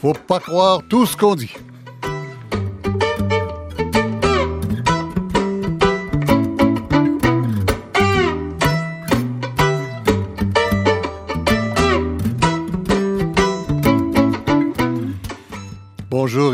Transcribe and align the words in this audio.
Faut 0.00 0.12
pas 0.12 0.40
croire 0.40 0.80
tout 0.88 1.04
ce 1.04 1.16
qu'on 1.16 1.34
dit. 1.34 1.52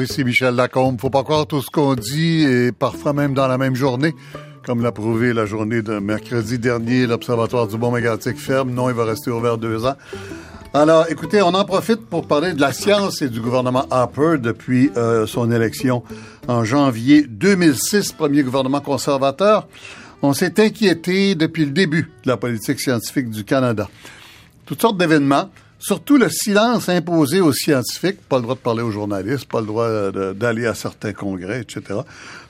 Ici 0.03 0.25
Michel 0.25 0.55
Lacombe. 0.55 1.01
Faut 1.01 1.11
pas 1.11 1.23
croire 1.23 1.47
tout 1.47 1.63
ce 1.63 1.71
qu'on 1.71 1.95
dit 1.95 2.45
et 2.45 2.73
parfois 2.73 3.13
même 3.13 3.35
dans 3.35 3.47
la 3.47 3.59
même 3.59 3.75
journée. 3.75 4.15
Comme 4.65 4.83
l'a 4.83 4.93
prouvé 4.93 5.33
la 5.33 5.47
journée 5.47 5.83
de 5.83 5.99
mercredi 5.99 6.59
dernier, 6.59 7.07
l'Observatoire 7.07 7.67
du 7.67 7.77
Bon 7.77 7.91
mégantic 7.91 8.37
ferme. 8.37 8.71
Non, 8.71 8.89
il 8.89 8.95
va 8.95 9.05
rester 9.05 9.31
ouvert 9.31 9.59
deux 9.59 9.85
ans. 9.87 9.95
Alors, 10.75 11.07
écoutez, 11.11 11.43
on 11.43 11.49
en 11.49 11.65
profite 11.65 12.07
pour 12.07 12.27
parler 12.27 12.53
de 12.53 12.61
la 12.61 12.73
science 12.73 13.23
et 13.23 13.29
du 13.29 13.41
gouvernement 13.41 13.87
Harper 13.91 14.37
depuis 14.39 14.91
euh, 14.97 15.27
son 15.27 15.51
élection 15.51 16.03
en 16.49 16.65
janvier 16.65 17.27
2006, 17.29 18.13
premier 18.13 18.43
gouvernement 18.43 18.81
conservateur. 18.81 19.67
On 20.23 20.33
s'est 20.33 20.61
inquiété 20.61 21.35
depuis 21.35 21.65
le 21.65 21.73
début 21.73 22.11
de 22.25 22.29
la 22.29 22.37
politique 22.37 22.81
scientifique 22.81 23.29
du 23.29 23.45
Canada. 23.45 23.89
Toutes 24.65 24.81
sortes 24.81 24.97
d'événements, 24.97 25.51
surtout 25.83 26.17
le 26.17 26.31
silence 26.31 26.89
imposé 26.89 27.41
aux 27.41 27.53
scientifiques, 27.53 28.21
pas 28.29 28.37
le 28.37 28.43
droit 28.43 28.55
de 28.55 28.61
parler 28.61 28.83
aux 28.83 28.93
journalistes, 28.93 29.47
pas 29.47 29.61
le 29.61 29.67
droit 29.67 30.11
d'aller 30.33 30.67
à 30.67 30.75
certains 30.75 31.13
congrès, 31.13 31.61
etc. 31.61 32.01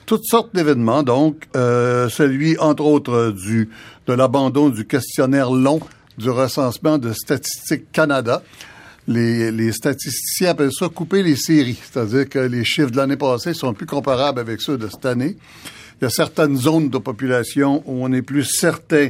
Toutes 0.05 0.25
sortes 0.25 0.53
d'événements, 0.53 1.01
donc 1.01 1.47
euh, 1.55 2.09
celui, 2.09 2.57
entre 2.59 2.83
autres, 2.83 3.31
du 3.31 3.69
de 4.05 4.13
l'abandon 4.13 4.69
du 4.69 4.85
questionnaire 4.85 5.49
long 5.51 5.79
du 6.17 6.29
recensement 6.29 6.97
de 6.97 7.13
Statistique 7.13 7.91
Canada. 7.91 8.43
Les, 9.07 9.51
les, 9.51 9.71
statisticiens 9.71 10.51
appellent 10.51 10.71
ça 10.71 10.87
couper 10.87 11.23
les 11.23 11.35
séries, 11.35 11.79
c'est-à-dire 11.81 12.29
que 12.29 12.39
les 12.39 12.63
chiffres 12.63 12.91
de 12.91 12.97
l'année 12.97 13.17
passée 13.17 13.53
sont 13.53 13.73
plus 13.73 13.85
comparables 13.85 14.39
avec 14.39 14.61
ceux 14.61 14.77
de 14.77 14.87
cette 14.87 15.05
année. 15.05 15.35
Il 15.99 16.03
y 16.03 16.07
a 16.07 16.09
certaines 16.09 16.57
zones 16.57 16.89
de 16.89 16.97
population 16.97 17.83
où 17.85 18.05
on 18.05 18.11
est 18.13 18.21
plus 18.21 18.45
certain 18.45 19.09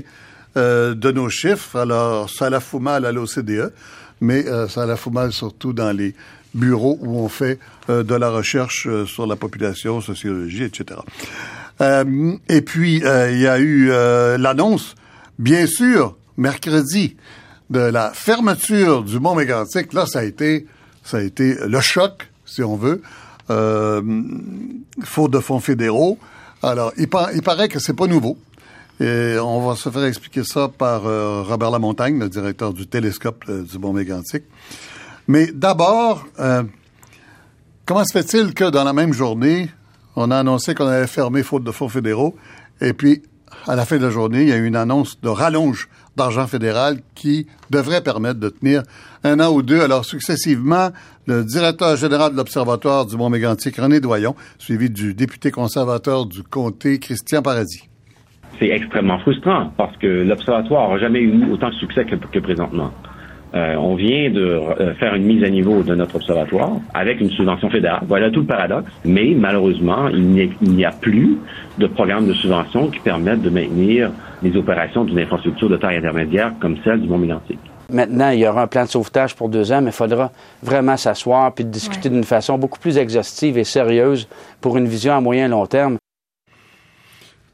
euh, 0.55 0.94
de 0.94 1.11
nos 1.11 1.29
chiffres. 1.29 1.77
Alors, 1.77 2.29
ça 2.29 2.49
la 2.49 2.59
fout 2.59 2.81
mal 2.81 3.05
à 3.05 3.11
l'OCDE, 3.11 3.71
mais 4.23 4.47
euh, 4.47 4.67
ça 4.67 4.85
la 4.85 4.95
fout 4.95 5.13
mal 5.13 5.33
surtout 5.33 5.73
dans 5.73 5.91
les 5.91 6.16
bureaux 6.55 6.97
où 7.02 7.19
on 7.19 7.27
fait 7.27 7.59
euh, 7.89 8.03
de 8.03 8.16
la 8.16 8.29
recherche 8.29 8.88
euh, 8.88 9.05
sur 9.05 9.27
la 9.27 9.35
population, 9.35 10.02
sociologie, 10.02 10.63
etc. 10.63 11.02
Et 12.49 12.61
puis, 12.61 12.97
il 12.97 13.39
y 13.39 13.47
a 13.47 13.59
eu 13.59 13.89
l'annonce, 14.38 14.95
bien 15.38 15.67
sûr, 15.67 16.16
mercredi 16.38 17.17
de 17.71 17.79
la 17.79 18.11
fermeture 18.13 19.03
du 19.03 19.19
Mont 19.19 19.35
Mégantic, 19.35 19.91
là, 19.91 20.05
ça 20.05 20.19
a 20.19 20.23
été, 20.23 20.66
ça 21.03 21.17
a 21.17 21.21
été 21.21 21.55
le 21.67 21.81
choc, 21.81 22.29
si 22.45 22.63
on 22.63 22.77
veut, 22.77 23.01
faute 25.03 25.31
de 25.31 25.39
fonds 25.39 25.59
fédéraux. 25.59 26.17
Alors, 26.61 26.94
il, 26.97 27.09
il 27.35 27.41
paraît 27.41 27.67
que 27.67 27.79
c'est 27.79 27.95
pas 27.97 28.07
nouveau. 28.07 28.38
Et 28.99 29.38
on 29.39 29.67
va 29.67 29.75
se 29.75 29.89
faire 29.89 30.05
expliquer 30.05 30.44
ça 30.44 30.69
par 30.69 31.05
euh, 31.05 31.41
Robert 31.41 31.72
Lamontagne, 31.72 32.19
le 32.19 32.30
directeur 32.30 32.73
du 32.73 32.88
télescope 32.88 33.44
euh, 33.50 33.63
du 33.63 33.80
Mont 33.80 33.91
Mégantic. 33.91 34.44
Mais 35.27 35.52
d'abord, 35.52 36.25
euh, 36.39 36.63
comment 37.85 38.03
se 38.05 38.13
fait-il 38.13 38.53
que 38.53 38.69
dans 38.69 38.83
la 38.83 38.94
même 38.94 39.13
journée, 39.13 39.69
on 40.16 40.30
a 40.30 40.38
annoncé 40.38 40.75
qu'on 40.75 40.85
allait 40.85 41.08
fermer 41.08 41.41
faute 41.41 41.63
de 41.63 41.72
fonds 41.72 41.89
fédéraux, 41.89 42.35
et 42.81 42.94
puis 42.94 43.23
à 43.66 43.75
la 43.75 43.85
fin 43.85 43.97
de 43.97 44.03
la 44.03 44.09
journée, 44.09 44.44
il 44.44 44.50
y 44.50 44.53
a 44.53 44.57
eu 44.57 44.66
une 44.66 44.75
annonce 44.75 45.19
de 45.22 45.29
rallonge 45.29 45.90
d'argent 46.16 46.46
fédéral 46.46 47.00
qui 47.16 47.47
devrait 47.69 48.01
permettre 48.01 48.40
de 48.40 48.50
tenir 48.50 48.84
un 49.23 49.40
an 49.40 49.51
ou 49.51 49.63
deux. 49.63 49.81
Alors, 49.81 50.06
successivement, 50.06 50.91
le 51.25 51.44
directeur 51.44 51.96
général 51.96 52.34
de 52.34 52.38
l'Observatoire 52.38 53.06
du 53.06 53.17
Mont-Mégantic, 53.17 53.78
René 53.78 54.00
Doyon, 54.00 54.35
suivi 54.59 54.90
du 54.90 55.13
député 55.13 55.50
conservateur 55.50 56.25
du 56.25 56.44
comté, 56.44 57.00
Christian 57.00 57.41
Paradis. 57.41 57.90
C'est 58.59 58.69
extrêmement 58.69 59.19
frustrant 59.19 59.72
parce 59.78 59.96
que 59.97 60.24
l'Observatoire 60.24 60.91
n'a 60.91 60.97
jamais 61.00 61.19
eu 61.19 61.52
autant 61.52 61.69
de 61.69 61.75
succès 61.75 62.06
que, 62.06 62.16
que 62.16 62.40
présentement. 62.40 62.91
Euh, 63.56 63.75
on 63.75 63.94
vient 63.94 64.31
de 64.31 64.41
euh, 64.41 64.96
faire 64.96 65.14
une 65.14 65.25
mise 65.25 65.44
à 65.44 65.50
niveau 65.50 65.84
de 65.84 65.94
notre 65.94 66.16
observatoire 66.16 66.72
avec 66.96 67.22
une 67.22 67.30
subvention 67.30 67.69
fédérale. 67.69 68.02
Voilà 68.08 68.31
tout 68.31 68.40
le 68.40 68.47
paradoxe. 68.47 68.91
Mais 69.06 69.36
malheureusement, 69.38 70.08
il 70.08 70.50
n'y 70.62 70.86
a 70.86 70.91
plus 70.91 71.38
de 71.78 71.86
programme 71.86 72.28
de 72.28 72.34
subvention 72.34 72.88
qui 72.88 73.00
permettent 73.00 73.44
de 73.44 73.52
maintenir 73.52 74.09
les 74.41 74.56
opérations 74.58 75.03
d'une 75.03 75.20
infrastructure 75.20 75.70
de 75.70 75.78
taille 75.78 75.97
intermédiaire 75.97 76.53
comme 76.59 76.78
celle 76.84 77.02
du 77.02 77.08
Mont-Mégantic. 77.08 77.59
Maintenant, 77.91 78.31
il 78.31 78.40
y 78.40 78.47
aura 78.47 78.64
un 78.64 78.68
plan 78.68 78.85
de 78.85 78.90
sauvetage 78.90 79.35
pour 79.35 79.50
deux 79.50 79.72
ans, 79.72 79.81
mais 79.81 79.90
il 79.90 79.94
faudra 79.94 80.31
vraiment 80.64 80.97
s'asseoir 80.97 81.53
puis 81.53 81.64
discuter 81.64 82.09
d'une 82.09 82.24
façon 82.24 82.58
beaucoup 82.58 82.80
plus 82.80 82.97
exhaustive 82.97 83.58
et 83.59 83.64
sérieuse 83.64 84.28
pour 84.62 84.78
une 84.78 84.88
vision 84.88 85.14
à 85.14 85.22
moyen 85.22 85.46
et 85.46 85.50
long 85.50 85.68
terme 85.68 85.97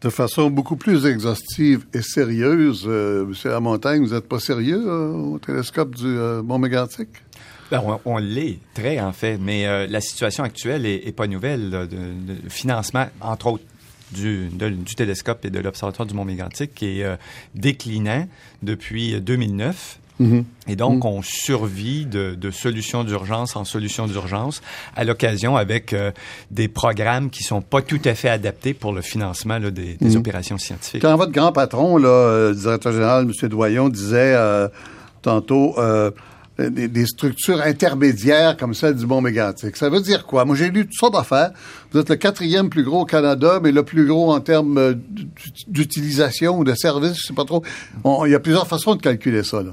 de 0.01 0.09
façon 0.09 0.49
beaucoup 0.49 0.75
plus 0.75 1.05
exhaustive 1.05 1.85
et 1.93 2.01
sérieuse. 2.01 2.85
Euh, 2.87 3.25
Monsieur 3.25 3.49
Lamontagne, 3.49 4.01
vous 4.01 4.13
n'êtes 4.13 4.27
pas 4.27 4.39
sérieux 4.39 4.83
euh, 4.87 5.11
au 5.11 5.39
télescope 5.39 5.95
du 5.95 6.05
euh, 6.05 6.41
Mont 6.41 6.57
Mégantic? 6.57 7.09
Ben, 7.69 7.83
on, 8.05 8.17
l'est, 8.17 8.59
très 8.73 8.99
en 8.99 9.11
fait, 9.11 9.37
mais 9.37 9.67
euh, 9.67 9.85
la 9.87 10.01
situation 10.01 10.43
actuelle 10.43 10.87
est, 10.87 11.15
pas 11.15 11.27
nouvelle. 11.27 11.69
de, 11.69 12.49
financement, 12.49 13.07
entre 13.21 13.47
autres, 13.47 13.63
du, 14.11 14.47
du 14.47 14.95
télescope 14.95 15.45
et 15.45 15.51
de 15.51 15.59
l'Observatoire 15.59 16.07
du 16.07 16.15
Mont 16.15 16.25
Mégantic 16.25 16.73
qui 16.73 17.01
est 17.01 17.17
déclinant 17.53 18.27
depuis 18.63 19.21
2009. 19.21 19.98
Mm-hmm. 20.19 20.43
Et 20.67 20.75
donc, 20.75 21.03
mm-hmm. 21.03 21.07
on 21.07 21.21
survit 21.21 22.05
de, 22.05 22.35
de 22.35 22.51
solution 22.51 23.03
d'urgence 23.03 23.55
en 23.55 23.63
solution 23.63 24.05
d'urgence 24.07 24.61
à 24.95 25.03
l'occasion 25.03 25.55
avec 25.55 25.93
euh, 25.93 26.11
des 26.51 26.67
programmes 26.67 27.29
qui 27.29 27.43
sont 27.43 27.61
pas 27.61 27.81
tout 27.81 28.01
à 28.05 28.13
fait 28.15 28.29
adaptés 28.29 28.73
pour 28.73 28.91
le 28.91 29.01
financement 29.01 29.59
là, 29.59 29.71
des, 29.71 29.95
des 29.95 30.09
mm-hmm. 30.09 30.17
opérations 30.17 30.57
scientifiques. 30.57 31.01
Quand 31.01 31.15
votre 31.15 31.31
grand 31.31 31.51
patron, 31.51 31.97
là, 31.97 32.09
euh, 32.09 32.49
le 32.49 32.55
directeur 32.55 32.91
général, 32.91 33.25
M. 33.25 33.49
Doyon, 33.49 33.89
disait 33.89 34.33
euh, 34.35 34.67
tantôt 35.21 35.75
des, 36.67 37.05
structures 37.05 37.61
intermédiaires 37.61 38.57
comme 38.57 38.73
celle 38.73 38.95
du 38.95 39.05
Mont 39.05 39.21
Mégantic. 39.21 39.75
Ça 39.77 39.89
veut 39.89 40.01
dire 40.01 40.25
quoi? 40.25 40.45
Moi, 40.45 40.55
j'ai 40.55 40.69
lu 40.69 40.85
toutes 40.85 40.99
sortes 40.99 41.13
d'affaires. 41.13 41.51
Vous 41.91 41.99
êtes 41.99 42.09
le 42.09 42.15
quatrième 42.15 42.69
plus 42.69 42.83
gros 42.83 43.01
au 43.01 43.05
Canada, 43.05 43.59
mais 43.61 43.71
le 43.71 43.83
plus 43.83 44.05
gros 44.05 44.33
en 44.33 44.39
termes 44.41 44.77
euh, 44.77 44.93
d'utilisation 45.67 46.57
ou 46.59 46.63
de 46.63 46.73
service, 46.75 47.17
je 47.21 47.27
sais 47.27 47.33
pas 47.33 47.45
trop. 47.45 47.63
il 48.25 48.31
y 48.31 48.35
a 48.35 48.39
plusieurs 48.39 48.67
façons 48.67 48.95
de 48.95 49.01
calculer 49.01 49.43
ça. 49.43 49.63
Là. 49.63 49.71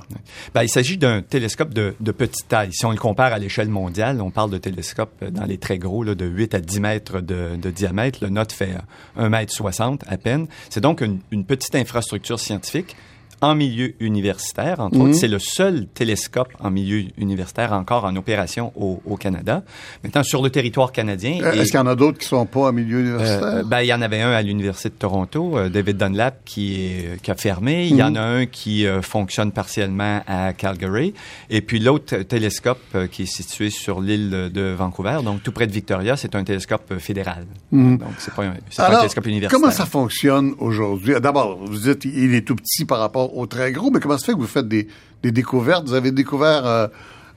Ben, 0.55 0.63
il 0.63 0.69
s'agit 0.69 0.97
d'un 0.97 1.23
télescope 1.23 1.75
de, 1.75 1.95
petite 2.13 2.49
taille. 2.49 2.73
Si 2.73 2.87
on 2.87 2.91
le 2.91 2.97
compare 2.97 3.33
à 3.33 3.39
l'échelle 3.39 3.69
mondiale, 3.69 4.21
on 4.21 4.31
parle 4.31 4.51
de 4.51 4.59
télescopes 4.59 5.13
euh, 5.23 5.31
dans 5.31 5.45
les 5.45 5.59
très 5.59 5.79
gros, 5.79 6.05
là, 6.05 6.15
de 6.15 6.25
8 6.25 6.55
à 6.55 6.61
10 6.61 6.81
mètres 6.81 7.21
de, 7.21 7.71
diamètre. 7.71 8.21
Le 8.23 8.31
nôtre 8.31 8.55
fait 8.55 8.75
1 9.17 9.29
mètre 9.29 9.53
60 9.53 10.05
à 10.07 10.17
peine. 10.17 10.47
C'est 10.71 10.81
donc 10.81 11.01
une 11.01 11.45
petite 11.45 11.75
infrastructure 11.75 12.39
scientifique 12.39 12.97
en 13.41 13.55
milieu 13.55 13.95
universitaire. 14.01 14.81
Entre 14.81 14.97
autres, 14.97 15.09
mhm. 15.09 15.15
c'est 15.15 15.29
le 15.29 15.39
seul 15.39 15.87
télescope 15.87 16.53
en 16.61 16.71
milieu 16.71 17.05
universitaire 17.19 17.73
encore 17.73 18.05
en 18.05 18.17
opération 18.17 18.73
au, 18.77 19.01
au 19.05 19.17
Canada. 19.17 19.63
Maintenant, 20.05 20.23
sur 20.23 20.43
le 20.43 20.51
territoire 20.51 20.93
canadien... 20.93 21.41
Euh, 21.43 21.53
est-ce 21.53 21.71
qu'il 21.71 21.81
y 21.81 21.83
en 21.83 21.87
a 21.87 21.95
d'autres 21.95 22.19
qui 22.19 22.27
sont 22.27 22.47
pas 22.47 22.69
en 22.69 22.73
milieu 22.73 23.01
universitaire? 23.01 23.45
Euh, 23.45 23.63
ben, 23.63 23.81
il 23.81 23.87
y 23.87 23.95
en 23.95 24.03
avait 24.03 24.23
un 24.23 24.31
à 24.31 24.43
l'Université 24.43 24.89
de 24.89 24.95
Toronto, 24.95 25.59
euh, 25.59 25.69
David 25.69 25.97
Dunlap, 25.97 26.45
qui, 26.45 26.77
est, 26.77 27.23
qui 27.23 27.31
a 27.31 27.35
fermé. 27.35 27.87
Il 27.87 27.97
y 27.97 28.03
en 28.03 28.11
mhm. 28.11 28.17
a 28.17 28.25
un 28.25 28.47
qui 28.47 28.87
fonctionne 29.03 29.53
partiellement 29.53 30.23
à 30.27 30.53
Calgary. 30.53 31.15
Et 31.51 31.61
puis 31.61 31.79
l'autre 31.79 32.17
télescope 32.19 33.09
qui 33.11 33.23
est 33.23 33.27
situé 33.27 33.71
sur 33.71 34.01
l'île 34.01 34.51
de 34.53 34.72
Vancouver, 34.72 35.19
donc 35.25 35.43
tout 35.43 35.53
près 35.53 35.66
de 35.66 35.72
Victoria, 35.72 36.16
c'est 36.16 36.34
un 36.34 36.45
télescope 36.45 36.99
fédéral. 36.99 37.47
Mhm. 37.71 37.99
Donc, 37.99 38.09
c'est 38.19 38.34
pas, 38.34 38.45
un, 38.45 38.55
pas 38.77 38.97
un 38.97 38.99
télescope 39.01 39.27
universitaire. 39.27 39.60
Comment 39.60 39.72
ça 39.72 39.87
fonctionne 39.87 40.55
aujourd'hui? 40.59 41.15
D'abord, 41.21 41.59
vous 41.65 41.78
dites 41.78 42.05
il 42.05 42.34
est 42.34 42.43
tout 42.43 42.57
petit 42.57 42.84
par 42.84 42.99
rapport 42.99 43.26
au 43.34 43.47
très 43.47 43.73
gros, 43.73 43.91
mais 43.91 44.01
comment 44.01 44.19
se 44.19 44.25
fait 44.25 44.33
que 44.33 44.39
vous 44.39 44.47
faites 44.47 44.69
des, 44.69 44.89
découvertes? 45.23 45.87
Vous 45.87 45.95
avez 45.95 46.13
découvert, 46.13 46.67
euh, 46.67 46.87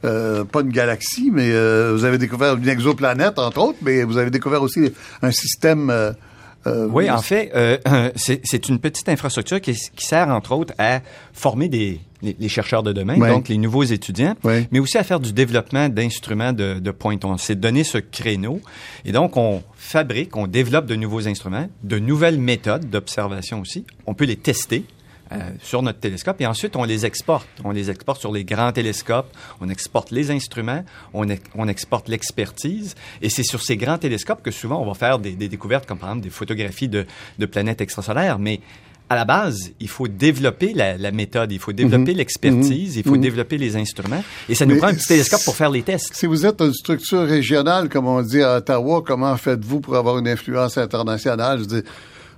euh, 0.06 0.44
pas 0.44 0.62
une 0.62 0.72
galaxie, 0.72 1.32
mais 1.32 1.52
euh, 1.52 1.94
vous 1.94 2.06
avez 2.06 2.18
découvert 2.18 2.56
une 2.56 2.68
exoplanète, 2.68 3.40
entre 3.40 3.60
autres, 3.60 3.80
mais 3.82 4.04
vous 4.04 4.18
avez 4.18 4.30
découvert 4.30 4.62
aussi 4.62 4.92
un 5.22 5.32
système... 5.32 5.94
oui, 6.66 7.10
en 7.10 7.22
fait, 7.22 7.52
c'est 8.16 8.70
une 8.70 8.80
petite 8.80 9.10
infrastructure 9.10 9.60
qui, 9.62 9.76
sert, 9.98 10.30
entre 10.30 10.52
autres, 10.52 10.74
à 10.78 11.02
former 11.34 11.68
des, 11.68 12.00
les, 12.22 12.50
chercheurs 12.50 12.84
de 12.84 12.92
demain, 12.92 13.18
donc 13.18 13.48
les 13.48 13.58
nouveaux 13.58 13.84
étudiants, 13.84 14.36
mais 14.44 14.80
aussi 14.80 14.98
à 14.98 15.04
faire 15.04 15.20
du 15.20 15.34
développement 15.34 15.90
d'instruments 15.90 16.54
de, 16.54 16.80
de 16.80 16.92
pointe. 16.92 17.26
On 17.26 17.38
s'est 17.38 17.56
donné 17.56 17.84
ce 17.84 17.98
créneau. 17.98 18.62
Et 19.06 19.12
donc, 19.12 19.38
on 19.38 19.64
fabrique, 19.76 20.36
on 20.36 20.46
développe 20.46 20.86
de 20.86 20.96
nouveaux 20.96 21.28
instruments, 21.28 21.68
de 21.84 21.98
nouvelles 21.98 22.40
méthodes 22.40 22.90
d'observation 22.90 23.62
aussi. 23.62 23.86
On 24.06 24.14
peut 24.14 24.26
les 24.26 24.36
tester 24.36 24.86
euh, 25.32 25.38
sur 25.62 25.82
notre 25.82 26.00
télescope 26.00 26.42
et 26.42 26.48
ensuite 26.48 26.76
on 26.76 26.84
les 26.84 27.06
exporte. 27.06 27.48
On 27.64 27.72
les 27.72 27.90
exporte 27.90 28.20
sur 28.20 28.32
les 28.32 28.44
grands 28.44 28.72
télescopes, 28.72 29.30
on 29.62 29.70
exporte 29.70 30.12
les 30.12 30.32
instruments, 30.32 30.84
on, 31.14 31.26
on 31.56 31.68
exporte 31.68 32.10
l'expertise 32.10 32.96
et 33.22 33.30
c'est 33.30 33.44
sur 33.44 33.62
ces 33.62 33.78
grands 33.78 33.98
télescopes 33.98 34.42
que 34.42 34.52
souvent 34.52 34.82
on 34.82 34.86
va 34.88 34.94
faire 34.94 35.20
des, 35.20 35.32
des 35.32 35.48
découvertes 35.50 35.86
comme 35.86 35.98
par 36.00 36.10
exemple 36.10 36.24
des 36.24 36.30
photographies 36.32 36.88
de, 36.90 37.06
de 37.38 37.46
planètes 37.46 37.82
extrasolaires. 37.82 38.40
Mais 38.40 38.60
à 39.12 39.16
la 39.16 39.26
base, 39.26 39.72
il 39.80 39.88
faut 39.90 40.08
développer 40.08 40.72
la, 40.74 40.96
la 40.96 41.10
méthode, 41.12 41.52
il 41.52 41.58
faut 41.58 41.74
développer 41.74 42.12
Mhm. 42.12 42.18
l'expertise, 42.18 42.96
il 42.98 43.04
faut 43.04 43.16
Mhm. 43.16 43.22
développer 43.22 43.58
les 43.58 43.76
instruments. 43.76 44.24
Et 44.48 44.54
ça 44.54 44.68
nous 44.68 44.74
Mais 44.76 44.80
prend 44.80 44.90
un 44.90 44.94
petit 44.94 45.08
télescope 45.08 45.44
pour 45.46 45.56
faire 45.56 45.72
les 45.72 45.82
tests. 45.82 46.14
Si 46.14 46.28
vous 46.28 46.46
êtes 46.46 46.62
une 46.62 46.74
structure 46.74 47.26
régionale, 47.26 47.90
comme 47.90 48.06
on 48.08 48.22
dit 48.22 48.44
à 48.44 48.58
Ottawa, 48.58 49.02
comment 49.04 49.36
faites-vous 49.36 49.80
pour 49.80 49.96
avoir 49.96 50.20
une 50.20 50.28
influence 50.28 50.78
internationale? 50.78 51.60
Je 51.62 51.66
dis, 51.66 51.82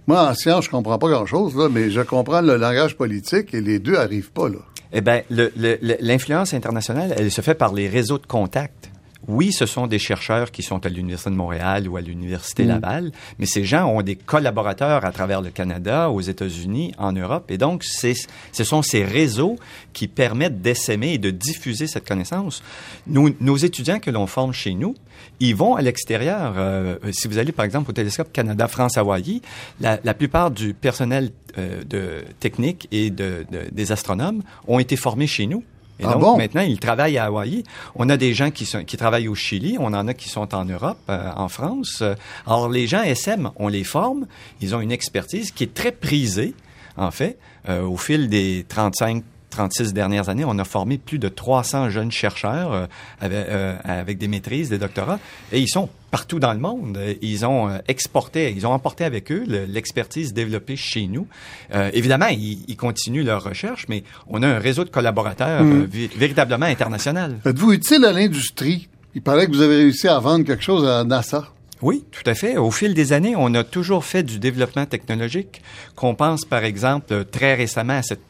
moi, 0.07 0.30
en 0.30 0.33
science, 0.33 0.65
je 0.65 0.69
comprends 0.69 0.98
pas 0.98 1.09
grand-chose, 1.09 1.56
mais 1.71 1.89
je 1.89 2.01
comprends 2.01 2.42
le 2.42 2.57
langage 2.57 2.98
politique 2.98 3.53
et 3.53 3.62
les 3.62 3.80
deux 3.80 3.95
arrivent 3.95 4.31
pas, 4.31 4.50
là. 4.50 4.57
Eh 4.94 5.01
bien, 5.01 5.21
l'influence 5.30 6.53
internationale, 6.53 7.15
elle 7.18 7.31
se 7.31 7.42
fait 7.42 7.56
par 7.56 7.74
les 7.74 7.88
réseaux 7.88 8.18
de 8.18 8.25
contacts. 8.25 8.90
Oui, 9.27 9.51
ce 9.51 9.65
sont 9.65 9.85
des 9.88 10.00
chercheurs 10.00 10.51
qui 10.51 10.63
sont 10.63 10.85
à 10.85 10.89
l'Université 10.89 11.29
de 11.29 11.35
Montréal 11.35 11.88
ou 11.88 11.95
à 11.97 12.01
l'Université 12.01 12.63
Mm. 12.63 12.68
Laval, 12.68 13.12
mais 13.39 13.45
ces 13.45 13.63
gens 13.63 13.88
ont 13.88 14.01
des 14.01 14.15
collaborateurs 14.15 15.06
à 15.06 15.12
travers 15.12 15.41
le 15.41 15.50
Canada, 15.51 16.09
aux 16.09 16.21
États-Unis, 16.21 16.94
en 16.97 17.12
Europe, 17.13 17.51
et 17.51 17.57
donc 17.57 17.83
ce 17.83 18.63
sont 18.63 18.81
ces 18.81 19.03
réseaux 19.03 19.57
qui 19.94 20.07
permettent 20.07 20.62
d'essaimer 20.62 21.13
et 21.13 21.18
de 21.19 21.29
diffuser 21.29 21.88
cette 21.88 22.07
connaissance. 22.07 22.63
Nous, 23.07 23.35
nos 23.39 23.57
étudiants 23.57 24.00
que 24.00 24.09
l'on 24.12 24.25
forme 24.27 24.53
chez 24.53 24.73
nous, 24.73 24.95
ils 25.39 25.56
vont 25.56 25.75
à 25.75 25.81
l'extérieur. 25.81 26.56
Euh, 26.57 26.97
si 27.12 27.27
vous 27.27 27.38
allez, 27.38 27.51
par 27.51 27.65
exemple, 27.65 27.91
au 27.91 27.94
télescope 27.94 28.31
Canada-France-Hawaii, 28.33 29.41
la, 29.79 30.00
la 30.03 30.13
plupart 30.13 30.50
du 30.51 30.73
personnel 30.73 31.31
euh, 31.57 31.83
de 31.83 32.23
technique 32.39 32.88
et 32.91 33.09
de, 33.12 33.45
de- 33.51 33.69
des 33.71 33.91
astronomes 33.91 34.41
ont 34.68 34.79
été 34.79 34.95
formés 34.95 35.27
chez 35.27 35.45
nous. 35.45 35.63
Et 36.01 36.06
Ah 36.07 36.13
donc, 36.13 36.21
bon? 36.21 36.38
maintenant, 36.38 36.62
ils 36.62 36.80
travaillent 36.80 37.18
à 37.18 37.25
Hawaï. 37.25 37.63
On 37.95 38.09
a 38.09 38.18
des 38.18 38.33
gens 38.33 38.51
qui, 38.51 38.65
sont, 38.65 38.83
qui 38.83 38.98
travaillent 38.98 39.27
au 39.27 39.36
Chili. 39.36 39.77
On 39.80 39.86
en 39.94 40.07
a 40.07 40.13
qui 40.13 40.30
sont 40.30 40.53
en 40.53 40.65
Europe, 40.65 40.98
euh, 41.09 41.30
en 41.36 41.48
France. 41.48 42.03
Alors, 42.45 42.69
les 42.69 42.88
gens 42.88 43.03
SM, 43.03 43.51
on 43.56 43.68
les 43.68 43.83
forme. 43.83 44.25
Ils 44.62 44.75
ont 44.75 44.81
une 44.81 44.92
expertise 44.92 45.51
qui 45.51 45.63
est 45.63 45.74
très 45.74 45.92
prisée, 45.92 46.53
en 46.98 47.12
fait. 47.12 47.38
Euh, 47.69 47.83
au 47.83 47.98
fil 47.98 48.27
des 48.30 48.65
35 48.68 49.24
36 49.51 49.94
dernières 49.94 50.30
années, 50.30 50.44
on 50.45 50.57
a 50.57 50.63
formé 50.63 50.98
plus 50.98 51.19
de 51.19 51.27
300 51.30 51.89
jeunes 51.92 52.12
chercheurs 52.12 52.74
euh, 52.74 52.86
avec, 53.19 53.38
euh, 53.48 53.75
avec 53.83 54.18
des 54.18 54.27
maîtrises, 54.27 54.69
des 54.69 54.80
doctorats, 54.80 55.19
et 55.51 55.59
ils 55.59 55.68
sont 55.69 55.89
partout 56.09 56.39
dans 56.39 56.51
le 56.53 56.59
monde. 56.59 56.98
Ils 57.21 57.45
ont 57.45 57.69
euh, 57.69 57.77
exporté, 57.88 58.51
ils 58.56 58.65
ont 58.65 58.71
emporté 58.74 59.03
avec 59.06 59.31
eux 59.31 59.44
le- 59.48 59.65
l'expertise 59.65 60.33
développée 60.33 60.75
chez 60.75 61.06
nous. 61.07 61.27
Euh, 61.75 61.89
évidemment, 61.94 62.27
ils, 62.27 62.63
ils 62.68 62.75
continuent 62.77 63.24
leur 63.24 63.44
recherche, 63.44 63.86
mais 63.88 64.03
on 64.27 64.42
a 64.42 64.48
un 64.48 64.59
réseau 64.59 64.83
de 64.83 64.89
collaborateurs 64.89 65.63
Mm. 65.63 65.81
euh, 65.83 65.86
vé- 65.88 66.18
véritablement 66.18 66.65
international. 66.65 67.38
Êtes-vous 67.45 67.74
utile 67.74 68.04
à 68.06 68.12
l'industrie? 68.12 68.88
Il 69.13 69.21
paraît 69.21 69.45
que 69.47 69.51
vous 69.51 69.62
avez 69.62 69.75
réussi 69.75 70.07
à 70.07 70.18
vendre 70.19 70.45
quelque 70.45 70.63
chose 70.63 70.88
à 70.88 71.04
NASA. 71.04 71.47
Oui, 71.81 72.04
tout 72.12 72.22
à 72.30 72.36
fait. 72.36 72.57
Au 72.57 72.69
fil 72.69 72.94
des 72.94 73.12
années, 73.12 73.33
on 73.36 73.54
a 73.56 73.63
toujours 73.63 74.06
fait 74.06 74.22
du 74.24 74.38
développement 74.38 74.86
technologique. 74.86 75.62
Qu'on 75.95 76.13
pense, 76.13 76.45
par 76.45 76.63
exemple, 76.63 77.07
euh, 77.12 77.24
très 77.24 77.56
récemment 77.56 77.94
à 77.98 78.04
cette, 78.04 78.22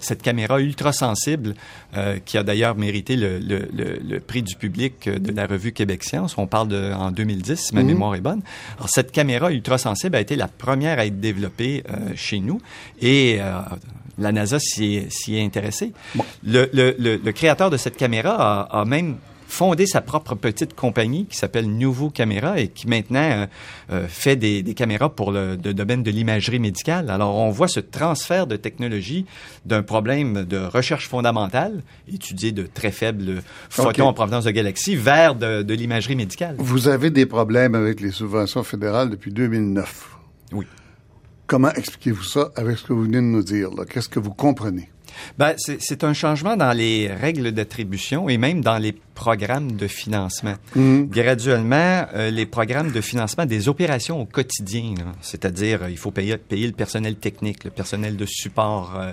cette 0.00 0.22
caméra 0.22 0.60
ultra 0.60 0.92
sensible, 0.92 1.54
euh, 1.96 2.18
qui 2.24 2.38
a 2.38 2.42
d'ailleurs 2.42 2.74
mérité 2.76 3.16
le, 3.16 3.38
le- 3.38 3.68
le- 3.72 3.98
le 4.02 4.20
prix 4.20 4.42
du 4.42 4.56
public 4.56 5.08
euh, 5.08 5.18
de 5.18 5.30
la 5.32 5.46
revue 5.46 5.72
Québec 5.72 6.04
Science. 6.04 6.38
On 6.38 6.46
parle 6.46 6.68
de 6.68 6.92
en 6.94 7.10
2010, 7.10 7.56
si 7.60 7.74
ma 7.74 7.82
Mhm. 7.82 7.86
mémoire 7.86 8.14
est 8.14 8.20
bonne. 8.22 8.40
Alors, 8.78 8.88
cette 8.88 9.12
caméra 9.12 9.52
ultra 9.52 9.76
sensible 9.78 10.16
a 10.16 10.20
été 10.20 10.34
la 10.36 10.48
première 10.48 10.98
à 10.98 11.04
être 11.06 11.20
développée 11.20 11.84
euh, 11.90 12.12
chez 12.14 12.40
nous 12.40 12.60
et 13.02 13.36
euh, 13.40 13.60
la 14.18 14.32
NASA 14.32 14.58
s'y 14.58 14.94
est, 14.96 15.28
est 15.28 15.44
intéressée. 15.44 15.92
Le, 16.44 16.70
le- 16.72 16.94
le- 16.98 17.16
le 17.16 17.32
créateur 17.32 17.68
de 17.68 17.76
cette 17.76 17.96
caméra 17.98 18.62
a, 18.70 18.80
a 18.80 18.84
même 18.86 19.16
fondé 19.46 19.86
sa 19.86 20.00
propre 20.00 20.34
petite 20.34 20.74
compagnie 20.74 21.26
qui 21.26 21.36
s'appelle 21.36 21.70
Nouveau 21.70 22.10
Caméra 22.10 22.58
et 22.58 22.68
qui 22.68 22.88
maintenant 22.88 23.20
euh, 23.20 23.46
euh, 23.90 24.06
fait 24.08 24.36
des, 24.36 24.62
des 24.62 24.74
caméras 24.74 25.10
pour 25.10 25.32
le, 25.32 25.56
le 25.62 25.74
domaine 25.74 26.02
de 26.02 26.10
l'imagerie 26.10 26.58
médicale. 26.58 27.10
Alors 27.10 27.36
on 27.36 27.50
voit 27.50 27.68
ce 27.68 27.80
transfert 27.80 28.46
de 28.46 28.56
technologie 28.56 29.26
d'un 29.64 29.82
problème 29.82 30.44
de 30.44 30.58
recherche 30.58 31.08
fondamentale, 31.08 31.82
étudier 32.12 32.52
de 32.52 32.64
très 32.64 32.90
faibles 32.90 33.42
photons 33.70 34.06
en 34.06 34.12
provenance 34.12 34.44
de 34.44 34.50
galaxies, 34.50 34.96
vers 34.96 35.34
de, 35.34 35.62
de 35.62 35.74
l'imagerie 35.74 36.16
médicale. 36.16 36.56
Vous 36.58 36.88
avez 36.88 37.10
des 37.10 37.26
problèmes 37.26 37.74
avec 37.74 38.00
les 38.00 38.10
subventions 38.10 38.62
fédérales 38.64 39.10
depuis 39.10 39.32
2009. 39.32 40.10
Oui. 40.52 40.66
Comment 41.46 41.70
expliquez-vous 41.72 42.24
ça 42.24 42.50
avec 42.56 42.78
ce 42.78 42.84
que 42.84 42.92
vous 42.92 43.02
venez 43.02 43.18
de 43.18 43.22
nous 43.22 43.42
dire? 43.42 43.70
Qu'est-ce 43.88 44.08
que 44.08 44.18
vous 44.18 44.34
comprenez? 44.34 44.90
Ben, 45.38 45.54
c'est 45.56 46.04
un 46.04 46.12
changement 46.12 46.56
dans 46.56 46.72
les 46.72 47.08
règles 47.08 47.52
d'attribution 47.52 48.28
et 48.28 48.36
même 48.36 48.62
dans 48.62 48.78
les 48.78 48.94
programmes 49.16 49.72
de 49.72 49.88
financement. 49.88 50.54
Mhm. 50.76 51.08
Graduellement, 51.08 52.06
euh, 52.14 52.30
les 52.30 52.46
programmes 52.46 52.92
de 52.92 53.00
financement 53.00 53.46
des 53.46 53.68
opérations 53.68 54.20
au 54.20 54.26
quotidien, 54.26 54.94
c'est-à-dire 55.22 55.82
euh, 55.82 55.90
il 55.90 55.96
faut 55.96 56.12
payer, 56.12 56.36
payer 56.36 56.66
le 56.68 56.72
personnel 56.74 57.16
technique, 57.16 57.64
le 57.64 57.70
personnel 57.70 58.16
de 58.16 58.26
support, 58.26 58.94
euh, 58.96 59.12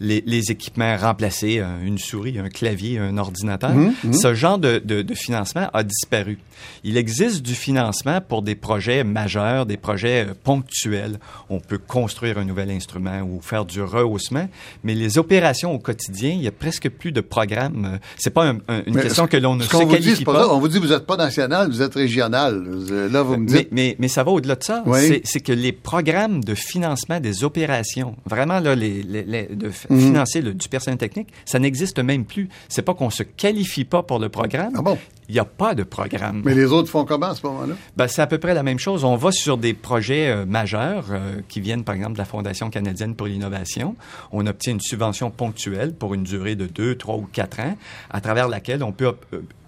les, 0.00 0.22
les 0.26 0.50
équipements 0.50 0.96
remplacés, 0.96 1.62
une 1.82 1.98
souris, 1.98 2.38
un 2.38 2.48
clavier, 2.50 2.98
un 2.98 3.16
ordinateur. 3.16 3.70
Mhm, 3.72 3.94
mhm. 4.04 4.12
Ce 4.12 4.34
genre 4.34 4.58
de, 4.58 4.78
de, 4.84 5.00
de 5.02 5.14
financement 5.14 5.70
a 5.72 5.82
disparu. 5.82 6.38
Il 6.82 6.96
existe 6.96 7.42
du 7.42 7.54
financement 7.54 8.20
pour 8.20 8.42
des 8.42 8.54
projets 8.56 9.04
majeurs, 9.04 9.66
des 9.66 9.76
projets 9.76 10.26
ponctuels. 10.42 11.18
On 11.48 11.60
peut 11.60 11.78
construire 11.78 12.38
un 12.38 12.44
nouvel 12.44 12.70
instrument 12.70 13.20
ou 13.22 13.40
faire 13.40 13.64
du 13.64 13.80
rehaussement, 13.82 14.48
mais 14.82 14.94
les 14.94 15.16
opérations 15.18 15.72
au 15.72 15.78
quotidien, 15.78 16.30
il 16.30 16.42
y 16.42 16.48
a 16.48 16.52
presque 16.52 16.88
plus 16.88 17.12
de 17.12 17.20
programmes. 17.20 17.98
C'est 18.16 18.30
pas 18.34 18.46
un- 18.48 18.58
un- 18.68 18.82
une 18.86 18.94
Mais 18.94 19.02
question 19.02 19.24
ce- 19.24 19.30
l'on 19.44 19.54
ne 19.56 19.62
se 19.62 20.16
dit, 20.16 20.24
pas. 20.24 20.48
On 20.52 20.58
vous 20.58 20.68
dit, 20.68 20.78
vous 20.78 20.88
n'êtes 20.88 21.06
pas 21.06 21.16
national, 21.16 21.68
vous 21.70 21.82
êtes 21.82 21.94
régional. 21.94 22.64
Vous- 22.66 23.12
Là, 23.12 23.22
vous 23.22 23.36
me 23.36 23.50
Mais, 23.50 23.58
dites... 23.58 23.68
mais, 23.70 23.96
mais 23.98 24.08
ça 24.08 24.24
va 24.24 24.30
au-delà 24.32 24.56
de 24.56 24.64
ça. 24.64 24.82
Oui. 24.86 25.20
C'est- 25.24 25.40
que 25.40 25.52
les 25.52 25.72
programmes 25.72 26.42
de 26.42 26.54
financement 26.54 27.20
des 27.20 27.44
opérations, 27.44 28.16
vraiment 28.24 28.58
là, 28.60 28.74
les, 28.74 29.02
les- 29.02 29.22
les- 29.24 29.46
de 29.46 29.70
Mhm. 29.90 30.00
financer 30.00 30.40
le- 30.40 30.54
du 30.54 30.68
personnel 30.68 30.98
technique, 30.98 31.28
ça 31.44 31.58
n'existe 31.58 31.98
même 31.98 32.24
plus. 32.24 32.48
C'est 32.68 32.82
pas 32.82 32.94
qu'on 32.94 33.10
se 33.10 33.22
qualifie 33.22 33.84
pas 33.84 34.02
pour 34.02 34.18
le 34.18 34.28
programme. 34.30 34.72
Ah 34.76 34.82
bon? 34.82 34.98
Il 35.28 35.32
n'y 35.32 35.38
a 35.38 35.44
pas 35.46 35.74
de 35.74 35.84
programme. 35.84 36.42
Mais 36.44 36.54
les 36.54 36.66
autres 36.66 36.90
font 36.90 37.06
comment 37.06 37.28
à 37.30 37.34
ce 37.34 37.46
moment-là? 37.46 37.74
Ben, 37.96 38.08
c'est 38.08 38.20
à 38.20 38.26
peu 38.26 38.36
près 38.36 38.52
la 38.52 38.62
même 38.62 38.78
chose. 38.78 39.04
On 39.04 39.16
va 39.16 39.32
sur 39.32 39.56
des 39.56 39.72
projets 39.72 40.28
euh, 40.28 40.44
majeurs 40.44 41.06
euh, 41.10 41.36
qui 41.48 41.60
viennent, 41.62 41.82
par 41.82 41.94
exemple, 41.94 42.12
de 42.12 42.18
la 42.18 42.26
Fondation 42.26 42.68
canadienne 42.68 43.14
pour 43.14 43.26
l'innovation. 43.26 43.96
On 44.32 44.46
obtient 44.46 44.74
une 44.74 44.80
subvention 44.82 45.30
ponctuelle 45.30 45.94
pour 45.94 46.12
une 46.12 46.24
durée 46.24 46.56
de 46.56 46.66
deux, 46.66 46.94
trois 46.96 47.16
ou 47.16 47.26
quatre 47.32 47.60
ans, 47.60 47.76
à 48.10 48.20
travers 48.20 48.48
laquelle 48.48 48.82
on 48.82 48.92
peut 48.92 49.14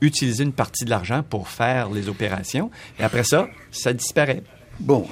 utiliser 0.01 0.45
une 0.45 0.53
partie 0.53 0.85
de 0.85 0.91
l'argent 0.91 1.23
pour 1.29 1.49
faire 1.49 1.91
les 1.91 2.08
opérations. 2.08 2.70
Et 2.99 3.03
après 3.03 3.25
ça, 3.25 3.49
ça 3.70 3.93
disparaît. 3.93 4.43
Bon, 4.81 5.06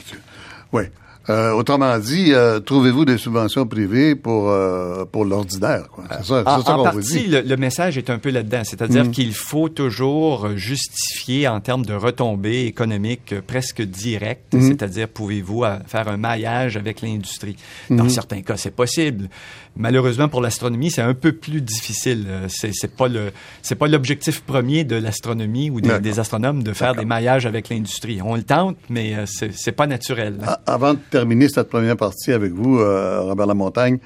oui. 0.72 0.82
Euh, 1.30 1.52
autrement 1.52 1.98
dit, 1.98 2.34
euh, 2.34 2.60
trouvez-vous 2.60 3.06
des 3.06 3.16
subventions 3.16 3.66
privées 3.66 4.14
pour 4.14 4.50
euh, 4.50 5.06
pour 5.06 5.24
l'ordinaire. 5.24 5.86
C'est 6.18 6.24
ça, 6.26 6.42
En, 6.44 6.44
ça 6.44 6.58
en 6.58 6.62
qu'on 6.62 6.76
vous 6.90 6.98
partie, 6.98 7.20
dit. 7.22 7.26
le, 7.28 7.40
le 7.40 7.56
message 7.56 7.96
est 7.96 8.10
un 8.10 8.18
peu 8.18 8.28
là-dedans, 8.28 8.60
c'est-à-dire 8.62 9.06
Mm. 9.06 9.10
qu'il 9.10 9.32
faut 9.32 9.70
toujours 9.70 10.50
justifier 10.54 11.48
en 11.48 11.60
termes 11.60 11.86
de 11.86 11.94
retombées 11.94 12.66
économiques 12.66 13.32
euh, 13.32 13.40
presque 13.40 13.80
directes, 13.80 14.52
Mm. 14.52 14.68
c'est-à-dire 14.68 15.08
pouvez-vous 15.08 15.64
euh, 15.64 15.78
faire 15.86 16.08
un 16.08 16.18
maillage 16.18 16.76
avec 16.76 17.00
l'industrie. 17.00 17.56
Dans 17.88 18.04
Mm. 18.04 18.10
certains 18.10 18.42
cas, 18.42 18.58
c'est 18.58 18.76
possible. 18.76 19.30
Malheureusement 19.76 20.28
pour 20.28 20.40
l'astronomie, 20.40 20.90
c'est 20.90 21.02
un 21.02 21.14
peu 21.14 21.32
plus 21.32 21.60
difficile. 21.60 22.26
Euh, 22.28 22.46
C'est 22.48 22.70
c'est 22.72 22.94
pas 22.94 23.08
le 23.08 23.32
c'est 23.62 23.74
pas 23.74 23.88
l'objectif 23.88 24.42
premier 24.42 24.84
de 24.84 24.94
l'astronomie 24.94 25.68
ou 25.70 25.80
des, 25.80 26.20
astronomes 26.20 26.62
de 26.62 26.72
faire 26.72 26.94
des 26.94 27.04
maillages 27.04 27.44
avec 27.44 27.68
l'industrie. 27.68 28.22
On 28.22 28.36
le 28.36 28.44
tente, 28.44 28.76
mais 28.88 29.14
euh, 29.16 29.26
c'est 29.26 29.52
c'est 29.52 29.72
pas 29.72 29.88
naturel. 29.88 30.38
Avant 30.66 30.94
de 30.94 31.00
terminer 31.10 31.48
cette 31.48 31.68
première 31.68 31.96
partie 31.96 32.32
avec 32.32 32.52
vous, 32.52 32.78
euh, 32.78 33.22
Robert 33.22 33.46
Lamontagne, 33.46 33.98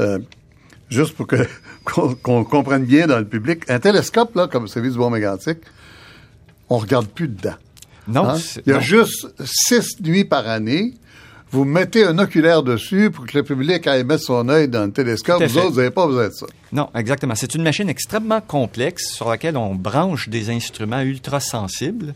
euh, 0.00 0.18
juste 0.90 1.14
pour 1.14 1.26
que 1.26 1.36
qu'on 1.84 2.14
qu'on 2.14 2.44
comprenne 2.44 2.84
bien 2.84 3.06
dans 3.06 3.18
le 3.18 3.26
public, 3.26 3.64
un 3.70 3.78
télescope 3.78 4.34
là, 4.36 4.46
comme 4.46 4.68
celui 4.68 4.90
du 4.90 4.98
Bon 4.98 5.08
mégantic, 5.08 5.58
on 6.68 6.76
regarde 6.76 7.06
plus 7.08 7.28
dedans. 7.28 7.54
Non, 8.06 8.28
Hein? 8.28 8.36
Il 8.66 8.70
y 8.70 8.72
a 8.72 8.74
non. 8.74 8.80
juste 8.80 9.26
six 9.42 10.00
nuits 10.02 10.26
par 10.26 10.46
année. 10.46 10.92
Vous 11.54 11.64
mettez 11.64 12.04
un 12.04 12.18
oculaire 12.18 12.64
dessus 12.64 13.12
pour 13.12 13.26
que 13.26 13.38
le 13.38 13.44
public 13.44 13.86
aille 13.86 14.02
mettre 14.02 14.24
son 14.24 14.48
œil 14.48 14.66
dans 14.66 14.86
le 14.86 14.90
télescope. 14.90 15.40
Vous 15.40 15.48
fait. 15.48 15.60
autres, 15.60 15.70
vous 15.70 15.76
n'avez 15.76 15.92
pas 15.92 16.04
besoin 16.04 16.26
de 16.26 16.32
ça. 16.32 16.46
Non, 16.74 16.90
exactement. 16.94 17.34
C'est 17.36 17.54
une 17.54 17.62
machine 17.62 17.88
extrêmement 17.88 18.40
complexe 18.42 19.12
sur 19.14 19.30
laquelle 19.30 19.56
on 19.56 19.74
branche 19.74 20.28
des 20.28 20.50
instruments 20.50 21.00
ultra 21.00 21.40
sensibles. 21.40 22.14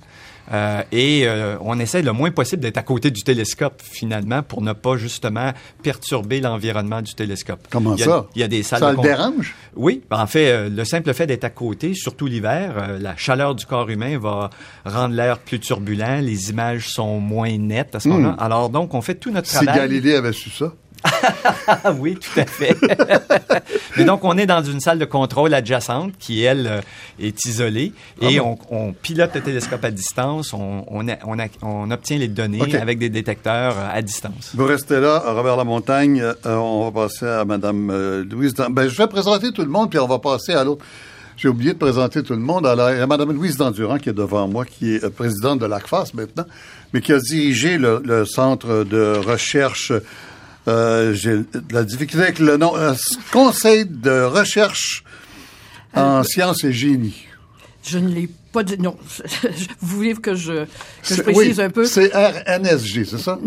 euh, 0.50 0.82
et 0.92 1.24
euh, 1.26 1.56
on 1.60 1.78
essaie 1.78 2.00
le 2.00 2.12
moins 2.12 2.30
possible 2.30 2.62
d'être 2.62 2.78
à 2.78 2.82
côté 2.82 3.10
du 3.10 3.22
télescope, 3.22 3.82
finalement, 3.84 4.42
pour 4.42 4.62
ne 4.62 4.72
pas 4.72 4.96
justement 4.96 5.52
perturber 5.82 6.40
l'environnement 6.40 7.02
du 7.02 7.12
télescope. 7.14 7.60
Comment 7.70 7.94
Il 7.94 8.00
y 8.00 8.02
a- 8.02 8.06
ça? 8.06 8.26
Il 8.34 8.40
y 8.40 8.44
a 8.44 8.48
des 8.48 8.62
salles 8.62 8.80
Ça 8.80 8.92
de 8.92 8.96
le 8.96 9.02
dérange? 9.02 9.54
Oui. 9.76 10.02
En 10.10 10.26
fait, 10.26 10.48
euh, 10.48 10.68
le 10.70 10.84
simple 10.86 11.12
fait 11.12 11.26
d'être 11.26 11.44
à 11.44 11.50
côté, 11.50 11.92
surtout 11.94 12.26
l'hiver, 12.26 12.96
la 12.98 13.14
chaleur 13.16 13.54
du 13.54 13.66
corps 13.66 13.90
humain 13.90 14.18
va 14.18 14.48
rendre 14.86 15.14
l'air 15.14 15.38
plus 15.38 15.60
turbulent, 15.60 16.20
les 16.22 16.48
images 16.50 16.88
sont 16.88 17.20
moins 17.20 17.56
nettes 17.58 17.94
à 17.94 18.00
ce 18.00 18.08
moment-là. 18.08 18.36
Alors 18.38 18.70
donc, 18.70 18.94
on 18.94 19.02
fait 19.02 19.16
tout 19.16 19.30
notre 19.30 19.48
Hmm. 19.48 19.58
Si 19.58 19.64
travail. 19.66 19.80
Galilée 19.88 20.14
avait 20.14 20.32
su 20.32 20.48
ça? 20.50 20.72
oui, 21.98 22.16
tout 22.16 22.40
à 22.40 22.44
fait. 22.44 22.76
Mais 23.96 24.04
donc, 24.04 24.24
on 24.24 24.36
est 24.38 24.46
dans 24.46 24.62
une 24.62 24.80
salle 24.80 24.98
de 24.98 25.04
contrôle 25.04 25.54
adjacente 25.54 26.12
qui, 26.18 26.42
elle, 26.42 26.66
euh, 26.66 26.80
est 27.20 27.44
isolée 27.44 27.92
et 28.20 28.38
Ah 28.38 28.42
bon? 28.42 28.58
on, 28.70 28.76
on 28.88 28.92
pilote 28.92 29.34
le 29.34 29.40
télescope 29.40 29.84
à 29.84 29.90
distance, 29.90 30.52
on, 30.52 30.84
on, 30.88 31.08
a- 31.08 31.18
on, 31.24 31.38
a- 31.38 31.46
on 31.62 31.90
obtient 31.90 32.18
les 32.18 32.28
données 32.28 32.74
avec 32.76 32.98
des 32.98 33.08
détecteurs 33.08 33.76
euh, 33.78 33.88
à 33.92 34.02
distance. 34.02 34.52
Vous 34.54 34.64
restez 34.66 35.00
là, 35.00 35.22
Robert 35.26 35.56
Lamontagne. 35.56 36.20
Euh, 36.20 36.34
on 36.56 36.90
va 36.90 37.02
passer 37.08 37.26
à 37.26 37.44
Mme 37.44 37.90
euh, 37.90 38.24
Louise. 38.24 38.54
Ben, 38.70 38.88
je 38.88 38.96
vais 38.96 39.06
présenter 39.08 39.52
tout 39.52 39.62
le 39.62 39.68
monde, 39.68 39.90
puis 39.90 39.98
on 39.98 40.06
va 40.08 40.18
passer 40.18 40.52
à 40.52 40.64
l'autre. 40.64 40.84
J'ai 41.36 41.46
oublié 41.48 41.72
de 41.72 41.78
présenter 41.78 42.22
tout 42.24 42.32
le 42.32 42.40
monde. 42.40 42.66
Alors, 42.66 42.90
il 42.90 42.98
y 42.98 43.00
a 43.00 43.06
Mme 43.06 43.30
Louise 43.32 43.56
Dandurand 43.56 43.98
qui 43.98 44.08
est 44.08 44.12
devant 44.12 44.48
moi, 44.48 44.64
qui 44.64 44.94
est 44.96 45.04
euh, 45.04 45.10
présidente 45.10 45.60
de 45.60 45.66
l'ACFAS 45.66 46.10
maintenant, 46.14 46.44
mais 46.92 47.00
qui 47.00 47.12
a 47.12 47.18
dirigé 47.20 47.78
le, 47.78 48.02
le 48.04 48.24
centre 48.24 48.84
de 48.84 49.16
recherche. 49.24 49.92
Euh, 50.68 51.14
J'ai 51.14 51.38
de 51.38 51.72
la 51.72 51.84
difficulté 51.84 52.22
avec 52.22 52.38
le 52.38 52.56
nom. 52.56 52.76
euh, 52.76 52.94
Conseil 53.32 53.86
de 53.86 54.22
recherche 54.22 55.02
en 55.94 56.22
sciences 56.22 56.64
et 56.64 56.72
génie. 56.72 57.26
Je 57.82 57.98
ne 57.98 58.08
l'ai 58.08 58.28
pas. 58.52 58.62
Non. 58.78 58.96
Vous 59.80 59.96
voulez 59.96 60.14
que 60.14 60.34
je, 60.34 60.64
que 60.64 61.14
je 61.14 61.22
précise 61.22 61.58
oui, 61.58 61.64
un 61.64 61.70
peu? 61.70 61.84
C'est 61.84 62.10
RNSG, 62.14 63.04
c'est 63.04 63.18
ça? 63.18 63.38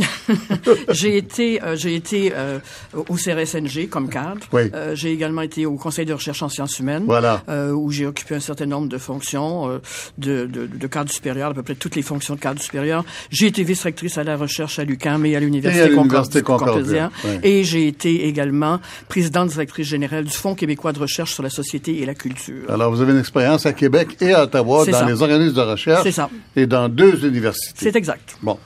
j'ai 0.89 1.17
été, 1.17 1.61
euh, 1.63 1.75
j'ai 1.75 1.95
été 1.95 2.31
euh, 2.35 2.59
au 2.95 3.15
CRSNG 3.15 3.89
comme 3.89 4.09
cadre. 4.09 4.41
Oui. 4.53 4.63
Euh, 4.73 4.95
j'ai 4.95 5.11
également 5.11 5.41
été 5.41 5.65
au 5.65 5.75
Conseil 5.75 6.05
de 6.05 6.13
recherche 6.13 6.41
en 6.43 6.49
sciences 6.49 6.79
humaines, 6.79 7.03
Voilà. 7.05 7.43
où 7.73 7.91
j'ai 7.91 8.05
occupé 8.05 8.35
un 8.35 8.39
certain 8.39 8.65
nombre 8.65 8.87
de 8.87 8.97
fonctions 8.97 9.79
de, 10.17 10.45
de, 10.45 10.67
de 10.67 10.87
cadre 10.87 11.11
supérieur, 11.11 11.51
à 11.51 11.53
peu 11.53 11.63
près 11.63 11.75
toutes 11.75 11.95
les 11.95 12.01
fonctions 12.01 12.35
de 12.35 12.39
cadre 12.39 12.61
supérieur. 12.61 13.03
J'ai 13.29 13.47
été 13.47 13.63
vice-rectrice 13.63 14.17
à 14.17 14.23
la 14.23 14.37
recherche 14.37 14.79
à 14.79 14.83
l'UQAM 14.83 15.25
et 15.25 15.35
à 15.35 15.39
l'Université 15.39 15.83
Et 15.83 15.87
à 15.87 15.89
l'Université 15.89 16.41
Concordia. 16.41 17.09
Concordia, 17.09 17.11
oui. 17.25 17.39
Et 17.43 17.63
j'ai 17.63 17.87
été 17.87 18.27
également 18.27 18.79
présidente 19.07 19.49
directrice 19.49 19.87
générale 19.87 20.25
du 20.25 20.31
Fonds 20.33 20.55
québécois 20.55 20.93
de 20.93 20.99
recherche 20.99 21.33
sur 21.33 21.43
la 21.43 21.49
société 21.49 22.01
et 22.01 22.05
la 22.05 22.15
culture. 22.15 22.69
Alors, 22.69 22.91
vous 22.91 23.01
avez 23.01 23.13
une 23.13 23.19
expérience 23.19 23.65
à 23.65 23.73
Québec 23.73 24.17
et 24.21 24.33
à 24.33 24.43
Ottawa 24.43 24.85
dans 24.91 24.99
ça. 24.99 25.05
les 25.05 25.21
organismes 25.21 25.55
de 25.55 25.61
recherche 25.61 26.09
ça. 26.11 26.29
et 26.55 26.65
dans 26.67 26.89
deux 26.89 27.25
universités. 27.25 27.73
C'est 27.89 27.95
exact. 27.95 28.37
Bon. 28.41 28.57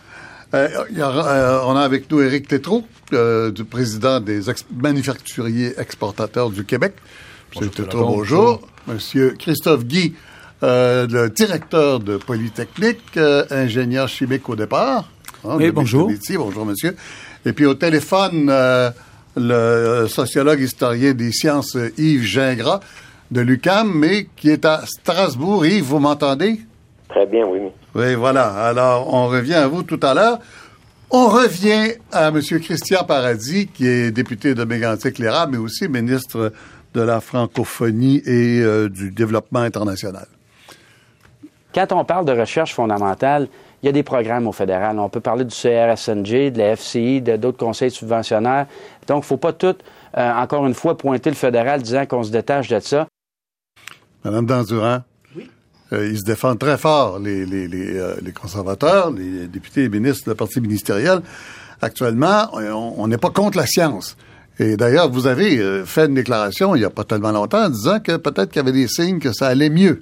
Euh, 0.53 0.67
y 0.91 1.01
euh, 1.01 1.59
on 1.65 1.75
a 1.75 1.81
avec 1.81 2.09
nous 2.11 2.21
Éric 2.21 2.47
Tétrault, 2.47 2.83
euh, 3.13 3.51
du 3.51 3.63
président 3.65 4.19
des 4.19 4.49
ex- 4.49 4.65
manufacturiers 4.75 5.73
exportateurs 5.79 6.49
du 6.49 6.63
Québec. 6.65 6.93
Monsieur 7.55 7.69
Tétrault, 7.69 8.05
bonjour. 8.17 8.67
Monsieur 8.87 9.35
Christophe 9.39 9.85
Guy, 9.85 10.13
euh, 10.63 11.07
le 11.09 11.29
directeur 11.29 11.99
de 11.99 12.17
Polytechnique, 12.17 13.01
euh, 13.17 13.43
ingénieur 13.49 14.07
chimique 14.07 14.47
au 14.49 14.55
départ. 14.55 15.09
Hein, 15.43 15.55
Oui, 15.57 15.71
bonjour. 15.71 16.09
Bonjour, 16.37 16.65
monsieur. 16.65 16.95
Et 17.45 17.53
puis 17.53 17.65
au 17.65 17.73
téléphone, 17.73 18.47
euh, 18.49 18.91
le 19.35 20.07
sociologue 20.07 20.61
historien 20.61 21.13
des 21.13 21.31
sciences 21.31 21.75
Yves 21.97 22.23
Gingras 22.23 22.79
de 23.31 23.41
l'UCAM, 23.41 23.91
mais 23.93 24.27
qui 24.35 24.49
est 24.49 24.65
à 24.65 24.81
Strasbourg. 24.85 25.65
Yves, 25.65 25.83
vous 25.83 25.99
m'entendez? 25.99 26.59
Très 27.09 27.25
bien, 27.25 27.45
oui. 27.45 27.59
Oui, 27.93 28.15
voilà. 28.15 28.47
Alors, 28.65 29.13
on 29.13 29.27
revient 29.27 29.55
à 29.55 29.67
vous 29.67 29.83
tout 29.83 29.99
à 30.03 30.13
l'heure. 30.13 30.39
On 31.11 31.27
revient 31.27 31.93
à 32.11 32.29
M. 32.29 32.41
Christian 32.41 33.03
Paradis, 33.03 33.67
qui 33.67 33.87
est 33.87 34.11
député 34.11 34.55
de 34.55 34.63
Mégantic-Lérard, 34.63 35.47
mais 35.49 35.57
aussi 35.57 35.87
ministre 35.87 36.51
de 36.93 37.01
la 37.01 37.21
francophonie 37.21 38.21
et 38.25 38.61
euh, 38.61 38.89
du 38.89 39.11
développement 39.11 39.59
international. 39.59 40.27
Quand 41.73 41.91
on 41.91 42.05
parle 42.05 42.25
de 42.25 42.31
recherche 42.31 42.73
fondamentale, 42.73 43.49
il 43.83 43.85
y 43.85 43.89
a 43.89 43.91
des 43.91 44.03
programmes 44.03 44.47
au 44.47 44.51
fédéral. 44.51 44.97
On 44.97 45.09
peut 45.09 45.19
parler 45.19 45.43
du 45.43 45.53
CRSNG, 45.53 46.51
de 46.51 46.57
la 46.57 46.75
FCI, 46.75 47.21
de 47.21 47.35
d'autres 47.35 47.57
conseils 47.57 47.91
subventionnaires. 47.91 48.65
Donc, 49.07 49.17
il 49.17 49.19
ne 49.19 49.25
faut 49.25 49.37
pas 49.37 49.53
tout, 49.53 49.75
euh, 50.17 50.33
encore 50.33 50.65
une 50.65 50.73
fois, 50.73 50.97
pointer 50.97 51.29
le 51.29 51.35
fédéral 51.35 51.81
disant 51.81 52.05
qu'on 52.05 52.23
se 52.23 52.31
détache 52.31 52.69
de 52.69 52.79
ça. 52.79 53.07
Madame 54.25 54.45
Dandurand, 54.47 55.03
oui. 55.35 55.49
ils 55.91 56.19
se 56.19 56.23
défendent 56.23 56.59
très 56.59 56.77
fort, 56.77 57.19
les, 57.19 57.45
les, 57.45 57.67
les, 57.67 57.95
euh, 57.95 58.15
les 58.21 58.31
conservateurs, 58.31 59.11
les 59.11 59.47
députés 59.47 59.83
et 59.83 59.89
ministres 59.89 60.29
du 60.29 60.35
parti 60.35 60.59
ministériel. 60.59 61.21
Actuellement, 61.81 62.49
on 62.53 63.07
n'est 63.07 63.17
pas 63.17 63.29
contre 63.29 63.57
la 63.57 63.67
science. 63.67 64.17
Et 64.57 64.77
d'ailleurs, 64.77 65.09
vous 65.11 65.27
avez 65.27 65.59
euh, 65.59 65.85
fait 65.85 66.05
une 66.05 66.15
déclaration 66.15 66.75
il 66.75 66.79
n'y 66.79 66.85
a 66.85 66.89
pas 66.89 67.03
tellement 67.03 67.31
longtemps 67.31 67.65
en 67.65 67.69
disant 67.69 67.99
que 67.99 68.17
peut-être 68.17 68.49
qu'il 68.51 68.57
y 68.57 68.67
avait 68.67 68.71
des 68.71 68.87
signes 68.87 69.19
que 69.19 69.33
ça 69.33 69.47
allait 69.47 69.69
mieux. 69.69 70.01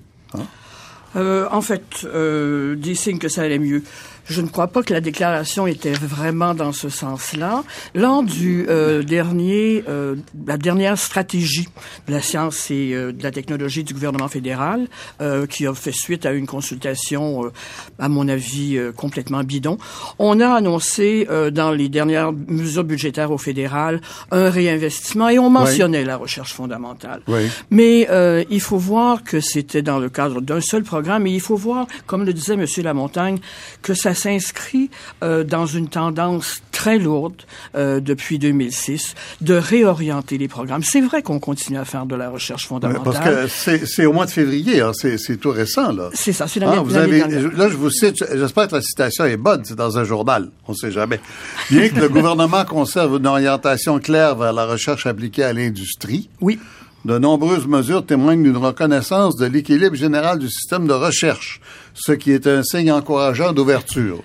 Euh, 1.16 1.48
en 1.52 1.62
fait, 1.62 1.84
euh, 2.06 2.76
des 2.76 2.96
signes 2.96 3.20
que 3.20 3.30
ça 3.30 3.42
allait 3.42 3.60
mieux. 3.60 3.84
Je 4.26 4.42
ne 4.42 4.48
crois 4.48 4.68
pas 4.68 4.84
que 4.84 4.94
la 4.94 5.02
déclaration 5.02 5.68
était 5.68 5.92
vraiment 5.92 6.54
dans 6.54 6.72
ce 6.72 6.90
sens-là. 6.90 7.64
Lors 7.94 8.24
du 8.24 8.66
euh, 8.70 9.04
dernier, 9.04 9.84
euh, 9.90 10.16
la 10.48 10.58
dernière 10.58 10.98
stratégie 10.98 11.68
de 12.08 12.14
la 12.14 12.22
science 12.22 12.72
et 12.72 12.94
euh, 12.94 13.12
de 13.12 13.22
la 13.22 13.32
technologie 13.32 13.84
du 13.84 13.94
gouvernement 13.94 14.30
fédéral, 14.30 14.88
euh, 15.22 15.46
qui 15.46 15.68
a 15.68 15.74
fait 15.74 15.92
suite 15.92 16.26
à 16.26 16.32
une 16.32 16.48
consultation, 16.48 17.46
euh, 17.46 17.52
à 18.00 18.08
mon 18.08 18.28
avis, 18.30 18.78
euh, 18.78 18.92
complètement 18.92 19.44
bidon, 19.44 19.78
on 20.20 20.40
a 20.40 20.54
annoncé 20.54 21.28
euh, 21.30 21.52
dans 21.52 21.72
les 21.72 21.90
dernières 21.90 22.32
mesures 22.32 22.84
budgétaires 22.86 23.32
au 23.32 23.38
fédéral 23.38 24.00
un 24.32 24.50
réinvestissement 24.50 25.30
et 25.30 25.40
on 25.40 25.50
mentionnait 25.50 26.06
la 26.06 26.18
recherche 26.18 26.54
fondamentale. 26.54 27.22
Oui. 27.28 27.48
Mais 27.72 28.08
euh, 28.10 28.44
il 28.50 28.62
faut 28.62 28.78
voir 28.78 29.24
que 29.24 29.42
c'était 29.42 29.82
dans 29.82 30.00
le 30.00 30.10
cadre 30.10 30.40
d'un 30.42 30.62
seul 30.62 30.84
programme 30.84 31.28
et 31.28 31.32
il 31.32 31.42
faut 31.42 31.58
voir, 31.58 31.88
comme 32.06 32.26
le 32.26 32.34
disait 32.34 32.54
M. 32.54 32.66
Lamontagne, 32.84 33.40
que 33.82 33.94
ça 33.94 34.13
s'inscrit 34.14 34.90
euh, 35.24 35.44
dans 35.44 35.66
une 35.66 35.88
tendance 35.90 36.62
très 36.72 36.98
lourde 36.98 37.36
euh, 37.76 38.00
depuis 38.00 38.40
2006 38.40 39.16
de 39.42 39.54
réorienter 39.54 40.38
les 40.38 40.48
programmes. 40.48 40.84
C'est 40.84 41.02
vrai 41.02 41.22
qu'on 41.22 41.40
continue 41.40 41.78
à 41.78 41.86
faire 41.86 42.06
de 42.06 42.16
la 42.16 42.30
recherche 42.30 42.68
fondamentale. 42.68 43.04
Parce 43.46 43.66
que 43.66 43.86
c'est 43.86 44.06
au 44.06 44.14
mois 44.14 44.26
de 44.26 44.32
février, 44.32 44.82
hein, 44.82 44.92
c'est 44.94 45.38
tout 45.38 45.52
récent. 45.52 45.92
là. 45.92 46.10
C'est 46.14 46.34
ça, 46.34 46.48
c'est 46.48 46.60
l'année 46.60 46.76
Ah, 46.78 46.82
vous 46.82 46.96
avez, 46.96 47.20
là, 47.20 47.70
je 47.70 47.76
vous 47.76 47.90
cite, 47.90 48.24
j'espère 48.34 48.68
que 48.68 48.76
la 48.76 48.82
citation 48.82 49.26
est 49.26 49.38
bonne, 49.38 49.64
c'est 49.66 49.76
dans 49.76 49.98
un 49.98 50.04
journal, 50.04 50.50
on 50.68 50.72
ne 50.74 50.78
sait 50.78 50.92
jamais. 50.92 51.20
Bien 51.70 51.90
que 51.90 52.00
le 52.00 52.10
gouvernement 52.10 52.66
conserve 52.66 53.18
une 53.18 53.28
orientation 53.28 54.00
claire 54.00 54.36
vers 54.36 54.54
la 54.54 54.66
recherche 54.66 55.06
appliquée 55.06 55.44
à 55.44 55.54
l'industrie, 55.54 56.30
Oui. 56.42 56.60
de 57.06 57.18
nombreuses 57.18 57.68
mesures 57.68 58.06
témoignent 58.06 58.44
d'une 58.44 58.58
reconnaissance 58.58 59.36
de 59.36 59.46
l'équilibre 59.46 59.96
général 59.96 60.40
du 60.40 60.50
système 60.50 60.88
de 60.88 60.94
recherche, 60.94 61.60
ce 61.94 62.12
qui 62.12 62.32
est 62.32 62.48
un 62.48 62.64
signe 62.64 62.92
encourageant 62.92 63.54
d'ouverture. 63.54 64.24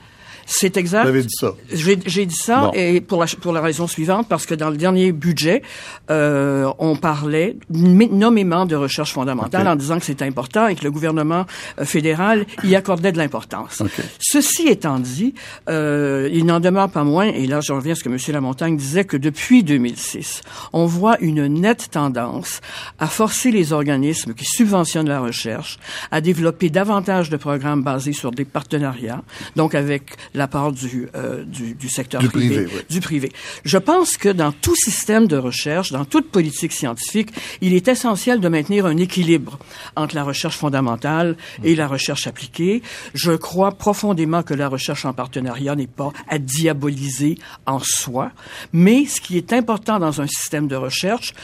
C'est 0.51 0.79
exact. 0.79 1.03
Vous 1.03 1.09
avez 1.11 1.23
dit 1.23 1.37
ça. 1.39 1.53
J'ai 1.71 1.99
j'ai 2.07 2.25
dit 2.25 2.35
ça 2.35 2.61
Bon. 2.63 2.71
et 2.75 3.03
pour 3.03 3.21
la, 3.21 3.27
pour 3.41 3.53
la 3.53 3.61
raison 3.61 3.87
suivante, 3.87 4.27
parce 4.29 4.47
que 4.47 4.55
dans 4.55 4.71
le 4.71 4.79
dernier 4.79 5.13
budget, 5.13 5.63
euh, 6.11 6.73
on 6.79 6.97
parlait 6.97 7.57
nommément 7.71 8.65
de 8.65 8.75
recherche 8.75 9.13
fondamentale 9.13 9.69
en 9.69 9.77
disant 9.77 9.99
que 9.99 10.07
c'était 10.07 10.25
important 10.25 10.67
et 10.67 10.75
que 10.75 10.85
le 10.85 10.91
gouvernement 10.91 11.45
euh, 11.79 11.85
fédéral 11.85 12.47
y 12.65 12.75
accordait 12.75 13.13
de 13.13 13.19
l'importance. 13.19 13.83
Ceci 14.19 14.69
étant 14.69 14.99
dit, 14.99 15.35
euh, 15.69 16.31
il 16.33 16.47
n'en 16.47 16.61
demeure 16.61 16.91
pas 16.91 17.05
moins, 17.05 17.27
et 17.27 17.47
là 17.47 17.61
je 17.61 17.73
reviens 17.75 17.93
à 17.93 17.95
ce 17.95 18.03
que 18.03 18.09
M. 18.09 18.17
Lamontagne 18.29 18.77
disait, 18.77 19.05
que 19.05 19.19
depuis 19.19 19.63
2006, 19.63 20.41
on 20.73 20.87
voit 20.87 21.19
une 21.21 21.47
nette 21.47 21.91
tendance 21.91 22.61
à 22.99 23.07
forcer 23.07 23.51
les 23.51 23.75
organismes 23.75 24.33
qui 24.33 24.47
subventionnent 24.47 25.09
la 25.09 25.21
recherche 25.21 25.79
à 26.11 26.23
développer 26.23 26.71
davantage 26.71 27.29
de 27.29 27.37
programmes 27.37 27.83
basés 27.83 28.15
sur 28.15 28.31
des 28.31 28.47
partenariats, 28.47 29.23
donc 29.57 29.75
avec 29.75 30.17
l'apport 30.39 30.73
du, 30.73 31.09
euh, 31.15 31.45
du, 31.45 31.75
du 31.75 31.89
secteur 31.89 32.21
Du 32.21 32.29
privé, 32.29 32.65
privé, 32.65 32.73
oui. 32.75 32.83
du 32.89 33.01
privé. 33.01 33.33
Je 33.65 33.77
pense 33.77 34.17
que 34.17 34.29
dans 34.31 34.53
tout 34.53 34.75
système 34.75 35.27
de 35.27 35.37
recherche, 35.37 35.93
dans 35.93 36.05
toute 36.05 36.31
politique 36.31 36.73
scientifique, 36.73 37.31
il 37.61 37.75
est 37.75 37.89
essentiel 37.89 38.41
de 38.41 38.49
maintenir 38.49 38.87
un 38.87 38.97
équilibre 38.97 39.59
entre 39.97 40.15
la 40.15 40.25
recherche 40.25 40.57
fondamentale 40.57 41.37
et 41.63 41.75
la 41.75 41.87
recherche 41.87 42.27
appliquée. 42.27 42.83
Je 43.15 43.33
crois 43.33 43.73
profondément 43.73 44.43
que 44.43 44.55
la 44.55 44.69
recherche 44.69 45.05
en 45.05 45.13
partenariat 45.13 45.75
n'est 45.75 45.87
pas 45.87 46.13
à 46.29 46.39
diaboliser 46.39 47.37
en 47.67 47.81
soi, 47.81 48.31
mais 48.73 49.07
ce 49.07 49.21
qui 49.21 49.37
est 49.37 49.53
important 49.53 49.99
dans 49.99 50.21
un 50.21 50.27
système 50.27 50.69
de 50.69 50.77
recherche, 50.77 51.35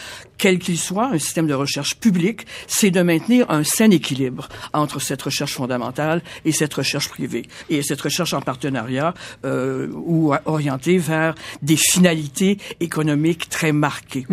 quel 0.44 0.58
qu'il 0.58 0.76
soit, 0.76 1.06
un 1.06 1.18
système 1.18 1.46
de 1.46 1.54
recherche 1.54 1.94
publique, 1.94 2.46
c'est 2.66 2.90
de 2.90 3.00
maintenir 3.00 3.50
un 3.50 3.64
sain 3.64 3.90
équilibre 3.90 4.50
entre 4.74 5.00
cette 5.00 5.22
recherche 5.22 5.54
fondamentale 5.54 6.20
et 6.44 6.52
cette 6.52 6.74
recherche 6.74 7.08
privée, 7.08 7.46
et 7.70 7.82
cette 7.82 8.02
recherche 8.02 8.34
en 8.34 8.42
partenariat 8.42 9.14
euh, 9.46 9.88
ou 9.94 10.34
orientée 10.44 10.98
vers 10.98 11.34
des 11.62 11.78
finalités 11.78 12.58
économiques 12.80 13.48
très 13.48 13.72
marquées. 13.72 14.26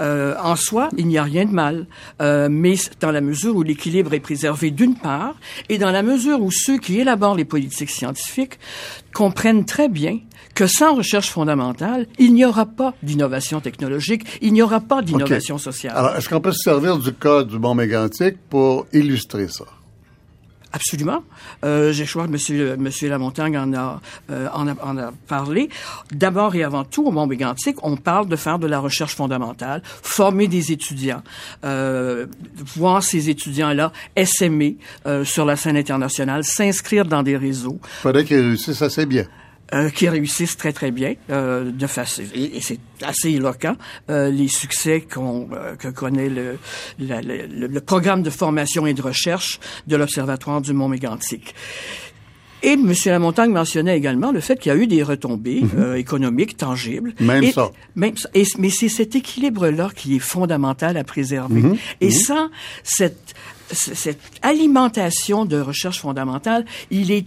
Euh, 0.00 0.34
en 0.42 0.56
soi, 0.56 0.88
il 0.96 1.06
n'y 1.06 1.18
a 1.18 1.22
rien 1.22 1.44
de 1.44 1.52
mal, 1.52 1.86
euh, 2.22 2.48
mais 2.50 2.76
dans 3.00 3.10
la 3.10 3.20
mesure 3.20 3.54
où 3.54 3.62
l'équilibre 3.62 4.14
est 4.14 4.20
préservé 4.20 4.70
d'une 4.70 4.94
part, 4.94 5.34
et 5.68 5.76
dans 5.76 5.90
la 5.90 6.02
mesure 6.02 6.40
où 6.40 6.50
ceux 6.50 6.78
qui 6.78 6.98
élaborent 6.98 7.36
les 7.36 7.44
politiques 7.44 7.90
scientifiques 7.90 8.58
comprennent 9.12 9.66
très 9.66 9.90
bien 9.90 10.18
que 10.54 10.66
sans 10.66 10.94
recherche 10.94 11.30
fondamentale, 11.30 12.06
il 12.18 12.34
n'y 12.34 12.44
aura 12.44 12.66
pas 12.66 12.94
d'innovation 13.02 13.60
technologique, 13.60 14.26
il 14.40 14.52
n'y 14.52 14.62
aura 14.62 14.80
pas 14.80 15.02
d'innovation 15.02 15.58
sociale. 15.58 15.96
Alors, 15.96 16.16
est-ce 16.16 16.28
qu'on 16.28 16.40
peut 16.40 16.52
se 16.52 16.62
servir 16.62 16.98
du 16.98 17.12
cas 17.12 17.42
du 17.42 17.58
Mont 17.58 17.74
Mégantic 17.74 18.36
pour 18.48 18.86
illustrer 18.92 19.48
ça? 19.48 19.64
Absolument. 20.74 21.22
Euh, 21.64 21.92
je 21.92 22.04
crois 22.04 22.26
que 22.26 22.32
Monsieur, 22.32 22.76
Monsieur 22.78 23.10
Lamontagne 23.10 23.58
en 23.58 23.74
a, 23.74 24.00
euh, 24.30 24.48
en 24.54 24.66
a, 24.68 24.74
en 24.82 24.96
a 24.96 25.12
parlé. 25.28 25.68
D'abord 26.12 26.54
et 26.54 26.64
avant 26.64 26.84
tout, 26.84 27.04
au 27.06 27.10
mont 27.10 27.26
mégantic 27.26 27.76
on 27.82 27.96
parle 27.96 28.26
de 28.26 28.36
faire 28.36 28.58
de 28.58 28.66
la 28.66 28.78
recherche 28.78 29.14
fondamentale, 29.14 29.82
former 29.84 30.48
des 30.48 30.72
étudiants, 30.72 31.22
euh, 31.64 32.26
voir 32.74 33.02
ces 33.02 33.28
étudiants-là 33.28 33.92
essaimer 34.16 34.78
euh, 35.06 35.24
sur 35.24 35.44
la 35.44 35.56
scène 35.56 35.76
internationale, 35.76 36.42
s'inscrire 36.42 37.04
dans 37.04 37.22
des 37.22 37.36
réseaux. 37.36 37.78
Faudrait 38.00 38.24
qu'ils 38.24 38.38
réussissent 38.38 38.82
assez 38.82 39.04
bien. 39.04 39.26
Euh, 39.74 39.88
qui 39.88 40.06
réussissent 40.06 40.58
très 40.58 40.74
très 40.74 40.90
bien 40.90 41.14
euh, 41.30 41.70
de 41.70 41.86
façon 41.86 42.22
et, 42.34 42.60
c'est 42.60 42.78
assez 43.00 43.30
éloquent 43.30 43.74
euh, 44.10 44.30
les 44.30 44.48
succès 44.48 45.00
qu'on 45.00 45.48
euh, 45.54 45.76
que 45.76 45.88
connaît 45.88 46.28
le, 46.28 46.58
la, 46.98 47.22
le, 47.22 47.46
le, 47.46 47.80
programme 47.80 48.22
de 48.22 48.28
formation 48.28 48.84
et 48.86 48.92
de 48.92 49.00
recherche 49.00 49.60
de 49.86 49.96
l'observatoire 49.96 50.60
du 50.60 50.74
Mont 50.74 50.88
Mégantic. 50.88 51.54
Et 52.62 52.72
M. 52.72 52.92
Lamontagne 53.06 53.50
mentionnait 53.50 53.96
également 53.96 54.30
le 54.30 54.40
fait 54.40 54.58
qu'il 54.58 54.70
y 54.70 54.74
a 54.74 54.78
eu 54.78 54.86
des 54.86 55.02
retombées 55.02 55.62
mm-hmm. 55.62 55.96
économiques 55.96 56.58
tangibles. 56.58 57.14
Même 57.18 57.44
et, 57.44 57.52
ça. 57.52 57.70
Même 57.96 58.16
ça. 58.18 58.28
Et, 58.34 58.44
mais 58.58 58.68
c'est 58.68 58.90
cet 58.90 59.16
équilibre-là 59.16 59.88
qui 59.96 60.16
est 60.16 60.20
fondamental 60.20 60.98
à 60.98 61.04
préserver. 61.04 61.62
Mm-hmm. 61.62 61.78
Et 62.02 62.10
sans 62.10 62.50
cette, 62.84 63.34
cette 63.72 64.20
alimentation 64.42 65.46
de 65.46 65.58
recherche 65.58 66.00
fondamentale, 66.00 66.66
il 66.90 67.10
est 67.10 67.26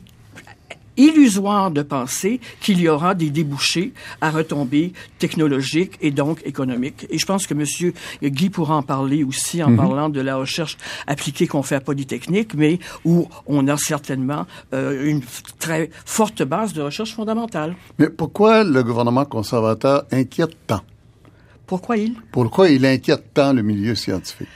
illusoire 0.98 1.72
de 1.72 1.82
penser 1.82 2.40
qu'il 2.62 2.80
y 2.80 2.88
aura 2.90 3.16
des 3.16 3.30
débouchés 3.30 3.94
à 4.22 4.30
retombées 4.32 4.94
technologiques 5.20 5.98
et 6.02 6.12
donc 6.12 6.42
économiques. 6.46 7.06
Et 7.10 7.18
je 7.18 7.26
pense 7.26 7.48
que 7.48 7.54
Monsieur 7.54 7.94
Guy 8.24 8.50
pourra 8.50 8.76
en 8.78 8.84
parler 8.84 9.24
aussi 9.24 9.64
en 9.64 9.70
mm 9.70 9.74
-hmm. 9.74 9.78
parlant 9.78 10.10
de 10.10 10.22
la 10.22 10.36
recherche 10.38 10.78
appliquée 11.08 11.48
qu'on 11.48 11.64
fait 11.64 11.76
à 11.76 11.82
Polytechnique, 11.82 12.54
mais 12.56 12.80
où 13.04 13.28
on 13.46 13.68
a 13.68 13.78
certainement 13.78 14.46
euh, 14.74 15.10
une 15.12 15.22
très 15.60 15.90
forte 16.06 16.42
base 16.44 16.74
de 16.74 16.82
recherche 16.82 17.14
fondamentale. 17.14 17.76
Mais 18.00 18.10
pourquoi 18.10 18.64
le 18.64 18.82
gouvernement 18.84 19.26
conservateur 19.26 19.98
inquiète 20.12 20.56
tant? 20.68 20.84
Pourquoi 21.68 21.98
il? 21.98 22.14
Pourquoi 22.32 22.70
il 22.70 22.86
inquiète 22.86 23.34
tant 23.34 23.54
le 23.54 23.64
milieu 23.64 23.96
scientifique? 23.96 24.48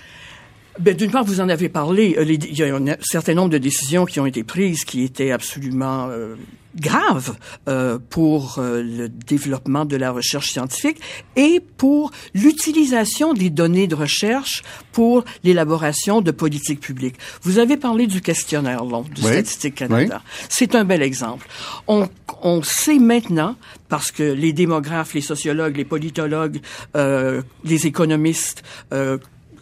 Ben, 0.79 0.95
D'une 0.95 1.11
part, 1.11 1.25
vous 1.25 1.41
en 1.41 1.49
avez 1.49 1.69
parlé. 1.69 2.15
Euh, 2.17 2.23
il 2.23 2.57
y 2.57 2.63
a 2.63 2.75
un 2.75 2.95
certain 3.01 3.33
nombre 3.33 3.49
de 3.49 3.57
décisions 3.57 4.05
qui 4.05 4.19
ont 4.19 4.25
été 4.25 4.43
prises 4.43 4.85
qui 4.85 5.03
étaient 5.03 5.31
absolument 5.31 6.07
euh, 6.09 6.35
graves 6.75 7.35
euh, 7.67 7.97
pour 8.09 8.59
euh, 8.59 8.81
le 8.81 9.09
développement 9.09 9.85
de 9.85 9.95
la 9.95 10.11
recherche 10.11 10.51
scientifique 10.51 10.99
et 11.35 11.61
pour 11.77 12.11
l'utilisation 12.33 13.33
des 13.33 13.49
données 13.49 13.87
de 13.87 13.95
recherche 13.95 14.63
pour 14.91 15.25
l'élaboration 15.43 16.21
de 16.21 16.31
politiques 16.31 16.79
publiques. 16.79 17.15
Vous 17.41 17.59
avez 17.59 17.77
parlé 17.77 18.07
du 18.07 18.21
questionnaire 18.21 18.85
long 18.85 19.01
du 19.01 19.21
oui. 19.21 19.27
Statistique 19.27 19.75
Canada. 19.75 20.21
Oui. 20.23 20.45
C'est 20.49 20.75
un 20.75 20.85
bel 20.85 21.01
exemple. 21.01 21.47
On, 21.87 22.07
on 22.41 22.61
sait 22.61 22.99
maintenant, 22.99 23.55
parce 23.87 24.11
que 24.11 24.23
les 24.23 24.53
démographes, 24.53 25.13
les 25.13 25.21
sociologues, 25.21 25.75
les 25.75 25.85
politologues, 25.85 26.61
euh, 26.95 27.41
les 27.63 27.87
économistes 27.87 28.63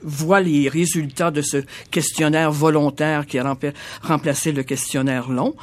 voit 0.08 0.40
les 0.40 0.70
résultats 0.70 1.32
de 1.32 1.42
ce 1.42 1.58
questionnaire 1.92 2.52
volontaire 2.52 3.26
qui 3.26 3.38
a 3.38 3.58
remplacé 4.02 4.52
le 4.52 4.64
questionnaire 4.64 5.30
long. 5.30 5.54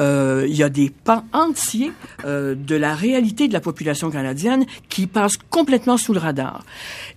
Euh, 0.00 0.46
il 0.48 0.54
y 0.54 0.62
a 0.62 0.68
des 0.68 0.90
pans 0.90 1.24
entiers 1.32 1.92
euh, 2.24 2.54
de 2.54 2.76
la 2.76 2.94
réalité 2.94 3.48
de 3.48 3.52
la 3.52 3.60
population 3.60 4.10
canadienne 4.10 4.66
qui 4.88 5.06
passent 5.06 5.38
complètement 5.50 5.96
sous 5.96 6.12
le 6.12 6.20
radar. 6.20 6.64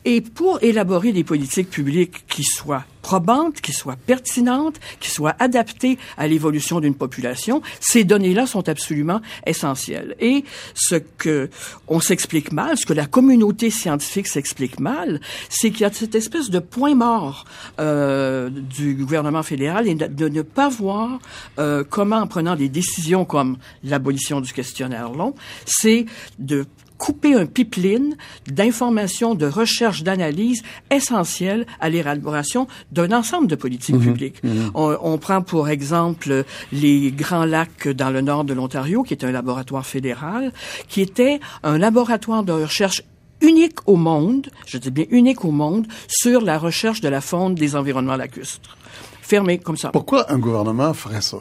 Et 0.05 0.21
pour 0.21 0.59
élaborer 0.63 1.11
des 1.11 1.23
politiques 1.23 1.69
publiques 1.69 2.25
qui 2.27 2.43
soient 2.43 2.85
probantes, 3.01 3.61
qui 3.61 3.73
soient 3.73 3.97
pertinentes, 4.05 4.79
qui 4.99 5.09
soient 5.09 5.35
adaptées 5.39 5.97
à 6.17 6.27
l'évolution 6.27 6.79
d'une 6.79 6.95
population, 6.95 7.61
ces 7.79 8.03
données-là 8.03 8.45
sont 8.45 8.67
absolument 8.69 9.21
essentielles. 9.45 10.15
Et 10.19 10.43
ce 10.73 10.95
que 10.95 11.49
on 11.87 11.99
s'explique 11.99 12.51
mal, 12.51 12.77
ce 12.77 12.85
que 12.85 12.93
la 12.93 13.05
communauté 13.05 13.69
scientifique 13.69 14.27
s'explique 14.27 14.79
mal, 14.79 15.21
c'est 15.49 15.71
qu'il 15.71 15.81
y 15.81 15.85
a 15.85 15.91
cette 15.91 16.15
espèce 16.15 16.49
de 16.49 16.59
point 16.59 16.95
mort 16.95 17.45
euh, 17.79 18.49
du 18.49 18.95
gouvernement 18.95 19.43
fédéral 19.43 19.87
et 19.87 19.95
de 19.95 20.29
ne 20.29 20.41
pas 20.41 20.69
voir 20.69 21.19
euh, 21.57 21.83
comment, 21.87 22.17
en 22.17 22.27
prenant 22.27 22.55
des 22.55 22.69
décisions 22.69 23.25
comme 23.25 23.57
l'abolition 23.83 24.41
du 24.41 24.53
questionnaire 24.53 25.11
long, 25.11 25.35
c'est 25.65 26.05
de 26.37 26.65
couper 26.99 27.33
un 27.33 27.47
pipeline 27.47 28.15
d'informations, 28.47 29.33
de 29.33 29.47
recherche, 29.47 30.03
d'analyse 30.03 30.61
essentielles 30.91 31.65
à 31.79 31.89
l'élaboration 31.89 32.67
d'un 32.91 33.11
ensemble 33.11 33.47
de 33.47 33.55
politiques 33.55 33.95
Mhm. 33.95 34.01
mmh, 34.01 34.05
publiques. 34.05 34.43
Mmh. 34.43 34.49
On, 34.75 34.97
on, 35.01 35.17
prend 35.17 35.41
pour 35.41 35.69
exemple 35.69 36.43
les 36.71 37.11
Grands 37.11 37.45
Lacs 37.45 37.87
dans 37.87 38.11
le 38.11 38.21
nord 38.21 38.43
de 38.43 38.53
l'Ontario, 38.53 39.01
qui 39.03 39.13
est 39.13 39.23
un 39.23 39.31
laboratoire 39.31 39.85
fédéral, 39.85 40.51
qui 40.87 41.01
était 41.01 41.39
un 41.63 41.77
laboratoire 41.77 42.43
de 42.43 42.51
recherche 42.51 43.01
unique 43.41 43.79
au 43.87 43.95
monde, 43.95 44.49
je 44.67 44.77
dis 44.77 44.91
bien 44.91 45.05
unique 45.09 45.45
au 45.45 45.51
monde, 45.51 45.87
sur 46.09 46.41
la 46.41 46.57
recherche 46.57 46.99
de 47.01 47.07
la 47.07 47.21
faune 47.21 47.55
des 47.55 47.75
environnements 47.77 48.17
lacustres. 48.17 48.77
Fermé 49.21 49.57
comme 49.59 49.77
ça. 49.77 49.89
Pourquoi 49.91 50.29
un 50.31 50.37
gouvernement 50.39 50.93
ferait 50.93 51.21
ça? 51.21 51.37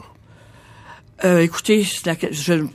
Euh, 1.23 1.39
écoutez, 1.39 1.83
je, 1.83 2.65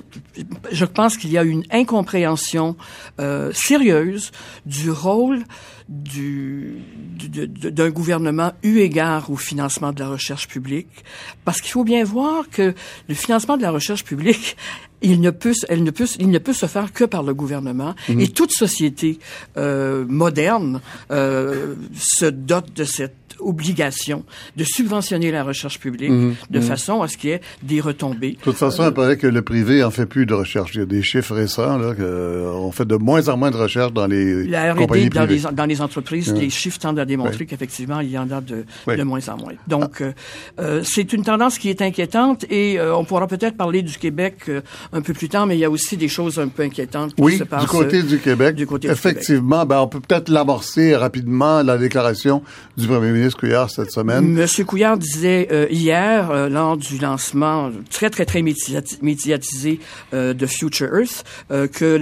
je 0.71 0.85
pense 0.85 1.17
qu'il 1.17 1.31
y 1.31 1.39
a 1.39 1.43
une 1.43 1.65
incompréhension 1.71 2.77
euh, 3.19 3.51
sérieuse 3.55 4.33
du 4.67 4.91
rôle 4.91 5.45
du, 5.89 6.77
d'un 7.19 7.91
gouvernement 7.91 8.53
eu 8.63 8.79
égard 8.79 9.31
au 9.31 9.37
financement 9.37 9.93
de 9.93 10.01
la 10.01 10.09
recherche 10.09 10.49
publique, 10.49 11.05
parce 11.45 11.61
qu'il 11.61 11.73
faut 11.73 11.85
bien 11.85 12.05
voir 12.05 12.49
que 12.51 12.75
le 13.09 13.15
financement 13.15 13.57
de 13.57 13.63
la 13.63 13.71
recherche 13.71 14.05
publique 14.05 14.57
il 15.05 15.21
ne 15.21 15.31
peut, 15.31 15.53
elle 15.69 15.83
ne 15.83 15.91
peut, 15.91 16.07
il 16.19 16.31
ne 16.31 16.39
peut 16.39 16.55
se 16.55 16.67
faire 16.67 16.93
que 16.93 17.05
par 17.05 17.23
le 17.23 17.35
gouvernement. 17.35 17.95
Mmh. 18.09 18.21
Et 18.21 18.29
toute 18.29 18.53
société 18.53 19.19
euh, 19.57 20.07
moderne 20.09 20.81
euh, 21.11 21.75
se 21.95 22.25
dote 22.27 22.73
de 22.75 22.85
cette 22.85 23.24
obligation 23.41 24.25
de 24.57 24.65
subventionner 24.65 25.31
la 25.31 25.45
recherche 25.45 25.79
publique 25.79 26.11
mmh, 26.11 26.35
de 26.51 26.59
mmh. 26.59 26.63
façon 26.63 27.03
à 27.03 27.09
ce 27.09 27.17
qu'il 27.17 27.31
y 27.31 27.33
ait 27.35 27.41
des 27.63 27.81
retombées. 27.81 28.33
De 28.33 28.41
toute 28.41 28.57
façon, 28.57 28.87
il 28.87 28.93
paraît 28.93 29.17
que 29.17 29.27
le 29.27 29.43
privé 29.43 29.83
en 29.83 29.91
fait 29.91 30.07
plus 30.07 30.27
de 30.27 30.35
recherche. 30.35 30.73
Il 30.75 30.81
y 30.81 30.83
a 30.83 30.87
des 30.87 31.03
chiffres 31.03 31.35
récents 31.35 31.79
là, 31.79 31.95
que 31.95 32.47
on 32.55 32.71
fait 32.73 32.87
de 32.87 32.97
moins 32.97 33.29
en 33.29 33.37
moins 33.37 33.51
de 33.51 33.57
recherche 33.57 33.93
dans 33.93 34.07
les 34.07 34.47
la 34.47 34.75
compagnies 34.75 35.09
dans 35.09 35.27
privées. 35.27 35.43
les, 35.49 35.55
dans 35.55 35.67
les 35.67 35.81
entreprises, 35.81 36.33
les 36.33 36.51
chiffres 36.51 36.79
tendent 36.79 36.99
à 36.99 37.05
démontrer 37.05 37.47
qu'effectivement, 37.47 38.01
il 38.01 38.11
y 38.11 38.19
en 38.19 38.31
a 38.31 38.41
de, 38.41 38.65
de 38.87 39.03
moins 39.03 39.27
en 39.29 39.37
moins. 39.37 39.55
Donc, 39.67 40.01
euh, 40.01 40.13
euh, 40.61 40.83
c'est 40.85 41.13
une 41.13 41.23
tendance 41.23 41.59
qui 41.59 41.69
est 41.71 41.83
inquiétante 41.83 42.45
et 42.51 42.79
euh, 42.79 42.95
on 42.95 43.05
pourra 43.05 43.27
peut-être 43.27 43.57
parler 43.57 43.83
du 43.83 43.97
Québec 43.99 44.37
euh, 44.49 44.61
un 44.93 45.01
peu 45.01 45.13
plus 45.13 45.29
tard, 45.29 45.47
mais 45.47 45.57
il 45.57 45.61
y 45.61 45.65
a 45.65 45.71
aussi 45.71 45.97
des 45.97 46.09
choses 46.09 46.39
un 46.39 46.49
peu 46.49 46.63
inquiétantes 46.63 47.15
qui 47.15 47.23
Oui, 47.23 47.39
se 47.39 47.45
passent 47.45 47.63
du 47.63 47.69
côté 47.69 47.99
euh, 47.99 48.03
du 48.03 48.19
Québec. 48.19 48.55
du 48.55 48.67
côté 48.67 48.89
du 48.89 48.93
Effectivement, 48.93 49.65
ben, 49.67 49.81
on 49.81 49.89
peut 49.89 50.01
peut-être 50.01 50.29
l'amorcer 50.29 50.97
rapidement, 50.97 51.63
la 51.63 51.79
déclaration 51.79 52.43
du 52.77 52.87
premier 52.87 53.11
ministre 53.13 53.24
Couillard 53.33 53.71
cette 53.71 53.91
semaine. 53.91 54.27
Monsieur 54.29 54.65
Couillard 54.65 54.99
disait 54.99 55.49
euh, 55.51 55.67
hier, 55.71 56.31
euh, 56.31 56.49
lors 56.51 56.77
du 56.77 56.99
lancement 56.99 57.71
très, 57.91 58.11
très, 58.11 58.27
très 58.27 58.43
médiati- 58.43 58.99
médiatisé 59.01 59.81
euh, 60.13 60.35
de 60.35 60.47
Future 60.47 60.89
Earth, 60.95 61.25
que 61.73 61.97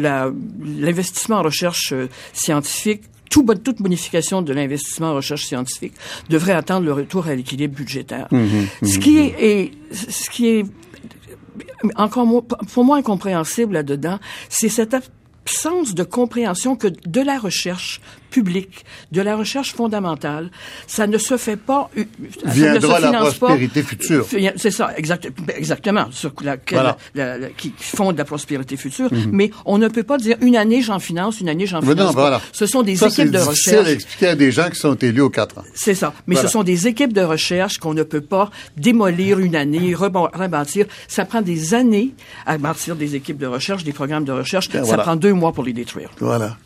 l'investissement 0.80 1.36
en 1.36 1.42
recherche 1.42 1.94
scientifique 2.32 3.02
toute 3.30 3.80
bonification 3.80 4.42
de 4.42 4.52
l'investissement 4.52 5.12
en 5.12 5.14
recherche 5.14 5.46
scientifique 5.46 5.94
devrait 6.28 6.52
attendre 6.52 6.84
le 6.84 6.92
retour 6.92 7.28
à 7.28 7.34
l'équilibre 7.34 7.74
budgétaire. 7.74 8.28
ce 8.82 8.98
qui 8.98 9.18
est, 9.18 9.34
est- 9.40 9.70
ce 9.94 10.28
qui 10.28 10.48
est 10.48 10.64
encore 11.96 12.26
mo- 12.26 12.42
pour 12.42 12.84
moi 12.84 12.98
incompréhensible 12.98 13.72
là-dedans, 13.72 14.18
c'est 14.50 14.68
cette 14.68 14.94
absence 14.94 15.94
de 15.94 16.02
compréhension 16.04 16.76
que 16.76 16.88
de 16.88 17.20
la 17.22 17.38
recherche 17.38 18.00
publique, 18.32 18.84
de 19.12 19.20
la 19.22 19.36
recherche 19.36 19.74
fondamentale, 19.74 20.50
ça 20.86 21.06
ne 21.06 21.18
se 21.18 21.36
fait 21.36 21.56
pas. 21.56 21.90
euh, 21.96 22.04
ça 22.42 22.48
ne 22.48 22.52
Viendra 22.52 22.96
se 22.96 23.02
la 23.02 23.08
finance 23.08 23.34
pas- 23.34 23.46
prospérité 23.46 23.82
future. 23.82 24.26
C'est 24.56 24.70
ça, 24.72 24.90
exact, 24.96 25.28
exactement, 25.56 26.06
sur 26.10 26.32
laquelle, 26.42 26.78
Voilà. 26.78 26.96
la- 27.14 27.38
la- 27.38 27.48
qui 27.50 27.72
fonde 27.78 28.16
la 28.18 28.24
prospérité 28.24 28.76
future. 28.76 29.08
Mais 29.30 29.50
on 29.66 29.78
ne 29.78 29.88
peut 29.88 30.02
pas 30.02 30.18
dire 30.18 30.36
une 30.40 30.56
année 30.56 30.80
j'en 30.82 30.98
finance, 30.98 31.40
une 31.40 31.48
année 31.48 31.66
j'en 31.66 31.80
finance 31.82 31.96
non, 31.96 32.06
pas. 32.06 32.20
voilà. 32.20 32.40
Ce 32.52 32.66
sont 32.66 32.82
des 32.82 32.96
Ça, 32.96 33.10
c'est 33.10 33.22
équipes 33.22 33.34
de 33.34 33.38
recherche. 33.38 33.88
expliquer 33.88 34.28
à 34.28 34.34
des 34.34 34.50
gens 34.50 34.68
qui 34.70 34.78
sont 34.80 34.94
élus 34.94 35.20
aux 35.20 35.30
quatre 35.30 35.58
ans. 35.58 35.64
C'est 35.74 35.94
ça. 35.94 36.12
Mais 36.26 36.34
Voilà. 36.34 36.48
ce 36.48 36.52
sont 36.52 36.62
des 36.62 36.86
équipes 36.88 37.12
de 37.12 37.20
recherche 37.22 37.78
qu'on 37.78 37.94
ne 37.94 38.02
peut 38.02 38.20
pas 38.22 38.50
démolir 38.76 39.38
une 39.38 39.54
année, 39.56 39.94
rebâtir. 39.94 40.86
Ça 41.08 41.24
prend 41.24 41.42
des 41.42 41.74
années 41.74 42.10
à 42.46 42.56
bâtir 42.58 42.96
des 42.96 43.14
équipes 43.14 43.38
de 43.38 43.46
recherche, 43.46 43.84
des 43.84 43.92
programmes 43.92 44.24
de 44.24 44.32
recherche. 44.32 44.68
Bien, 44.70 44.84
ça 44.84 44.96
prend 44.98 45.16
deux 45.16 45.32
mois 45.34 45.52
pour 45.52 45.64
les 45.64 45.72
détruire. 45.72 46.10
Voilà. 46.20 46.56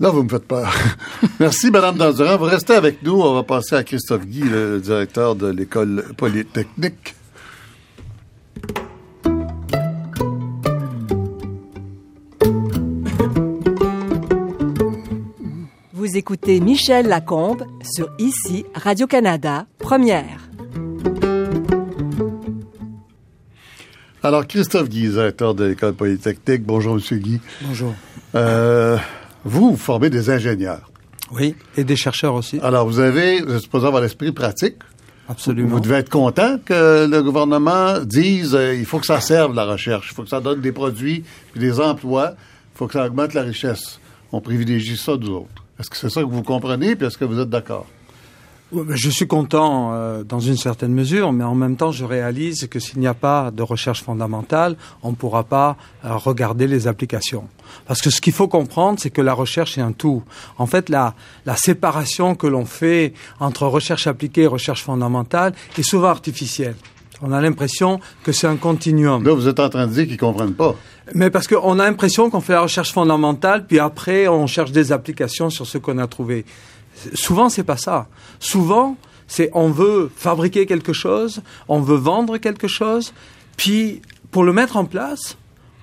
Là, 0.00 0.08
vous 0.08 0.22
me 0.22 0.28
faites 0.30 0.46
peur. 0.46 0.72
Merci, 1.40 1.70
Madame 1.70 1.98
Danduran. 1.98 2.38
Vous 2.38 2.46
restez 2.46 2.72
avec 2.72 3.02
nous. 3.02 3.20
On 3.20 3.34
va 3.34 3.42
passer 3.42 3.74
à 3.76 3.84
Christophe 3.84 4.24
Guy, 4.24 4.40
le 4.40 4.80
directeur 4.80 5.36
de 5.36 5.48
l'École 5.48 6.06
polytechnique. 6.16 7.14
Vous 15.92 16.16
écoutez 16.16 16.60
Michel 16.60 17.06
Lacombe 17.06 17.66
sur 17.82 18.10
ICI 18.18 18.64
Radio-Canada, 18.74 19.66
première. 19.78 20.48
Alors, 24.22 24.46
Christophe 24.46 24.88
Guy, 24.88 25.10
directeur 25.10 25.54
de 25.54 25.64
l'École 25.64 25.92
polytechnique. 25.92 26.62
Bonjour, 26.64 26.94
Monsieur 26.94 27.18
Guy. 27.18 27.38
Bonjour. 27.60 27.92
Euh, 28.34 28.96
vous, 29.44 29.70
vous 29.70 29.76
formez 29.76 30.10
des 30.10 30.30
ingénieurs. 30.30 30.90
Oui, 31.32 31.54
et 31.76 31.84
des 31.84 31.96
chercheurs 31.96 32.34
aussi. 32.34 32.58
Alors, 32.62 32.86
vous 32.86 32.98
avez, 32.98 33.38
êtes 33.38 33.60
supposé 33.60 33.86
avoir 33.86 34.02
l'esprit 34.02 34.32
pratique. 34.32 34.76
Absolument. 35.28 35.68
Vous 35.68 35.80
devez 35.80 35.96
être 35.96 36.10
content 36.10 36.58
que 36.64 37.06
le 37.08 37.22
gouvernement 37.22 38.00
dise 38.00 38.54
euh, 38.56 38.74
il 38.74 38.84
faut 38.84 38.98
que 38.98 39.06
ça 39.06 39.20
serve 39.20 39.54
la 39.54 39.64
recherche, 39.64 40.08
il 40.10 40.14
faut 40.14 40.24
que 40.24 40.28
ça 40.28 40.40
donne 40.40 40.60
des 40.60 40.72
produits 40.72 41.22
puis 41.52 41.60
des 41.60 41.78
emplois, 41.78 42.32
il 42.34 42.76
faut 42.78 42.88
que 42.88 42.94
ça 42.94 43.06
augmente 43.06 43.34
la 43.34 43.42
richesse. 43.42 44.00
On 44.32 44.40
privilégie 44.40 44.96
ça 44.96 45.16
d'autres. 45.16 45.42
autres. 45.42 45.64
Est-ce 45.78 45.88
que 45.88 45.96
c'est 45.96 46.10
ça 46.10 46.22
que 46.22 46.26
vous 46.26 46.42
comprenez 46.42 46.96
puis 46.96 47.06
est-ce 47.06 47.16
que 47.16 47.24
vous 47.24 47.38
êtes 47.38 47.48
d'accord? 47.48 47.86
Je 48.72 49.10
suis 49.10 49.26
content 49.26 49.90
euh, 49.92 50.22
dans 50.22 50.38
une 50.38 50.56
certaine 50.56 50.92
mesure, 50.92 51.32
mais 51.32 51.42
en 51.42 51.56
même 51.56 51.76
temps, 51.76 51.90
je 51.90 52.04
réalise 52.04 52.68
que 52.68 52.78
s'il 52.78 53.00
n'y 53.00 53.08
a 53.08 53.14
pas 53.14 53.50
de 53.50 53.62
recherche 53.62 54.02
fondamentale, 54.02 54.76
on 55.02 55.10
ne 55.10 55.16
pourra 55.16 55.42
pas 55.42 55.76
euh, 56.04 56.14
regarder 56.14 56.68
les 56.68 56.86
applications. 56.86 57.48
Parce 57.86 58.00
que 58.00 58.10
ce 58.10 58.20
qu'il 58.20 58.32
faut 58.32 58.46
comprendre, 58.46 59.00
c'est 59.00 59.10
que 59.10 59.22
la 59.22 59.34
recherche 59.34 59.76
est 59.76 59.80
un 59.80 59.90
tout. 59.90 60.22
En 60.56 60.66
fait, 60.66 60.88
la, 60.88 61.14
la 61.46 61.56
séparation 61.56 62.36
que 62.36 62.46
l'on 62.46 62.64
fait 62.64 63.12
entre 63.40 63.66
recherche 63.66 64.06
appliquée 64.06 64.42
et 64.42 64.46
recherche 64.46 64.84
fondamentale 64.84 65.52
est 65.76 65.82
souvent 65.82 66.08
artificielle. 66.08 66.76
On 67.22 67.32
a 67.32 67.40
l'impression 67.40 68.00
que 68.22 68.32
c'est 68.32 68.46
un 68.46 68.56
continuum. 68.56 69.22
Là, 69.24 69.34
vous 69.34 69.48
êtes 69.48 69.60
en 69.60 69.68
train 69.68 69.86
de 69.86 69.92
dire 69.92 70.06
qu'ils 70.06 70.16
comprennent 70.16 70.54
pas. 70.54 70.74
Mais 71.14 71.28
parce 71.28 71.48
qu'on 71.48 71.78
a 71.78 71.84
l'impression 71.84 72.30
qu'on 72.30 72.40
fait 72.40 72.52
la 72.52 72.62
recherche 72.62 72.92
fondamentale, 72.92 73.66
puis 73.66 73.78
après, 73.78 74.28
on 74.28 74.46
cherche 74.46 74.72
des 74.72 74.92
applications 74.92 75.50
sur 75.50 75.66
ce 75.66 75.76
qu'on 75.76 75.98
a 75.98 76.06
trouvé. 76.06 76.44
Souvent, 77.14 77.48
c'est 77.48 77.64
pas 77.64 77.76
ça. 77.76 78.08
Souvent, 78.38 78.96
c'est 79.26 79.50
on 79.54 79.70
veut 79.70 80.10
fabriquer 80.14 80.66
quelque 80.66 80.92
chose, 80.92 81.42
on 81.68 81.80
veut 81.80 81.96
vendre 81.96 82.38
quelque 82.38 82.68
chose, 82.68 83.12
puis 83.56 84.02
pour 84.30 84.44
le 84.44 84.52
mettre 84.52 84.76
en 84.76 84.84
place, 84.84 85.36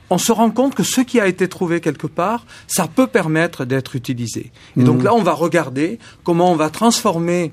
on 0.10 0.18
se 0.18 0.32
rend 0.32 0.52
compte 0.52 0.74
que 0.74 0.84
ce 0.84 1.02
qui 1.02 1.20
a 1.20 1.28
été 1.28 1.48
trouvé 1.48 1.82
quelque 1.82 2.08
part, 2.08 2.46
ça 2.68 2.88
peut 2.88 3.08
permettre 3.08 3.66
d'être 3.66 3.96
utilisé. 3.96 4.52
Et 4.78 4.84
donc 4.84 5.04
là, 5.04 5.14
on 5.14 5.22
va 5.22 5.34
regarder 5.34 6.00
comment 6.24 6.52
on 6.52 6.56
va 6.56 6.70
transformer 6.70 7.52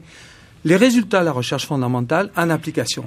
les 0.64 0.76
résultats 0.76 1.20
de 1.20 1.24
la 1.24 1.32
recherche 1.32 1.66
fondamentale 1.66 2.30
en 2.36 2.50
application. 2.50 3.06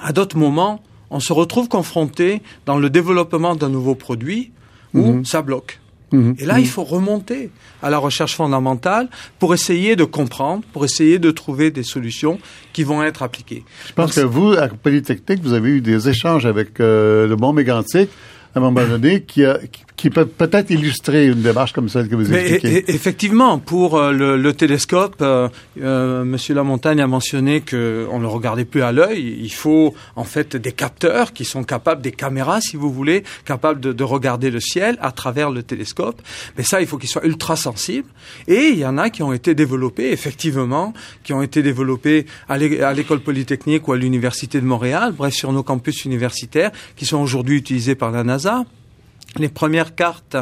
À 0.00 0.12
d'autres 0.12 0.38
moments, 0.38 0.82
on 1.10 1.20
se 1.20 1.32
retrouve 1.32 1.68
confronté 1.68 2.42
dans 2.64 2.78
le 2.78 2.88
développement 2.88 3.54
d'un 3.54 3.68
nouveau 3.68 3.94
produit 3.94 4.52
où 4.94 5.24
ça 5.24 5.42
bloque. 5.42 5.81
Mhm. 6.12 6.36
Et 6.38 6.44
là, 6.44 6.60
il 6.60 6.68
faut 6.68 6.84
remonter 6.84 7.50
à 7.82 7.90
la 7.90 7.98
recherche 7.98 8.36
fondamentale 8.36 9.08
pour 9.38 9.54
essayer 9.54 9.96
de 9.96 10.04
comprendre, 10.04 10.62
pour 10.72 10.84
essayer 10.84 11.18
de 11.18 11.30
trouver 11.30 11.70
des 11.70 11.82
solutions 11.82 12.38
qui 12.72 12.84
vont 12.84 13.02
être 13.02 13.22
appliquées. 13.22 13.64
Je 13.88 13.92
pense 13.92 14.14
que 14.14 14.20
vous, 14.20 14.52
à 14.52 14.68
Polytechnique, 14.68 15.42
vous 15.42 15.54
avez 15.54 15.70
eu 15.70 15.80
des 15.80 16.08
échanges 16.08 16.46
avec 16.46 16.80
euh, 16.80 17.26
le 17.26 17.36
bon 17.36 17.52
mégantique 17.52 18.10
à 18.54 18.58
un 18.58 18.62
moment 18.62 18.86
donné 18.86 19.22
qui, 19.22 19.44
a, 19.44 19.58
qui, 19.58 19.82
qui 20.02 20.10
peut 20.10 20.26
peut-être 20.26 20.70
illustrer 20.70 21.28
une 21.28 21.42
démarche 21.42 21.72
comme 21.72 21.88
celle 21.88 22.08
que 22.08 22.16
vous 22.16 22.32
expliquez. 22.34 22.78
e- 22.78 22.80
e- 22.80 22.84
effectivement, 22.90 23.60
pour 23.60 23.94
euh, 23.96 24.10
le, 24.10 24.36
le 24.36 24.52
télescope, 24.52 25.14
euh, 25.20 25.48
euh, 25.80 26.24
Monsieur 26.24 26.56
Lamontagne 26.56 27.00
a 27.00 27.06
mentionné 27.06 27.60
que 27.60 28.08
on 28.10 28.16
ne 28.18 28.22
le 28.22 28.28
regardait 28.28 28.64
plus 28.64 28.82
à 28.82 28.90
l'œil. 28.90 29.38
Il 29.40 29.52
faut 29.52 29.94
en 30.16 30.24
fait 30.24 30.56
des 30.56 30.72
capteurs 30.72 31.32
qui 31.32 31.44
sont 31.44 31.62
capables, 31.62 32.02
des 32.02 32.10
caméras, 32.10 32.60
si 32.60 32.74
vous 32.76 32.90
voulez, 32.92 33.22
capables 33.44 33.78
de, 33.78 33.92
de 33.92 34.02
regarder 34.02 34.50
le 34.50 34.58
ciel 34.58 34.98
à 35.00 35.12
travers 35.12 35.52
le 35.52 35.62
télescope. 35.62 36.20
Mais 36.58 36.64
ça, 36.64 36.80
il 36.80 36.88
faut 36.88 36.98
qu'ils 36.98 37.08
soient 37.08 37.24
ultra 37.24 37.54
sensibles. 37.54 38.08
Et 38.48 38.70
il 38.70 38.78
y 38.80 38.84
en 38.84 38.98
a 38.98 39.08
qui 39.08 39.22
ont 39.22 39.32
été 39.32 39.54
développés, 39.54 40.10
effectivement, 40.10 40.94
qui 41.22 41.32
ont 41.32 41.42
été 41.42 41.62
développés 41.62 42.26
à 42.48 42.58
l'école 42.58 43.20
polytechnique 43.20 43.86
ou 43.86 43.92
à 43.92 43.96
l'université 43.96 44.60
de 44.60 44.66
Montréal, 44.66 45.14
bref, 45.16 45.32
sur 45.32 45.52
nos 45.52 45.62
campus 45.62 46.04
universitaires, 46.06 46.72
qui 46.96 47.06
sont 47.06 47.18
aujourd'hui 47.18 47.56
utilisés 47.56 47.94
par 47.94 48.10
la 48.10 48.24
NASA 48.24 48.64
les 49.36 49.48
premières 49.48 49.94
cartes 49.94 50.36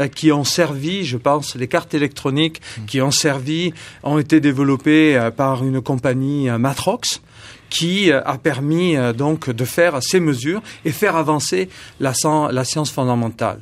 euh, 0.00 0.08
qui 0.08 0.32
ont 0.32 0.44
servi, 0.44 1.04
je 1.04 1.16
pense, 1.16 1.56
les 1.56 1.68
cartes 1.68 1.94
électroniques 1.94 2.60
qui 2.86 3.00
ont 3.00 3.10
servi, 3.10 3.72
ont 4.02 4.18
été 4.18 4.40
développées 4.40 5.16
euh, 5.16 5.30
par 5.30 5.64
une 5.64 5.80
compagnie 5.80 6.48
euh, 6.48 6.58
Matrox 6.58 7.22
qui 7.68 8.12
a 8.12 8.38
permis 8.40 8.94
donc 9.18 9.50
de 9.50 9.64
faire 9.64 10.00
ces 10.00 10.20
mesures 10.20 10.62
et 10.84 10.92
faire 10.92 11.16
avancer 11.16 11.68
la, 11.98 12.14
science 12.14 12.92
fondamentale. 12.92 13.58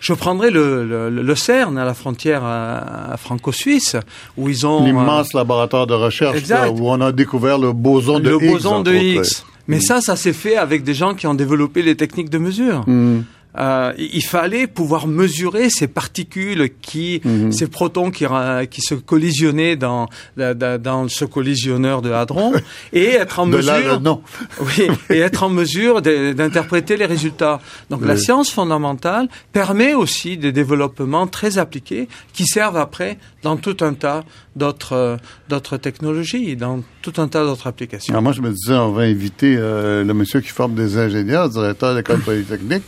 Je 0.00 0.12
prendrai 0.12 0.50
le, 0.50 0.84
le, 0.84 1.10
le 1.10 1.34
CERN 1.34 1.76
à 1.76 1.84
la 1.84 1.94
frontière 1.94 2.42
euh, 2.44 3.16
franco-suisse 3.16 3.96
où 4.36 4.48
ils 4.48 4.66
ont 4.66 4.82
euh, 4.82 4.86
L'immense 4.86 5.34
laboratoire 5.34 5.86
de 5.86 5.94
recherche 5.94 6.36
Exact. 6.36 6.70
où 6.70 6.88
on 6.88 7.00
a 7.00 7.10
découvert 7.12 7.58
le 7.58 7.72
boson 7.72 8.20
de 8.20 8.30
le 8.30 8.42
Higgs. 8.42 8.52
boson 8.52 8.80
de. 8.80 8.94
Higgs. 8.94 9.42
Mais 9.66 9.80
ça, 9.80 10.00
ça 10.00 10.16
s'est 10.16 10.32
fait 10.32 10.56
avec 10.56 10.82
des 10.82 10.94
gens 10.94 11.14
qui 11.14 11.26
ont 11.26 11.34
développé 11.34 11.82
les 11.82 11.96
techniques 11.96 12.30
de 12.30 12.38
mesure. 12.38 12.84
Hmm. 12.86 13.22
Euh, 13.56 13.92
il 13.98 14.24
fallait 14.24 14.66
pouvoir 14.66 15.06
mesurer 15.06 15.70
ces 15.70 15.88
particules 15.88 16.70
qui, 16.82 17.20
Mhm. 17.24 17.50
ces 17.50 17.66
protons 17.66 18.10
qui, 18.10 18.24
qui 18.70 18.80
se 18.82 18.94
collisionnaient 18.94 19.74
dans, 19.74 20.06
dans, 20.36 20.80
dans 20.80 21.08
ce 21.08 21.24
collisionneur 21.24 22.02
de 22.02 22.10
hadrons 22.12 22.52
et 22.92 23.06
être 23.14 23.38
en 23.40 23.46
De 23.46 23.56
là, 23.56 23.78
mesure, 23.78 23.92
le 23.94 23.98
nom. 24.00 24.22
oui, 24.60 24.88
et 25.10 25.18
être 25.18 25.42
en 25.42 25.48
mesure 25.48 26.02
d'interpréter 26.02 26.96
les 26.96 27.06
résultats. 27.06 27.60
Donc 27.90 28.04
la 28.04 28.16
science 28.16 28.50
fondamentale 28.52 29.28
permet 29.52 29.94
aussi 29.94 30.36
des 30.36 30.52
développements 30.52 31.26
très 31.26 31.58
appliqués 31.58 32.08
qui 32.32 32.44
servent 32.46 32.76
après 32.76 33.18
dans 33.42 33.56
tout 33.56 33.78
un 33.80 33.94
tas 33.94 34.24
d'autres 34.56 35.16
d'autres 35.48 35.76
technologies, 35.78 36.54
dans 36.56 36.82
tout 37.02 37.14
un 37.18 37.28
tas 37.28 37.44
d'autres 37.44 37.66
applications. 37.66 38.12
Alors 38.12 38.22
moi, 38.22 38.32
je 38.32 38.42
me 38.42 38.50
disais, 38.50 38.74
on 38.74 38.92
va 38.92 39.02
inviter 39.02 39.56
euh, 39.56 40.04
le 40.04 40.14
monsieur 40.14 40.40
qui 40.40 40.48
forme 40.48 40.74
des 40.74 40.98
ingénieurs, 40.98 41.48
directeur 41.48 41.92
de 41.92 41.98
l'école 41.98 42.20
polytechnique, 42.20 42.82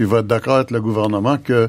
puis 0.00 0.08
va 0.08 0.20
être 0.20 0.26
d'accord 0.26 0.56
avec 0.56 0.70
le 0.70 0.80
gouvernement 0.80 1.36
que 1.36 1.68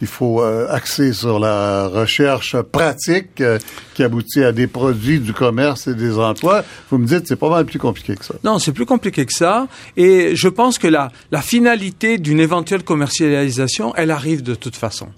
il 0.00 0.06
faut 0.06 0.40
euh, 0.40 0.68
axer 0.70 1.12
sur 1.12 1.40
la 1.40 1.88
recherche 1.88 2.56
pratique 2.60 3.40
euh, 3.40 3.58
qui 3.94 4.04
aboutit 4.04 4.44
à 4.44 4.52
des 4.52 4.68
produits, 4.68 5.18
du 5.18 5.32
commerce 5.32 5.88
et 5.88 5.94
des 5.94 6.16
emplois. 6.16 6.64
Vous 6.90 6.98
me 6.98 7.06
dites, 7.06 7.26
c'est 7.26 7.34
pas 7.34 7.50
mal 7.50 7.64
plus 7.64 7.80
compliqué 7.80 8.14
que 8.14 8.24
ça. 8.24 8.34
Non, 8.44 8.60
c'est 8.60 8.70
plus 8.70 8.86
compliqué 8.86 9.26
que 9.26 9.32
ça. 9.32 9.66
Et 9.96 10.36
je 10.36 10.46
pense 10.46 10.78
que 10.78 10.86
la 10.86 11.10
finalité 11.40 12.18
d'une 12.18 12.38
éventuelle 12.38 12.84
commercialisation, 12.84 13.92
elle 13.96 14.12
arrive 14.12 14.44
de 14.44 14.54
toute 14.54 14.76
façon. 14.76 15.08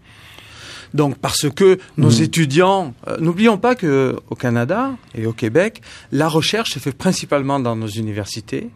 Donc, 0.94 1.18
parce 1.18 1.50
que 1.50 1.78
nos 1.98 2.08
étudiants, 2.08 2.94
euh, 3.08 3.16
n'oublions 3.18 3.58
pas 3.58 3.74
que 3.74 4.16
au 4.30 4.34
Canada 4.36 4.92
et 5.14 5.26
au 5.26 5.32
Québec, 5.32 5.82
la 6.12 6.28
recherche 6.28 6.72
se 6.74 6.78
fait 6.78 6.92
principalement 6.92 7.58
dans 7.58 7.74
nos 7.74 7.88
universités, 7.88 8.70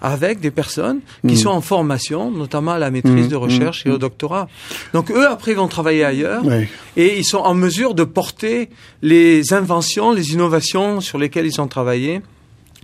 avec 0.00 0.38
des 0.40 0.50
personnes 0.52 1.00
qui 1.26 1.36
sont 1.36 1.50
en 1.50 1.60
formation, 1.60 2.30
notamment 2.30 2.72
à 2.72 2.78
la 2.78 2.90
maîtrise 2.90 3.28
de 3.28 3.36
recherche 3.36 3.86
et 3.86 3.90
au 3.90 3.98
doctorat. 3.98 4.48
Donc, 4.92 5.10
eux, 5.10 5.26
après, 5.28 5.52
ils 5.52 5.56
vont 5.56 5.66
travailler 5.68 6.04
ailleurs 6.04 6.42
Oui. 6.44 6.68
et 6.96 7.18
ils 7.18 7.24
sont 7.24 7.38
en 7.38 7.54
mesure 7.54 7.94
de 7.94 8.04
porter 8.04 8.68
les 9.02 9.52
inventions, 9.52 10.12
les 10.12 10.32
innovations 10.32 11.00
sur 11.00 11.18
lesquelles 11.18 11.46
ils 11.46 11.60
ont 11.60 11.68
travaillé 11.68 12.20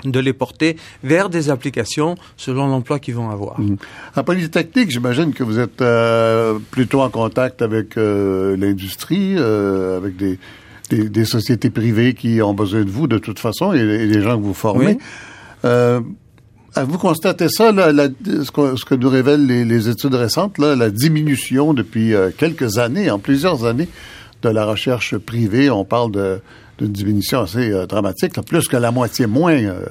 de 0.05 0.21
les 0.21 0.33
porter 0.33 0.77
vers 1.03 1.29
des 1.29 1.51
applications 1.51 2.17
selon 2.37 2.67
l'emploi 2.69 2.99
qu'ils 2.99 3.15
vont 3.15 3.31
avoir. 3.31 3.57
À 4.15 4.23
Polytechnique, 4.23 4.91
j'imagine 4.91 5.33
que 5.33 5.43
vous 5.43 5.59
êtes 5.59 5.81
euh, 5.83 6.59
plutôt 6.71 7.01
en 7.03 7.11
contact 7.11 7.63
avec 7.63 7.97
euh, 7.97 8.57
l'industrie, 8.57 9.35
euh, 9.37 9.97
avec 9.97 10.17
des, 10.17 10.39
des, 10.91 11.09
des 11.09 11.25
sociétés 11.25 11.71
privées 11.71 12.15
qui 12.15 12.41
ont 12.43 12.55
besoin 12.55 12.85
de 12.85 12.91
vous 12.91 13.07
de 13.07 13.19
toute 13.19 13.39
façon 13.39 13.73
et, 13.73 13.79
et 13.81 14.07
les 14.07 14.23
gens 14.23 14.37
que 14.39 14.43
vous 14.45 14.55
formez. 14.55 14.87
Oui. 14.95 14.99
Euh, 15.65 16.01
Avez-vous 16.77 16.99
constaté 16.99 17.49
ça, 17.49 17.73
là, 17.73 17.91
la- 17.91 18.07
ce, 18.25 18.51
que, 18.53 18.77
ce 18.77 18.85
que 18.85 18.95
nous 18.95 19.09
révèlent 19.09 19.45
les, 19.45 19.65
les 19.65 19.89
études 19.89 20.15
récentes, 20.15 20.57
là, 20.59 20.77
la 20.77 20.89
diminution 20.91 21.75
depuis 21.75 22.15
quelques 22.39 22.79
années, 22.79 23.11
en 23.11 23.19
plusieurs 23.19 23.65
années, 23.65 23.89
de 24.43 24.49
la 24.51 24.65
recherche 24.65 25.17
privée? 25.19 25.69
On 25.69 25.85
parle 25.85 26.13
de 26.13 26.41
d'une 26.81 26.93
diminution 26.93 27.41
assez 27.41 27.71
euh, 27.71 27.87
dramatique, 27.87 28.37
là, 28.37 28.43
plus 28.43 28.67
que 28.69 28.77
la 28.77 28.91
moitié 28.91 29.27
moins. 29.27 29.53
euh. 29.55 29.85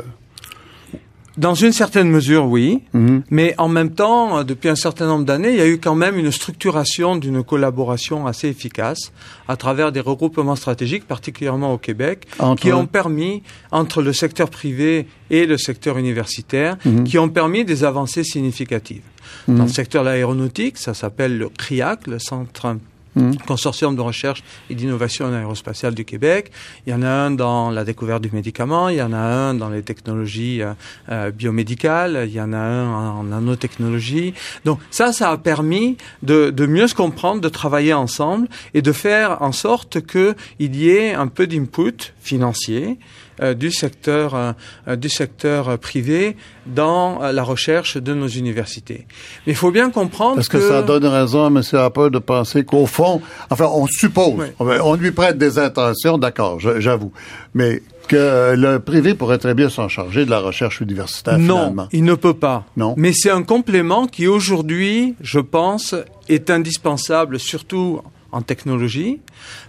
Dans 1.37 1.53
une 1.53 1.71
certaine 1.71 2.09
mesure, 2.09 2.47
oui. 2.47 2.83
Mhm. 2.91 3.23
Mais 3.29 3.55
en 3.57 3.69
même 3.69 3.91
temps, 3.91 4.39
euh, 4.39 4.43
depuis 4.43 4.67
un 4.67 4.75
certain 4.75 5.07
nombre 5.07 5.23
d'années, 5.23 5.51
il 5.51 5.55
y 5.57 5.61
a 5.61 5.67
eu 5.67 5.79
quand 5.79 5.95
même 5.95 6.17
une 6.17 6.31
structuration 6.31 7.15
d'une 7.15 7.43
collaboration 7.45 8.27
assez 8.27 8.49
efficace 8.49 9.13
à 9.47 9.55
travers 9.55 9.93
des 9.93 10.01
regroupements 10.01 10.57
stratégiques, 10.57 11.07
particulièrement 11.07 11.71
au 11.73 11.77
Québec, 11.77 12.27
Entre- 12.39 12.61
qui 12.61 12.73
ont 12.73 12.87
permis, 12.87 13.41
entre 13.71 14.01
le 14.01 14.11
secteur 14.11 14.49
privé 14.49 15.07
et 15.29 15.45
le 15.45 15.57
secteur 15.57 15.97
universitaire, 15.97 16.75
Mhm. 16.83 17.05
qui 17.05 17.17
ont 17.17 17.29
permis 17.29 17.63
des 17.63 17.85
avancées 17.85 18.23
significatives. 18.25 19.03
Dans 19.47 19.63
le 19.63 19.69
secteur 19.69 20.03
de 20.03 20.09
l'aéronautique, 20.09 20.77
ça 20.77 20.93
s'appelle 20.93 21.37
le 21.37 21.47
CRIAC, 21.49 22.07
le 22.07 22.19
Centre 22.19 22.75
Mhm. 23.15 23.37
consortium 23.47 23.95
de 23.95 24.01
recherche 24.01 24.43
et 24.69 24.75
d'innovation 24.75 25.33
aérospatiale 25.33 25.95
du 25.95 26.05
Québec. 26.05 26.51
Il 26.85 26.91
y 26.91 26.93
en 26.93 27.01
a 27.01 27.09
un 27.09 27.31
dans 27.31 27.71
la 27.71 27.83
découverte 27.83 28.21
du 28.21 28.29
médicament, 28.31 28.89
il 28.89 28.97
y 28.97 29.01
en 29.01 29.13
a 29.13 29.17
un 29.17 29.53
dans 29.55 29.69
les 29.69 29.81
technologies 29.81 30.61
euh, 30.61 30.73
euh, 31.09 31.31
biomédicales, 31.31 32.25
il 32.27 32.33
y 32.33 32.41
en 32.41 32.53
a 32.53 32.57
un 32.57 32.89
en 32.89 33.23
nanotechnologie. 33.23 34.33
Donc 34.63 34.79
ça, 34.91 35.11
ça 35.11 35.31
a 35.31 35.37
permis 35.37 35.97
de, 36.21 36.53
mieux 36.67 36.87
se 36.87 36.95
comprendre, 36.95 37.41
de 37.41 37.49
travailler 37.49 37.93
ensemble 37.93 38.47
et 38.73 38.81
de 38.81 38.91
faire 38.91 39.41
en 39.41 39.51
sorte 39.51 40.05
qu'il 40.05 40.35
y 40.75 40.89
ait 40.89 41.13
un 41.13 41.27
peu 41.27 41.47
d'input 41.47 42.13
financier 42.21 42.99
euh, 43.41 43.53
du 43.53 43.71
secteur 43.71 44.55
du 44.87 45.09
secteur 45.09 45.79
privé 45.79 46.35
dans 46.73 47.19
la 47.19 47.43
recherche 47.43 47.97
de 47.97 48.13
nos 48.13 48.27
universités. 48.27 49.05
Mais 49.45 49.53
il 49.53 49.55
faut 49.55 49.71
bien 49.71 49.89
comprendre 49.89 50.39
Est-ce 50.39 50.49
que, 50.49 50.59
ça 50.59 50.81
donne 50.81 51.05
raison 51.05 51.45
à 51.45 51.47
M. 51.47 51.61
Harper 51.73 52.09
de 52.11 52.19
penser 52.19 52.63
qu'au 52.63 52.85
fond, 52.85 53.21
enfin, 53.49 53.69
on 53.71 53.87
suppose, 53.87 54.35
on 54.59 54.93
lui 54.95 55.11
prête 55.11 55.37
des 55.37 55.59
intentions, 55.59 56.17
d'accord, 56.17 56.59
j'avoue, 56.59 57.11
mais 57.53 57.81
que 58.07 58.55
le 58.55 58.79
privé 58.79 59.13
pourrait 59.13 59.37
très 59.37 59.53
bien 59.53 59.69
s'en 59.69 59.87
charger 59.87 60.25
de 60.25 60.31
la 60.31 60.39
recherche 60.39 60.81
universitaire 60.81 61.37
non, 61.37 61.75
il 61.91 62.03
ne 62.03 62.15
peut 62.15 62.33
pas. 62.33 62.65
Non. 62.75 62.95
Mais 62.97 63.11
c'est 63.13 63.29
un 63.29 63.43
complément 63.43 64.07
qui 64.07 64.27
aujourd'hui, 64.27 65.15
je 65.21 65.39
pense, 65.39 65.95
est 66.27 66.49
indispensable, 66.49 67.39
surtout 67.39 68.01
en 68.31 68.41
technologie, 68.41 69.19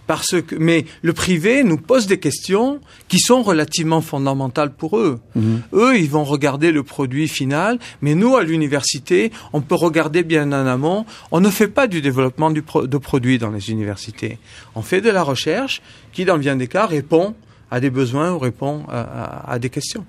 parce 0.07 0.41
que 0.43 0.55
mais 0.55 0.85
le 1.03 1.13
privé 1.13 1.65
nous 1.65 1.77
pose 1.77 2.07
des 2.07 2.19
questions 2.19 2.81
qui 3.09 3.19
sont 3.19 3.43
relativement 3.43 4.01
fondamentales 4.01 4.73
pour 4.73 4.99
eux. 4.99 5.19
Mhm. 5.35 5.63
Eux, 5.73 5.99
ils 5.99 6.11
vont 6.11 6.25
regarder 6.25 6.73
le 6.73 6.83
produit 6.83 7.29
final, 7.29 7.79
mais 8.03 8.15
nous 8.15 8.37
à 8.37 8.43
l'université, 8.43 9.33
on 9.53 9.61
peut 9.61 9.75
regarder 9.75 10.23
bien 10.23 10.49
en 10.49 10.67
amont. 10.67 11.07
On 11.31 11.41
ne 11.41 11.51
fait 11.51 11.69
pas 11.69 11.87
du 11.87 12.01
développement 12.01 12.51
du 12.51 12.63
de 12.63 12.99
produits 12.99 13.39
dans 13.39 13.51
les 13.51 13.71
universités. 13.71 14.39
On 14.75 14.83
fait 14.83 15.01
de 15.01 15.11
la 15.11 15.23
recherche 15.23 15.83
qui, 16.13 16.25
dans 16.25 16.39
bien 16.39 16.57
des 16.57 16.69
cas, 16.69 16.87
répond 16.87 17.35
à 17.71 17.81
des 17.81 17.91
besoins 17.91 18.33
ou 18.33 18.39
répond 18.39 18.85
à, 18.89 19.51
à 19.51 19.59
des 19.59 19.71
questions. 19.71 20.05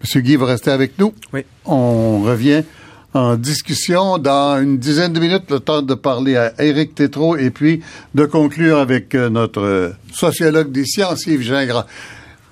Monsieur 0.00 0.22
Guy, 0.22 0.36
vous 0.36 0.46
restez 0.46 0.70
avec 0.70 0.98
nous. 0.98 1.14
Oui. 1.32 1.44
On 1.66 2.22
revient 2.22 2.64
en 3.14 3.36
discussion 3.36 4.18
dans 4.18 4.60
une 4.60 4.78
dizaine 4.78 5.12
de 5.12 5.20
minutes, 5.20 5.50
le 5.50 5.60
temps 5.60 5.82
de 5.82 5.94
parler 5.94 6.36
à 6.36 6.52
Éric 6.62 6.94
Tétrault 6.94 7.36
et 7.36 7.50
puis 7.50 7.82
de 8.14 8.24
conclure 8.24 8.78
avec 8.78 9.14
euh, 9.14 9.28
notre 9.28 9.94
sociologue 10.12 10.70
des 10.70 10.84
sciences, 10.84 11.26
Yves 11.26 11.42
Gingras. 11.42 11.86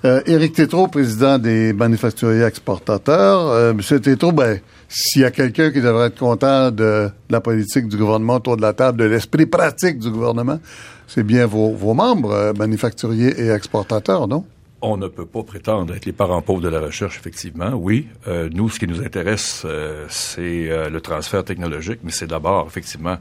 Euh, 0.05 0.21
Éric 0.25 0.53
Tétrault, 0.53 0.87
président 0.87 1.37
des 1.37 1.73
manufacturiers 1.73 2.43
exportateurs. 2.43 3.47
Euh, 3.47 3.73
Monsieur 3.73 3.99
Tétrault, 3.99 4.31
ben, 4.31 4.59
s'il 4.87 5.21
y 5.21 5.25
a 5.25 5.31
quelqu'un 5.31 5.71
qui 5.71 5.81
devrait 5.81 6.07
être 6.07 6.19
content 6.19 6.71
de 6.71 7.09
la 7.29 7.41
politique 7.41 7.87
du 7.87 7.97
gouvernement 7.97 8.35
autour 8.35 8.55
de 8.55 8.61
la 8.61 8.73
table, 8.73 8.97
de 8.99 9.05
l'esprit 9.05 9.45
pratique 9.45 9.99
du 9.99 10.09
gouvernement, 10.09 10.59
c'est 11.07 11.23
bien 11.23 11.45
vos, 11.45 11.93
membres, 11.93 12.31
euh, 12.31 12.53
manufacturiers 12.53 13.39
et 13.41 13.49
exportateurs, 13.49 14.27
non? 14.27 14.45
On 14.81 14.95
ne 14.95 15.07
peut 15.07 15.25
pas 15.25 15.43
prétendre 15.43 15.93
être 15.93 16.05
les 16.05 16.13
parents 16.13 16.41
pauvres 16.41 16.61
de 16.61 16.69
la 16.69 16.79
recherche, 16.79 17.17
effectivement. 17.17 17.71
Oui, 17.73 18.07
euh, 18.27 18.49
nous, 18.53 18.69
ce 18.69 18.79
qui 18.79 18.87
nous 18.87 19.01
intéresse, 19.01 19.63
euh, 19.65 20.05
c'est 20.09 20.71
euh, 20.71 20.89
le 20.89 21.01
transfert 21.01 21.43
technologique, 21.43 21.99
mais 22.03 22.11
c'est 22.11 22.27
d'abord, 22.27 22.65
effectivement, 22.67 23.17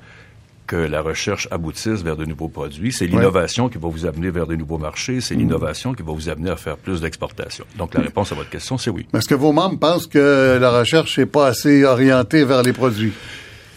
que 0.68 0.77
la 0.77 1.01
recherche 1.01 1.49
aboutisse 1.51 2.03
vers 2.03 2.16
de 2.16 2.27
nouveaux 2.27 2.49
produits. 2.49 2.92
C'est 2.92 3.07
l'innovation 3.07 3.68
qui 3.68 3.79
va 3.79 3.88
vous 3.88 4.07
amener 4.07 4.31
vers 4.31 4.47
de 4.47 4.55
nouveaux 4.55 4.79
marchés. 4.79 5.21
C'est 5.21 5.35
mm. 5.35 5.38
l'innovation 5.38 5.94
qui 5.94 6.03
va 6.03 6.12
vous 6.12 6.29
amener 6.29 6.51
à 6.51 6.57
faire 6.57 6.77
plus 6.77 7.01
d'exportation. 7.01 7.64
Donc, 7.77 7.94
la 7.94 8.03
réponse 8.03 8.31
à 8.31 8.37
votre 8.37 8.51
question, 8.51 8.79
c'est 8.79 8.90
oui. 8.90 9.07
Est-ce 9.14 9.27
que 9.27 9.35
vos 9.35 9.53
membres 9.53 9.79
pensent 9.79 10.07
que 10.07 10.59
la 10.61 10.71
recherche 10.71 11.18
n'est 11.18 11.27
pas 11.27 11.49
assez 11.49 11.85
orientée 11.85 12.44
vers 12.44 12.62
les 12.62 12.73
produits? 12.73 13.14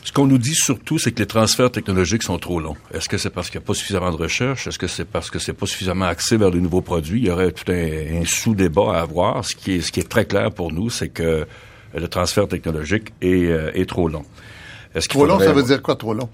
Ce 0.03 0.11
qu'on 0.11 0.25
nous 0.25 0.39
dit 0.39 0.55
surtout, 0.55 0.97
c'est 0.97 1.11
que 1.11 1.19
les 1.19 1.27
transferts 1.27 1.71
technologiques 1.71 2.23
sont 2.23 2.39
trop 2.39 2.59
longs. 2.59 2.75
Est-ce 2.93 3.07
que 3.07 3.17
c'est 3.17 3.29
parce 3.29 3.49
qu'il 3.49 3.59
n'y 3.59 3.65
a 3.65 3.67
pas 3.67 3.73
suffisamment 3.75 4.11
de 4.11 4.15
recherche? 4.15 4.67
Est-ce 4.67 4.79
que 4.79 4.87
c'est 4.87 5.05
parce 5.05 5.29
que 5.29 5.37
c'est 5.37 5.53
pas 5.53 5.67
suffisamment 5.67 6.05
axé 6.05 6.37
vers 6.37 6.49
de 6.49 6.59
nouveaux 6.59 6.81
produits? 6.81 7.19
Il 7.19 7.27
y 7.27 7.29
aurait 7.29 7.51
tout 7.51 7.71
un, 7.71 8.25
sous-débat 8.25 8.95
à 8.95 9.01
avoir. 9.01 9.45
Ce 9.45 9.55
qui, 9.55 9.73
est, 9.73 9.81
ce 9.81 9.91
qui 9.91 9.99
est 9.99 10.09
très 10.09 10.25
clair 10.25 10.51
pour 10.51 10.71
nous, 10.71 10.89
c'est 10.89 11.09
que 11.09 11.45
le 11.93 12.07
transfert 12.07 12.47
technologique 12.47 13.13
est, 13.21 13.45
euh, 13.45 13.71
est 13.75 13.87
trop 13.87 14.07
long. 14.07 14.25
Est-ce 14.95 15.07
trop 15.07 15.25
long, 15.25 15.39
ça 15.39 15.53
veut 15.53 15.63
dire 15.63 15.81
quoi, 15.81 15.95
trop 15.95 16.13
long? 16.13 16.29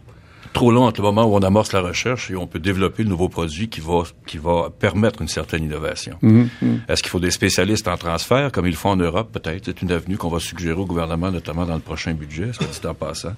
Trop 0.58 0.72
long 0.72 0.86
entre 0.86 1.02
le 1.02 1.06
moment 1.06 1.26
où 1.26 1.36
on 1.36 1.44
amorce 1.44 1.72
la 1.72 1.82
recherche 1.82 2.32
et 2.32 2.36
on 2.36 2.48
peut 2.48 2.58
développer 2.58 3.04
le 3.04 3.10
nouveau 3.10 3.30
produit 3.30 3.70
qui 3.70 3.80
va, 3.80 4.04
qui 4.26 4.40
va 4.40 4.72
permettre 4.72 5.22
une 5.22 5.28
certaine 5.28 5.64
innovation. 5.64 6.18
Mhm, 6.24 6.50
mhm. 6.62 6.82
Est-ce 6.88 7.04
qu'il 7.04 7.12
faut 7.12 7.20
des 7.20 7.30
spécialistes 7.30 7.88
en 7.88 7.96
transfert, 7.96 8.52
comme 8.52 8.66
ils 8.66 8.72
le 8.72 8.76
font 8.76 8.90
en 8.90 8.96
Europe, 8.96 9.30
peut-être? 9.32 9.66
C'est 9.66 9.84
une 9.84 9.92
avenue 9.92 10.18
qu'on 10.18 10.30
va 10.30 10.40
suggérer 10.40 10.80
au 10.80 10.86
gouvernement, 10.88 11.30
notamment 11.30 11.66
dans 11.66 11.76
le 11.76 11.82
prochain 11.82 12.16
budget, 12.16 12.54
ce 12.54 12.64
dit 12.64 12.88
en 12.88 12.96
passant. 12.96 13.36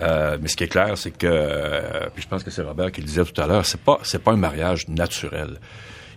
Euh, 0.00 0.38
mais 0.40 0.46
ce 0.46 0.56
qui 0.56 0.62
est 0.62 0.68
clair, 0.68 0.96
c'est 0.96 1.10
que, 1.10 1.26
euh, 1.26 2.06
puis 2.14 2.22
je 2.22 2.28
pense 2.28 2.44
que 2.44 2.50
c'est 2.52 2.62
Robert 2.62 2.92
qui 2.92 3.00
le 3.00 3.08
disait 3.08 3.24
tout 3.24 3.40
à 3.40 3.48
l'heure, 3.48 3.66
c'est 3.66 3.80
pas, 3.80 3.98
c'est 4.04 4.22
pas 4.22 4.30
un 4.30 4.36
mariage 4.36 4.86
naturel. 4.86 5.58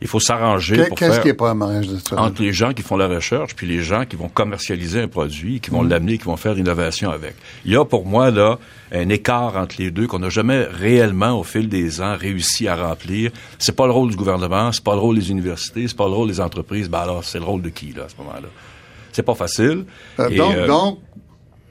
Il 0.01 0.07
faut 0.07 0.19
s'arranger 0.19 0.85
pour 0.87 0.97
Qu'est-ce 0.97 1.19
qui 1.19 1.27
n'est 1.27 1.33
pas 1.33 1.51
un 1.51 1.55
mariage 1.55 1.89
naturel? 1.89 2.23
Entre 2.23 2.41
les 2.41 2.53
gens 2.53 2.73
qui 2.73 2.83
font 2.83 2.95
la 2.95 3.07
recherche, 3.07 3.55
puis 3.55 3.67
les 3.67 3.83
gens 3.83 4.05
qui 4.05 4.15
vont 4.15 4.29
commercialiser 4.29 5.01
un 5.01 5.07
produit, 5.07 5.59
qui 5.59 5.71
vont 5.71 5.83
mm. 5.83 5.89
l'amener, 5.89 6.17
qui 6.17 6.25
vont 6.25 6.37
faire 6.37 6.53
l'innovation 6.53 7.11
avec. 7.11 7.35
Il 7.65 7.73
y 7.73 7.75
a 7.75 7.83
pour 7.83 8.05
moi, 8.05 8.31
là, 8.31 8.59
un 8.93 9.09
écart 9.09 9.57
entre 9.57 9.75
les 9.77 9.91
deux 9.91 10.07
qu'on 10.07 10.19
n'a 10.19 10.29
jamais 10.29 10.63
réellement, 10.63 11.37
au 11.37 11.43
fil 11.43 11.67
des 11.67 12.01
ans, 12.01 12.15
réussi 12.17 12.67
à 12.67 12.75
remplir. 12.75 13.31
C'est 13.57 13.75
pas 13.75 13.87
le 13.87 13.91
rôle 13.91 14.09
du 14.09 14.15
gouvernement, 14.15 14.71
c'est 14.71 14.83
pas 14.83 14.93
le 14.93 15.01
rôle 15.01 15.17
des 15.17 15.31
universités, 15.31 15.87
c'est 15.87 15.97
pas 15.97 16.07
le 16.07 16.13
rôle 16.13 16.29
des 16.29 16.39
entreprises. 16.39 16.89
Ben 16.89 16.99
alors, 16.99 17.23
c'est 17.23 17.39
le 17.39 17.45
rôle 17.45 17.61
de 17.61 17.69
qui, 17.69 17.91
là, 17.91 18.03
à 18.05 18.09
ce 18.09 18.15
moment-là? 18.17 18.47
C'est 19.11 19.23
pas 19.23 19.35
facile. 19.35 19.85
Euh, 20.19 20.29
donc, 20.29 20.67
donc, 20.67 20.99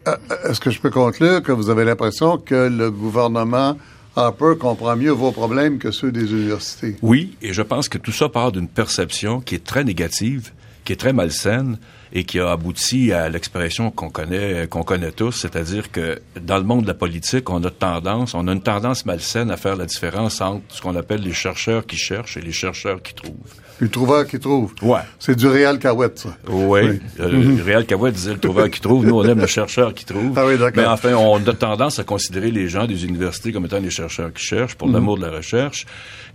euh, 0.06 0.16
est-ce 0.48 0.60
que 0.60 0.70
je 0.70 0.80
peux 0.80 0.90
conclure 0.90 1.42
que 1.42 1.52
vous 1.52 1.70
avez 1.70 1.84
l'impression 1.84 2.36
que 2.36 2.68
le 2.68 2.90
gouvernement 2.90 3.76
Harper 4.18 4.54
comprend 4.58 4.96
mieux 4.96 5.12
vos 5.12 5.30
problèmes 5.30 5.78
que 5.78 5.92
ceux 5.92 6.10
des 6.10 6.32
universités? 6.32 6.96
Oui, 7.02 7.36
et 7.40 7.52
je 7.52 7.62
pense 7.62 7.88
que 7.88 7.98
tout 7.98 8.10
ça 8.10 8.28
part 8.28 8.50
d'une 8.50 8.66
perception 8.66 9.40
qui 9.40 9.54
est 9.54 9.64
très 9.64 9.84
négative, 9.84 10.50
qui 10.84 10.92
est 10.92 10.96
très 10.96 11.12
malsaine 11.12 11.78
et 12.12 12.24
qui 12.24 12.40
a 12.40 12.50
abouti 12.50 13.12
à 13.12 13.28
l'expression 13.28 13.92
qu'on 13.92 14.10
connaît, 14.10 14.66
qu'on 14.66 14.82
connaît 14.82 15.12
tous, 15.12 15.32
c'est-à-dire 15.32 15.92
que 15.92 16.20
dans 16.40 16.58
le 16.58 16.64
monde 16.64 16.82
de 16.82 16.88
la 16.88 16.94
politique, 16.94 17.48
on 17.48 17.62
a 17.62 17.70
tendance, 17.70 18.34
on 18.34 18.48
a 18.48 18.52
une 18.52 18.62
tendance 18.62 19.06
malsaine 19.06 19.52
à 19.52 19.56
faire 19.56 19.76
la 19.76 19.86
différence 19.86 20.40
entre 20.40 20.62
ce 20.68 20.80
qu'on 20.80 20.96
appelle 20.96 21.20
les 21.20 21.32
chercheurs 21.32 21.86
qui 21.86 21.96
cherchent 21.96 22.36
et 22.36 22.40
les 22.40 22.52
chercheurs 22.52 23.00
qui 23.02 23.14
trouvent. 23.14 23.54
Le 23.80 23.88
trouveur 23.88 24.26
qui 24.26 24.38
trouve. 24.38 24.74
Ouais. 24.82 25.00
C'est 25.18 25.36
du 25.36 25.46
réel 25.46 25.78
Cahouette, 25.78 26.18
ça. 26.18 26.36
Oui. 26.48 27.00
Euh, 27.20 27.28
le 27.28 27.62
réel 27.62 27.86
Cahouette 27.86 28.14
disait 28.14 28.32
le 28.32 28.38
trouveur 28.38 28.68
qui 28.70 28.80
trouve. 28.80 29.06
Nous, 29.06 29.14
on 29.14 29.24
aime 29.24 29.40
le 29.40 29.46
chercheur 29.46 29.94
qui 29.94 30.04
trouve. 30.04 30.32
Ah 30.36 30.44
oui, 30.46 30.58
d'accord. 30.58 30.82
Mais 30.82 30.86
enfin, 30.86 31.14
on 31.14 31.36
a 31.46 31.54
tendance 31.54 31.98
à 31.98 32.04
considérer 32.04 32.50
les 32.50 32.68
gens 32.68 32.86
des 32.86 33.04
universités 33.04 33.52
comme 33.52 33.66
étant 33.66 33.80
des 33.80 33.90
chercheurs 33.90 34.32
qui 34.32 34.44
cherchent 34.44 34.74
pour 34.74 34.88
mhm. 34.88 34.94
l'amour 34.94 35.16
de 35.18 35.22
la 35.22 35.30
recherche. 35.30 35.86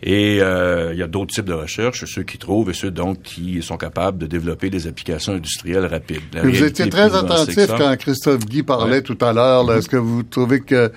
Et 0.02 0.40
euh, 0.42 0.94
il 0.94 1.00
y 1.00 1.04
a 1.04 1.08
d'autres 1.08 1.34
types 1.34 1.46
de 1.46 1.54
recherche, 1.54 2.06
ceux 2.06 2.24
qui 2.24 2.38
trouvent 2.38 2.70
et 2.70 2.74
ceux 2.74 2.92
donc 2.92 3.22
qui 3.22 3.62
sont 3.62 3.78
capables 3.78 4.18
de 4.18 4.26
développer 4.26 4.70
des 4.70 4.88
applications 4.88 5.34
industrielles 5.34 5.86
rapides. 5.86 6.22
vous 6.44 6.64
étiez 6.64 6.90
très 6.90 7.16
attentif 7.16 7.68
quand 7.68 7.96
Christophe 7.98 8.46
Guy 8.46 8.64
parlait 8.64 9.02
tout 9.02 9.18
à 9.22 9.34
l'heure. 9.34 9.72
Est-ce 9.74 9.90
que 9.90 9.98
vous 9.98 10.24
trouvez 10.24 10.62
que 10.62 10.92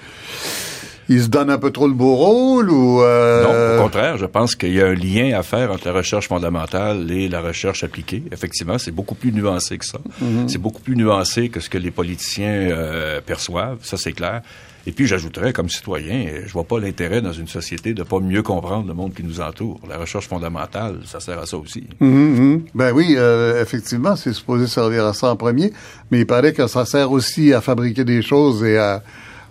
il 1.08 1.22
se 1.22 1.28
donne 1.28 1.50
un 1.50 1.58
peu 1.58 1.70
trop 1.70 1.86
le 1.86 1.94
beau 1.94 2.14
rôle 2.14 2.70
ou 2.70 3.02
euh... 3.02 3.42
Non, 3.42 3.78
au 3.78 3.82
contraire, 3.82 4.18
je 4.18 4.26
pense 4.26 4.56
qu'il 4.56 4.72
y 4.72 4.80
a 4.80 4.86
un 4.86 4.94
lien 4.94 5.38
à 5.38 5.42
faire 5.42 5.70
entre 5.70 5.86
la 5.86 5.92
recherche 5.92 6.28
fondamentale 6.28 7.10
et 7.10 7.28
la 7.28 7.40
recherche 7.40 7.84
appliquée. 7.84 8.22
Effectivement, 8.32 8.78
c'est 8.78 8.90
beaucoup 8.90 9.14
plus 9.14 9.32
nuancé 9.32 9.78
que 9.78 9.84
ça. 9.84 9.98
Mhm. 10.20 10.48
C'est 10.48 10.58
beaucoup 10.58 10.82
plus 10.82 10.96
nuancé 10.96 11.48
que 11.48 11.60
ce 11.60 11.70
que 11.70 11.78
les 11.78 11.90
politiciens 11.90 12.50
euh, 12.50 13.20
perçoivent, 13.20 13.78
ça 13.82 13.96
c'est 13.96 14.12
clair. 14.12 14.42
Et 14.88 14.92
puis 14.92 15.06
j'ajouterais, 15.06 15.52
comme 15.52 15.68
citoyen, 15.68 16.26
je 16.46 16.52
vois 16.52 16.62
pas 16.62 16.78
l'intérêt 16.78 17.20
dans 17.20 17.32
une 17.32 17.48
société 17.48 17.92
de 17.92 18.04
pas 18.04 18.20
mieux 18.20 18.42
comprendre 18.42 18.86
le 18.86 18.94
monde 18.94 19.14
qui 19.14 19.24
nous 19.24 19.40
entoure. 19.40 19.80
La 19.88 19.98
recherche 19.98 20.28
fondamentale, 20.28 21.00
ça 21.04 21.18
sert 21.18 21.40
à 21.40 21.46
ça 21.46 21.56
aussi. 21.56 21.84
Mhm, 21.98 22.08
mhm. 22.08 22.64
Ben 22.74 22.92
oui, 22.92 23.14
euh, 23.16 23.60
effectivement, 23.60 24.14
c'est 24.14 24.32
supposé 24.32 24.68
servir 24.68 25.04
à 25.04 25.12
ça 25.12 25.28
en 25.28 25.36
premier, 25.36 25.72
mais 26.10 26.20
il 26.20 26.26
paraît 26.26 26.52
que 26.52 26.68
ça 26.68 26.84
sert 26.84 27.10
aussi 27.10 27.52
à 27.52 27.60
fabriquer 27.60 28.04
des 28.04 28.22
choses 28.22 28.62
et 28.62 28.78
à 28.78 29.02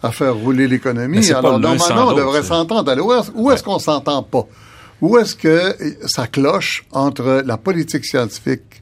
à 0.05 0.11
faire 0.11 0.35
rouler 0.35 0.67
l'économie. 0.67 1.29
Alors, 1.31 1.59
normalement, 1.59 2.07
on 2.09 2.13
devrait 2.13 2.43
s'entendre. 2.43 2.95
où 3.35 3.51
est-ce 3.51 3.63
qu'on 3.63 3.79
s'entend 3.79 4.23
pas? 4.23 4.47
Où 5.01 5.17
est-ce 5.17 5.35
que 5.35 5.75
ça 6.07 6.27
cloche 6.27 6.85
entre 6.91 7.43
la 7.45 7.57
politique 7.57 8.05
scientifique 8.05 8.81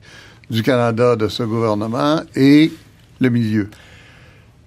du 0.49 0.61
Canada, 0.61 1.15
de 1.15 1.27
ce 1.27 1.43
gouvernement, 1.43 2.21
et 2.35 2.71
le 3.19 3.29
milieu? 3.29 3.69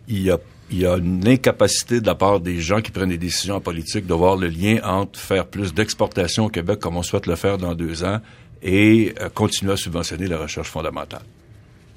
Il 0.08 0.22
y 0.22 0.30
a 0.30 0.38
il 0.68 0.80
y 0.80 0.86
a 0.86 0.96
une 0.96 1.26
incapacité 1.28 2.00
de 2.00 2.06
la 2.06 2.16
part 2.16 2.40
des 2.40 2.58
gens 2.58 2.80
qui 2.80 2.90
prennent 2.90 3.10
des 3.10 3.18
décisions 3.18 3.54
en 3.54 3.60
politique 3.60 4.04
de 4.04 4.14
voir 4.14 4.36
le 4.36 4.48
lien 4.48 4.78
entre 4.82 5.16
faire 5.16 5.46
plus 5.46 5.72
d'exportation 5.72 6.46
au 6.46 6.48
Québec 6.48 6.80
comme 6.80 6.96
on 6.96 7.04
souhaite 7.04 7.26
le 7.26 7.36
faire 7.36 7.56
dans 7.56 7.74
deux 7.74 8.02
ans 8.02 8.18
et 8.62 9.14
euh, 9.20 9.28
continuer 9.28 9.74
à 9.74 9.76
subventionner 9.76 10.26
la 10.26 10.38
recherche 10.38 10.68
fondamentale. 10.68 11.22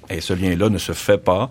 Et 0.09 0.21
ce 0.21 0.33
lien-là 0.33 0.69
ne 0.69 0.77
se 0.77 0.91
fait 0.91 1.17
pas 1.17 1.49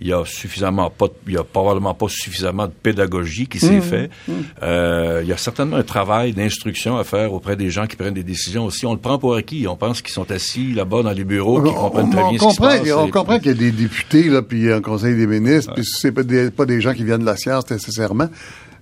il 0.00 0.08
y 0.08 0.12
a 0.12 0.24
suffisamment 0.24 0.90
pas, 0.90 1.06
il 1.26 1.34
y 1.34 1.36
a 1.36 1.44
probablement 1.44 1.94
pas 1.94 2.06
suffisamment 2.08 2.66
de 2.66 2.72
pédagogie 2.72 3.46
qui 3.46 3.58
s'est 3.58 3.78
mmh. 3.78 3.82
fait. 3.82 4.10
Mmh. 4.28 4.32
Euh, 4.62 5.20
il 5.22 5.28
y 5.28 5.32
a 5.32 5.36
certainement 5.36 5.76
un 5.76 5.82
travail 5.82 6.32
d'instruction 6.32 6.96
à 6.96 7.04
faire 7.04 7.32
auprès 7.32 7.56
des 7.56 7.70
gens 7.70 7.86
qui 7.86 7.96
prennent 7.96 8.14
des 8.14 8.22
décisions 8.22 8.64
aussi. 8.64 8.86
On 8.86 8.92
le 8.92 8.98
prend 8.98 9.18
pour 9.18 9.34
acquis. 9.34 9.66
On 9.66 9.76
pense 9.76 10.02
qu'ils 10.02 10.14
sont 10.14 10.30
assis 10.30 10.72
là-bas 10.72 11.02
dans 11.02 11.12
les 11.12 11.24
bureaux, 11.24 11.62
qu'ils 11.62 11.74
comprennent 11.74 12.10
très 12.10 12.28
bien 12.28 12.38
ce 12.38 12.46
qui 12.46 12.54
se 12.54 12.60
passe. 12.60 12.92
On 12.92 13.10
comprend 13.10 13.38
qu'il 13.38 13.48
y 13.48 13.54
a 13.54 13.58
des 13.58 13.72
députés, 13.72 14.24
là, 14.24 14.42
puis 14.42 14.72
un 14.72 14.80
conseil 14.80 15.16
des 15.16 15.26
ministres, 15.26 15.72
puis 15.74 15.84
c'est 15.84 16.12
pas 16.12 16.22
des, 16.22 16.50
pas 16.50 16.66
des 16.66 16.80
gens 16.80 16.94
qui 16.94 17.04
viennent 17.04 17.20
de 17.20 17.26
la 17.26 17.36
science 17.36 17.68
nécessairement. 17.70 18.28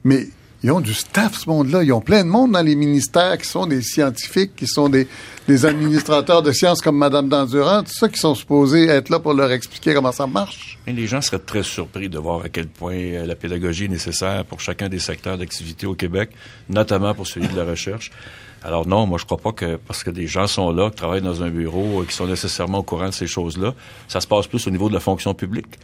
Mais 0.05 0.29
ils 0.63 0.73
ont 0.73 0.81
du 0.81 0.95
staff, 0.95 1.35
ce 1.39 1.49
monde-là. 1.49 1.83
Ils 1.83 1.93
ont 1.93 2.01
plein 2.01 2.25
de 2.25 2.29
monde 2.29 2.53
dans 2.53 2.63
les 2.63 2.77
ministères 2.77 3.37
qui 3.39 3.47
sont 3.47 3.67
des 3.67 3.83
scientifiques, 3.83 4.57
qui 4.57 4.67
sont 4.67 4.89
des, 4.89 5.07
administrateurs 5.65 6.43
de 6.43 6.51
sciences 6.51 6.81
comme 6.81 6.97
Mme 6.97 7.29
Dandurand, 7.29 7.83
tout 7.83 7.93
ça, 7.93 8.09
qui 8.09 8.19
sont 8.19 8.35
supposés 8.35 8.87
être 8.87 9.11
là 9.11 9.21
pour 9.21 9.35
leur 9.35 9.53
expliquer 9.53 9.95
comment 9.95 10.13
ça 10.13 10.27
marche. 10.27 10.79
Les 10.87 11.07
gens 11.07 11.21
seraient 11.21 11.39
très 11.39 11.63
surpris 11.63 12.09
de 12.09 12.19
voir 12.19 12.45
à 12.45 12.49
quel 12.49 12.67
point 12.67 12.95
euh, 12.95 13.27
la 13.27 13.37
pédagogie 13.37 13.85
est 13.85 13.89
nécessaire 13.89 14.45
pour 14.45 14.61
chacun 14.61 14.89
des 14.89 14.99
secteurs 14.99 15.39
d'activité 15.39 15.87
au 15.87 15.95
Québec, 15.95 16.31
notamment 16.69 17.15
pour 17.15 17.27
celui 17.27 17.49
de 17.49 17.57
la 17.57 17.65
recherche. 17.65 18.11
Alors 18.65 18.89
non, 18.89 19.07
moi 19.07 19.19
je 19.19 19.25
crois 19.25 19.39
pas 19.39 19.53
que 19.53 19.77
parce 19.77 20.03
que 20.03 20.11
des 20.11 20.27
gens 20.27 20.49
sont 20.49 20.73
là, 20.73 20.91
qui 20.91 20.97
travaillent 20.97 21.23
dans 21.23 21.43
un 21.43 21.51
bureau, 21.51 22.03
euh, 22.03 22.05
qui 22.05 22.15
sont 22.15 22.27
nécessairement 22.27 22.79
au 22.79 22.83
courant 22.83 23.09
de 23.09 23.15
ces 23.15 23.27
choses-là, 23.29 23.75
ça 24.09 24.21
se 24.21 24.27
passe 24.27 24.49
plus 24.49 24.67
au 24.67 24.71
niveau 24.71 24.89
de 24.89 24.95
la 24.95 25.01
fonction 25.01 25.35
publique. 25.35 25.79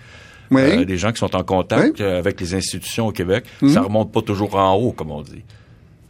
Oui. 0.55 0.62
Euh, 0.62 0.85
des 0.85 0.97
gens 0.99 1.12
qui 1.12 1.19
sont 1.19 1.35
en 1.37 1.43
contact 1.43 2.01
euh, 2.01 2.19
avec 2.19 2.41
les 2.41 2.55
institutions 2.55 3.09
au 3.09 3.12
Québec, 3.12 3.45
ça 3.69 3.81
remonte 3.83 4.12
pas 4.12 4.23
toujours 4.23 4.55
en 4.55 4.75
haut, 4.75 4.93
comme 4.93 5.11
on 5.11 5.23
dit. 5.23 5.43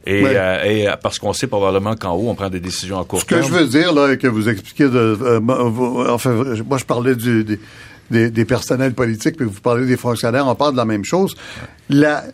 Et, 0.05 0.24
Ouais. 0.24 0.33
euh, 0.37 0.64
et, 0.64 0.88
euh, 0.88 0.96
parce 1.00 1.18
qu'on 1.20 1.33
sait 1.33 1.46
probablement 1.46 1.94
qu'en 1.94 2.14
haut, 2.16 2.28
on 2.28 2.35
prend 2.35 2.50
des 2.50 2.59
décisions 2.59 2.98
à 3.00 3.05
court 3.05 3.20
Ce 3.20 3.24
que 3.24 3.37
terme. 3.37 3.46
je 3.46 3.52
veux 3.52 3.66
dire, 3.68 3.92
là, 3.92 4.12
et 4.12 4.18
que 4.18 4.26
vous 4.26 4.48
expliquez 4.48 4.88
de, 4.88 5.16
euh, 5.22 5.38
vous- 5.40 6.05
enfin, 6.09 6.33
moi, 6.68 6.76
je 6.78 6.85
parlais 6.85 7.14
du, 7.14 7.44
des, 7.44 7.61
des, 8.11 8.31
des 8.31 8.44
personnels 8.44 8.94
politiques, 8.94 9.37
puis 9.37 9.46
vous 9.46 9.61
parlez 9.61 9.87
des 9.87 9.96
fonctionnaires, 9.96 10.46
on 10.48 10.57
parle 10.57 10.72
de 10.72 10.76
la 10.78 10.85
même 10.85 11.05
chose. 11.05 11.37
La, 11.88 12.24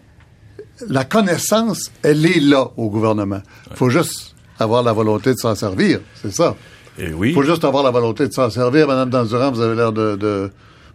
la 0.88 1.04
connaissance, 1.04 1.90
elle 2.02 2.24
est 2.24 2.40
là 2.40 2.68
au 2.78 2.88
gouvernement. 2.88 3.42
Il 3.70 3.76
faut 3.76 3.90
juste 3.90 4.34
avoir 4.58 4.82
la 4.82 4.92
volonté 4.94 5.34
de 5.34 5.38
s'en 5.38 5.54
servir, 5.54 6.00
c'est 6.22 6.32
ça. 6.32 6.56
Et 6.98 7.12
oui. 7.12 7.28
Il 7.30 7.34
faut 7.34 7.42
juste 7.42 7.64
avoir 7.64 7.84
la 7.84 7.90
volonté 7.90 8.26
de 8.26 8.32
s'en 8.32 8.48
servir. 8.50 8.86
Madame 8.88 9.10
Danzurand, 9.10 9.52
vous 9.52 9.60
avez 9.60 9.76
l'air 9.76 9.92
de, 9.92 10.16
de, 10.16 10.50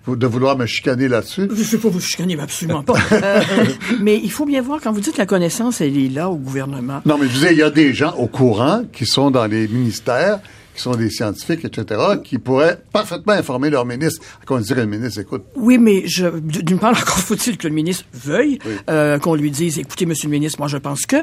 de 0.08 0.28
vouloir 0.28 0.58
me 0.58 0.66
chicaner 0.66 1.08
là-dessus? 1.08 1.48
Je 1.50 1.60
ne 1.60 1.64
sais 1.64 1.78
pas 1.78 1.90
vous 1.90 2.00
chicaner, 2.00 2.36
mais 2.36 2.44
absolument 2.44 2.84
pas. 2.84 2.96
Euh, 3.12 3.42
mais 4.02 4.20
il 4.22 4.32
faut 4.32 4.46
bien 4.46 4.62
voir, 4.62 4.82
quand 4.82 4.92
vous 4.92 5.00
dites 5.00 5.18
la 5.18 5.26
connaissance, 5.26 5.82
elle 5.82 5.98
est 5.98 6.10
là 6.10 6.30
au 6.30 6.36
gouvernement. 6.36 7.02
Non, 7.06 7.18
mais 7.18 7.28
je 7.28 7.34
disais, 7.34 7.54
il 7.54 7.60
y 7.60 7.64
a 7.64 7.70
des 7.70 7.94
gens 7.94 8.14
au 8.18 8.28
courant 8.28 8.84
qui 8.92 9.06
sont 9.06 9.32
dans 9.32 9.46
les 9.46 9.68
ministères, 9.68 10.40
qui 10.76 10.82
sont 10.82 10.96
des 10.96 11.10
scientifiques, 11.10 11.66
etc., 11.66 12.02
qui 12.24 12.38
pourraient 12.40 12.80
parfaitement 12.92 13.34
informer 13.34 13.70
leur 13.70 13.86
ministre. 13.86 14.22
Condition 14.46 14.76
que 14.76 14.82
le 14.82 14.88
ministre 14.88 15.20
écoute. 15.22 15.44
Oui, 15.56 15.78
mais 15.78 16.04
je, 16.08 16.28
d'une 16.40 16.80
part, 16.80 16.92
encore 17.00 17.20
faut-il 17.20 17.58
que 17.58 17.68
le 17.68 17.74
ministre 17.74 18.06
veuille 18.14 18.60
euh, 18.90 19.20
qu'on 19.20 19.36
lui 19.36 19.52
dise, 19.52 19.80
écoutez, 19.80 20.06
Monsieur 20.06 20.28
le 20.28 20.32
ministre, 20.32 20.60
moi 20.60 20.68
je 20.68 20.78
pense 20.78 21.06
que. 21.06 21.18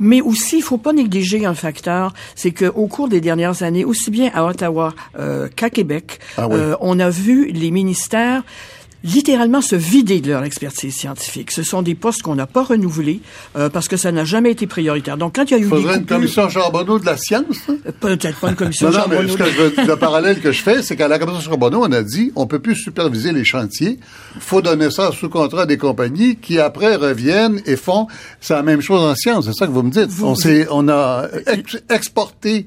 Mais 0.00 0.20
aussi, 0.20 0.56
il 0.58 0.62
faut 0.62 0.78
pas 0.78 0.92
négliger 0.92 1.44
un 1.46 1.54
facteur, 1.54 2.12
c'est 2.34 2.50
que 2.52 2.66
au 2.66 2.86
cours 2.86 3.08
des 3.08 3.20
dernières 3.20 3.62
années, 3.62 3.84
aussi 3.84 4.10
bien 4.10 4.30
à 4.34 4.44
Ottawa 4.44 4.94
euh, 5.18 5.48
qu'à 5.54 5.70
Québec, 5.70 6.18
Ah 6.36 6.48
oui. 6.48 6.54
euh, 6.56 6.76
on 6.80 6.98
a 6.98 7.10
vu 7.10 7.50
les 7.52 7.70
ministères 7.70 8.42
littéralement 9.04 9.60
se 9.60 9.76
vider 9.76 10.20
de 10.20 10.30
leur 10.30 10.42
expertise 10.44 10.94
scientifique. 10.96 11.50
Ce 11.52 11.62
sont 11.62 11.82
des 11.82 11.94
postes 11.94 12.22
qu'on 12.22 12.34
n'a 12.34 12.46
pas 12.46 12.64
renouvelés 12.64 13.20
euh, 13.56 13.68
parce 13.68 13.86
que 13.86 13.96
ça 13.96 14.10
n'a 14.10 14.24
jamais 14.24 14.50
été 14.50 14.66
prioritaire. 14.66 15.16
Donc, 15.18 15.36
quand 15.36 15.44
il 15.44 15.50
y 15.50 15.54
a 15.54 15.58
eu 15.58 15.60
Il 15.60 15.64
des 15.64 15.68
faudrait 15.70 15.96
une 15.98 16.06
commission 16.06 16.48
Charbonneau 16.48 16.98
de 16.98 17.06
la 17.06 17.16
science? 17.16 17.44
Euh, 17.68 17.92
peut-être 18.00 18.40
pas 18.40 18.48
une 18.48 18.56
commission 18.56 18.90
Non, 18.90 18.92
non, 18.98 19.04
mais 19.08 19.16
Charbonneau 19.16 19.32
ce 19.32 19.36
que 19.38 19.44
je 19.44 19.60
veux- 19.82 19.86
le 19.88 19.96
parallèle 19.96 20.40
que 20.40 20.50
je 20.52 20.62
fais, 20.62 20.82
c'est 20.82 20.96
qu'à 20.96 21.06
la 21.06 21.18
commission 21.18 21.40
Charbonneau, 21.42 21.82
on 21.84 21.92
a 21.92 22.02
dit, 22.02 22.32
on 22.34 22.46
peut 22.46 22.58
plus 22.60 22.74
superviser 22.76 23.32
les 23.32 23.44
chantiers. 23.44 23.98
faut 24.40 24.62
donner 24.62 24.90
ça 24.90 25.12
sous 25.12 25.28
contrat 25.28 25.62
à 25.62 25.66
des 25.66 25.76
compagnies 25.78 26.36
qui, 26.36 26.58
après, 26.58 26.96
reviennent 26.96 27.60
et 27.66 27.76
font, 27.76 28.06
c'est 28.40 28.54
la 28.54 28.62
même 28.62 28.80
chose 28.80 29.02
en 29.02 29.14
science. 29.14 29.44
C'est 29.44 29.52
ça 29.52 29.66
que 29.66 29.72
vous 29.72 29.82
me 29.82 29.90
dites. 29.90 30.08
Vous- 30.08 30.26
on 30.26 30.34
s'est, 30.34 30.66
on 30.70 30.88
a 30.88 31.28
ex- 31.46 31.76
exporté 31.90 32.66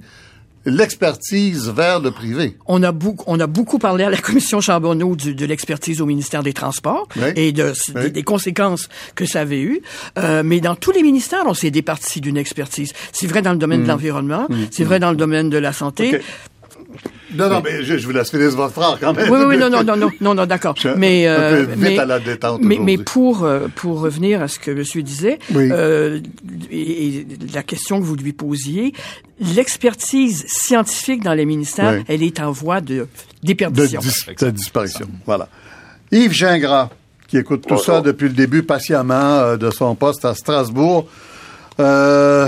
l'expertise 0.68 1.70
vers 1.70 2.00
le 2.00 2.12
privé. 2.12 2.58
On 2.68 2.84
a, 2.84 2.92
beaucoup, 2.92 3.24
on 3.28 3.40
a 3.40 3.48
beaucoup 3.48 3.80
parlé 3.80 4.04
à 4.04 4.10
la 4.10 4.18
commission 4.18 4.62
Charbonneau 4.62 5.16
du- 5.16 5.34
de 5.34 5.46
l'expertise 5.46 6.02
au 6.02 6.06
ministère 6.06 6.44
des 6.44 6.54
Transports 6.54 7.08
Oui. 7.16 7.30
et 7.36 7.52
de, 7.52 7.74
Oui. 7.96 8.02
des, 8.04 8.10
des 8.10 8.24
conséquences 8.24 8.90
que 9.16 9.26
ça 9.26 9.42
avait 9.42 9.62
eu. 9.62 9.82
Euh, 10.20 10.44
mais 10.46 10.60
dans 10.60 10.76
tous 10.76 10.92
les 10.92 11.04
ministères, 11.04 11.44
on 11.46 11.54
s'est 11.54 11.72
départi 11.72 12.22
d'une 12.22 12.38
expertise. 12.38 12.94
C'est 13.12 13.28
vrai 13.28 13.42
dans 13.42 13.52
le 13.54 13.58
domaine 13.58 13.84
de 13.84 13.88
l'environnement, 13.88 14.48
c'est 14.72 14.84
vrai 14.84 15.00
dans 15.00 15.12
le 15.12 15.18
domaine 15.18 15.50
de 15.50 15.58
la 15.58 15.74
santé. 15.74 16.20
Non, 17.34 17.50
non, 17.50 17.62
mais 17.64 17.84
je, 17.84 17.98
je 17.98 18.06
vous 18.06 18.14
laisse 18.14 18.30
finir 18.32 18.50
votre 18.52 18.74
frère 18.74 18.98
quand 19.00 19.14
même. 19.14 19.30
Oui, 19.30 19.38
oui, 19.40 19.46
oui, 19.50 19.58
non, 19.58 19.70
non, 19.70 19.84
non, 19.84 19.98
non, 19.98 20.10
non, 20.22 20.34
non, 20.34 20.46
d'accord. 20.46 20.76
Mais, 20.96 21.28
euh, 21.28 21.66
vite 21.68 21.78
mais, 21.78 22.00
à 22.00 22.06
la 22.06 22.20
détente 22.20 22.62
mais, 22.62 22.98
pour 22.98 23.44
euh, 23.44 23.68
pour 23.76 24.00
revenir 24.00 24.42
à 24.42 24.48
ce 24.48 24.60
que 24.60 24.72
Monsieur 24.72 25.04
disait, 25.04 25.38
Oui. 25.54 25.70
euh, 25.72 26.20
et, 26.72 27.08
et 27.18 27.28
la 27.54 27.64
question 27.64 28.00
que 28.00 28.06
vous 28.06 28.16
lui 28.16 28.32
posiez, 28.34 28.94
l'expertise 29.40 30.46
scientifique 30.48 31.24
dans 31.24 31.34
les 31.34 31.46
ministères, 31.46 31.96
Oui. 31.98 32.04
elle 32.08 32.24
est 32.24 32.40
en 32.40 32.52
voie 32.52 32.82
de 32.82 32.96
de, 32.98 33.08
déperdition. 33.44 34.00
dis- 34.02 34.36
de 34.46 34.50
disparition. 34.50 35.08
Voilà. 35.26 35.50
Yves 36.12 36.32
Gingras, 36.34 36.90
qui 37.28 37.38
écoute 37.38 37.66
tout 37.68 37.78
ça 37.78 38.02
depuis 38.02 38.30
le 38.30 38.34
début 38.34 38.64
patiemment 38.64 39.14
euh, 39.40 39.58
de 39.58 39.70
son 39.70 39.94
poste 39.96 40.24
à 40.26 40.34
Strasbourg. 40.34 41.08
Euh, 41.80 42.48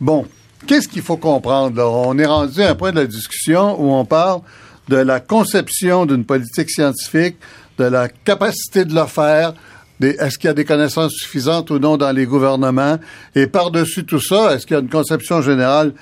bon, 0.00 0.26
qu'est-ce 0.66 0.88
qu'il 0.88 1.02
faut 1.02 1.16
comprendre? 1.16 1.76
là? 1.76 1.88
On 1.88 2.16
est 2.18 2.26
rendu 2.26 2.62
à 2.62 2.70
un 2.70 2.74
point 2.74 2.90
de 2.92 3.00
la 3.00 3.06
discussion 3.06 3.80
où 3.80 3.92
on 3.92 4.04
parle 4.04 4.40
de 4.88 4.96
la 4.96 5.20
conception 5.20 6.06
d'une 6.06 6.24
politique 6.24 6.70
scientifique, 6.70 7.36
de 7.78 7.84
la 7.84 8.08
capacité 8.08 8.84
de 8.84 8.94
le 8.94 9.06
faire, 9.06 9.52
est-ce 10.00 10.38
qu'il 10.38 10.48
y 10.48 10.50
a 10.50 10.54
des 10.54 10.64
connaissances 10.64 11.12
suffisantes 11.12 11.70
ou 11.70 11.78
non 11.78 11.96
dans 11.96 12.12
les 12.12 12.26
gouvernements, 12.26 12.96
et 13.34 13.46
par-dessus 13.46 14.04
tout 14.04 14.20
ça, 14.20 14.54
est-ce 14.54 14.66
qu'il 14.66 14.76
y 14.76 14.78
a 14.78 14.82
une 14.82 14.88
conception 14.90 15.40
générale 15.42 15.92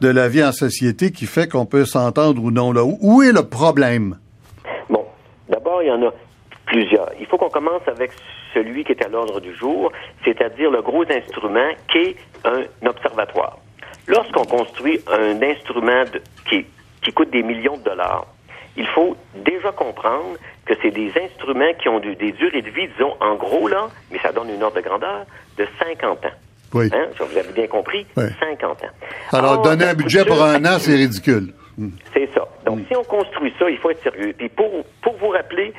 de 0.00 0.08
la 0.08 0.28
vie 0.28 0.44
en 0.44 0.52
société 0.52 1.10
qui 1.12 1.26
fait 1.26 1.48
qu'on 1.50 1.64
peut 1.64 1.84
s'entendre 1.86 2.42
ou 2.42 2.50
non 2.50 2.72
là? 2.72 2.82
Où- 2.84 3.22
est 3.22 3.32
le 3.32 3.44
problème? 3.44 4.18
Bon, 4.90 5.04
d'abord, 5.48 5.82
il 5.82 5.88
y 5.88 5.90
en 5.90 6.02
a 6.06 6.12
plusieurs. 6.66 7.08
Il 7.20 7.26
faut 7.26 7.38
qu'on 7.38 7.48
commence 7.48 7.82
avec 7.86 8.10
celui 8.52 8.84
qui 8.84 8.92
est 8.92 9.04
à 9.04 9.08
l'ordre 9.08 9.40
du 9.40 9.54
jour, 9.56 9.90
c'est-à-dire 10.24 10.70
le 10.70 10.82
gros 10.82 11.04
instrument 11.08 11.70
qui 11.90 11.98
est 11.98 12.16
un 12.44 12.88
observatoire. 12.88 13.58
Lorsqu'on 14.08 14.44
construit 14.44 15.00
un 15.10 15.40
instrument 15.42 16.04
de- 16.04 16.22
qui, 16.48 16.64
qui 17.02 17.12
coûte 17.12 17.30
des 17.30 17.42
millions 17.42 17.76
de 17.76 17.82
dollars, 17.82 18.26
il 18.76 18.86
faut 18.88 19.16
déjà 19.34 19.72
comprendre 19.72 20.36
que 20.64 20.74
c'est 20.82 20.90
des 20.90 21.12
instruments 21.20 21.72
qui 21.80 21.88
ont 21.88 21.98
du- 22.00 22.14
des 22.16 22.32
durées 22.32 22.62
de 22.62 22.70
vie, 22.70 22.88
disons, 22.88 23.14
en 23.20 23.34
gros, 23.36 23.68
là, 23.68 23.88
mais 24.10 24.18
ça 24.20 24.32
donne 24.32 24.50
une 24.50 24.62
ordre 24.62 24.76
de 24.76 24.82
grandeur, 24.82 25.24
de 25.58 25.66
50 25.78 26.24
ans. 26.24 26.30
Oui. 26.74 26.90
Hein? 26.92 27.06
Vous 27.18 27.38
avez 27.38 27.52
bien 27.52 27.66
compris? 27.68 28.06
Oui. 28.16 28.24
50 28.40 28.82
ans. 28.84 28.88
Alors, 29.32 29.52
Or, 29.58 29.62
donner 29.62 29.84
un 29.86 29.94
budget 29.94 30.24
pour 30.24 30.42
un 30.42 30.64
an, 30.64 30.78
c'est 30.78 30.94
ridicule. 30.96 31.52
c'est 32.12 32.28
ça. 32.34 32.46
Donc, 32.64 32.80
si 32.88 32.96
on 32.96 33.04
construit 33.04 33.52
ça, 33.58 33.70
il 33.70 33.78
faut 33.78 33.90
être 33.90 34.02
sérieux. 34.02 34.34
Puis 34.36 34.48
pour, 34.48 34.84
pour 35.02 35.16
vous 35.18 35.28
rappeler 35.28 35.72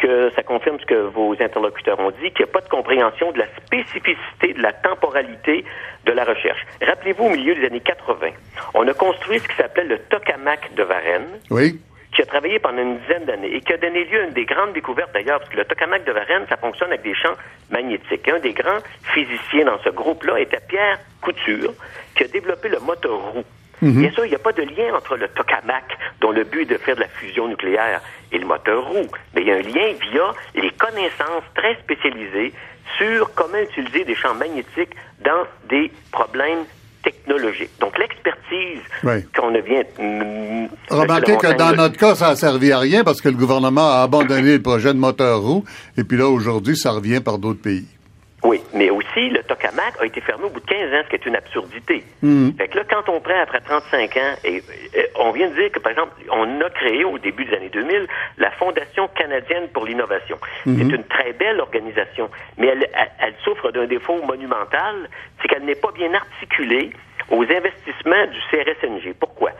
que 0.00 0.30
ça 0.34 0.42
confirme 0.42 0.78
ce 0.80 0.86
que 0.86 0.94
vos 0.94 1.34
interlocuteurs 1.40 2.00
ont 2.00 2.10
dit, 2.10 2.30
qu'il 2.32 2.44
n'y 2.44 2.50
a 2.50 2.52
pas 2.52 2.60
de 2.60 2.68
compréhension 2.68 3.30
de 3.32 3.38
la 3.38 3.46
spécificité, 3.66 4.54
de 4.54 4.62
la 4.62 4.72
temporalité 4.72 5.64
de 6.06 6.12
la 6.12 6.24
recherche. 6.24 6.60
Rappelez-vous, 6.82 7.24
au 7.26 7.30
milieu 7.30 7.54
des 7.54 7.66
années 7.66 7.80
80, 7.80 8.28
on 8.74 8.88
a 8.88 8.94
construit 8.94 9.38
ce 9.38 9.48
qui 9.48 9.54
s'appelait 9.56 9.84
le 9.84 9.98
tokamak 9.98 10.74
de 10.74 10.82
Varennes, 10.82 11.38
Oui. 11.50 11.78
qui 12.14 12.22
a 12.22 12.26
travaillé 12.26 12.58
pendant 12.58 12.82
une 12.82 12.98
dizaine 12.98 13.24
d'années 13.26 13.54
et 13.54 13.60
qui 13.60 13.72
a 13.72 13.76
donné 13.76 14.04
lieu 14.04 14.20
à 14.22 14.24
une 14.24 14.32
des 14.32 14.44
grandes 14.46 14.72
découvertes 14.72 15.12
d'ailleurs, 15.12 15.38
parce 15.38 15.50
que 15.50 15.56
le 15.56 15.64
tokamak 15.64 16.04
de 16.04 16.12
Varennes, 16.12 16.46
ça 16.48 16.56
fonctionne 16.56 16.88
avec 16.88 17.02
des 17.02 17.14
champs 17.14 17.36
magnétiques. 17.70 18.28
Un 18.28 18.38
des 18.40 18.52
grands 18.52 18.78
physiciens 19.14 19.66
dans 19.66 19.78
ce 19.84 19.90
groupe-là 19.90 20.40
était 20.40 20.60
Pierre 20.68 20.98
Couture, 21.20 21.72
qui 22.16 22.24
a 22.24 22.28
développé 22.28 22.68
le 22.68 22.80
moteur 22.80 23.16
roue. 23.32 23.44
Bien 23.82 24.10
sûr, 24.12 24.24
il 24.26 24.28
n'y 24.28 24.34
a 24.34 24.38
pas 24.38 24.52
de 24.52 24.62
lien 24.62 24.94
entre 24.94 25.16
le 25.16 25.28
tokamak, 25.28 25.96
dont 26.20 26.30
le 26.32 26.44
but 26.44 26.62
est 26.62 26.74
de 26.74 26.78
faire 26.78 26.96
de 26.96 27.00
la 27.00 27.08
fusion 27.08 27.48
nucléaire, 27.48 28.00
et 28.32 28.38
le 28.38 28.46
moteur 28.46 28.84
roue. 28.86 29.06
Mais 29.34 29.42
il 29.42 29.48
y 29.48 29.52
a 29.52 29.56
un 29.56 29.62
lien 29.62 29.94
via 30.10 30.34
les 30.54 30.70
connaissances 30.72 31.44
très 31.54 31.74
spécialisées 31.76 32.52
sur 32.98 33.32
comment 33.34 33.58
utiliser 33.58 34.04
des 34.04 34.14
champs 34.14 34.34
magnétiques 34.34 34.94
dans 35.24 35.44
des 35.68 35.90
problèmes 36.12 36.64
technologiques. 37.02 37.70
Donc, 37.80 37.96
l'expertise 37.98 38.80
Oui. 39.04 39.24
qu'on 39.34 39.50
vient... 39.52 39.82
mm, 39.98 40.66
Remarquez 40.90 41.36
que 41.38 41.56
dans 41.56 41.72
notre 41.74 41.96
cas, 41.96 42.14
ça 42.14 42.28
n'a 42.30 42.36
servi 42.36 42.72
à 42.72 42.78
rien 42.78 43.04
parce 43.04 43.22
que 43.22 43.28
le 43.30 43.36
gouvernement 43.36 43.90
a 43.90 44.02
abandonné 44.02 44.56
le 44.56 44.62
projet 44.62 44.92
de 44.92 44.98
moteur 44.98 45.40
roue. 45.40 45.64
Et 45.96 46.04
puis 46.04 46.18
là, 46.18 46.26
aujourd'hui, 46.28 46.76
ça 46.76 46.90
revient 46.90 47.20
par 47.20 47.38
d'autres 47.38 47.62
pays. 47.62 47.86
Oui, 48.42 48.62
mais 48.72 48.88
aussi, 48.88 49.28
le 49.28 49.42
tokamak 49.42 49.94
a 50.00 50.06
été 50.06 50.20
fermé 50.22 50.44
au 50.44 50.48
bout 50.50 50.60
de 50.60 50.64
15 50.66 50.94
ans, 50.94 51.02
ce 51.04 51.08
qui 51.10 51.16
est 51.16 51.26
une 51.26 51.36
absurdité. 51.36 52.04
Fait 52.56 52.68
que 52.68 52.78
là, 52.78 52.84
quand 52.88 53.08
on 53.10 53.20
prend 53.20 53.38
après 53.38 53.60
35 53.60 54.16
ans, 54.16 54.34
et, 54.44 54.62
on 55.16 55.30
vient 55.32 55.50
de 55.50 55.54
dire 55.54 55.70
que, 55.70 55.78
par 55.78 55.92
exemple, 55.92 56.12
on 56.30 56.60
a 56.62 56.70
créé 56.70 57.04
au 57.04 57.18
début 57.18 57.44
des 57.44 57.54
années 57.56 57.68
2000 57.68 58.06
la 58.38 58.50
Fondation 58.52 59.08
canadienne 59.08 59.68
pour 59.74 59.84
l'innovation. 59.84 60.38
C'est 60.64 60.70
une 60.94 61.04
très 61.04 61.32
belle 61.34 61.60
organisation, 61.60 62.30
mais 62.56 62.68
elle, 62.68 62.88
elle- 62.94 63.10
elle 63.20 63.34
souffre 63.44 63.70
d'un 63.72 63.86
défaut 63.86 64.22
monumental, 64.22 65.08
c'est 65.42 65.48
qu'elle 65.48 65.64
n'est 65.64 65.74
pas 65.74 65.92
bien 65.92 66.12
articulée 66.14 66.90
aux 67.28 67.42
investissements 67.44 68.26
du 68.26 68.40
CRSNG. 68.50 69.14
Pourquoi? 69.20 69.50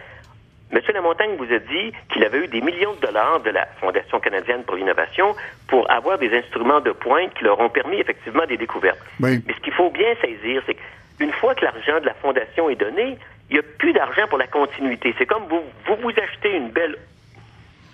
Monsieur 0.72 0.92
Lamontagne 0.92 1.36
vous 1.36 1.52
a 1.52 1.58
dit 1.58 1.92
qu'il 2.12 2.24
avait 2.24 2.44
eu 2.44 2.46
des 2.48 2.60
millions 2.60 2.94
de 2.94 3.00
dollars 3.00 3.40
de 3.40 3.50
la 3.50 3.66
Fondation 3.80 4.20
canadienne 4.20 4.62
pour 4.64 4.76
l'innovation 4.76 5.34
pour 5.66 5.90
avoir 5.90 6.18
des 6.18 6.32
instruments 6.36 6.80
de 6.80 6.92
pointe 6.92 7.34
qui 7.34 7.44
leur 7.44 7.58
ont 7.58 7.68
permis 7.70 7.98
effectivement 7.98 8.46
des 8.46 8.56
découvertes. 8.56 9.00
Oui. 9.20 9.42
Mais 9.46 9.54
ce 9.54 9.60
qu'il 9.60 9.72
faut 9.72 9.90
bien 9.90 10.14
saisir, 10.22 10.62
c'est 10.66 10.76
qu'une 11.18 11.32
fois 11.32 11.54
que 11.56 11.64
l'argent 11.64 11.98
de 12.00 12.06
la 12.06 12.14
Fondation 12.14 12.70
est 12.70 12.76
donné, 12.76 13.18
il 13.50 13.54
n'y 13.54 13.58
a 13.58 13.62
plus 13.78 13.92
d'argent 13.92 14.28
pour 14.28 14.38
la 14.38 14.46
continuité. 14.46 15.12
C'est 15.18 15.26
comme 15.26 15.42
vous, 15.48 15.62
vous 15.86 15.96
vous 16.02 16.10
achetez 16.10 16.54
une 16.54 16.70
belle 16.70 16.96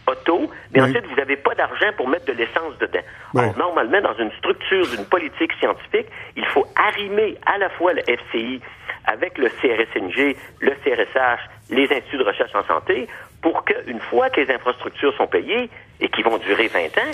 auto, 0.07 0.51
mais 0.72 0.82
Oui. 0.82 0.90
ensuite, 0.90 1.07
vous 1.07 1.16
n'avez 1.16 1.36
pas 1.36 1.55
d'argent 1.55 1.90
pour 1.96 2.09
mettre 2.09 2.26
de 2.26 2.32
l'essence 2.32 2.76
dedans. 2.78 3.01
Oui. 3.34 3.42
Or, 3.44 3.57
normalement, 3.57 4.03
dans 4.03 4.14
une 4.18 4.30
structure 4.32 4.86
d'une 4.88 5.07
politique 5.07 5.53
scientifique, 5.55 6.07
il 6.36 6.44
faut 6.46 6.66
arrimer 6.76 7.36
à 7.46 7.57
la 7.57 7.70
fois 7.70 7.94
le 7.94 8.03
FCI 8.03 8.61
avec 9.07 9.38
le 9.38 9.48
CRSNG, 9.48 10.36
le 10.61 10.72
CRSH, 10.84 11.40
les 11.70 11.84
instituts 11.84 12.18
de 12.18 12.24
recherche 12.24 12.54
en 12.54 12.64
santé, 12.64 13.08
pour 13.42 13.64
qu'une 13.64 14.00
fois 14.00 14.30
que 14.30 14.40
les 14.40 14.52
infrastructures 14.52 15.14
sont 15.16 15.26
payées 15.26 15.68
et 16.00 16.08
qui 16.08 16.22
vont 16.22 16.38
durer 16.38 16.68
20 16.68 16.80
ans, 16.98 17.12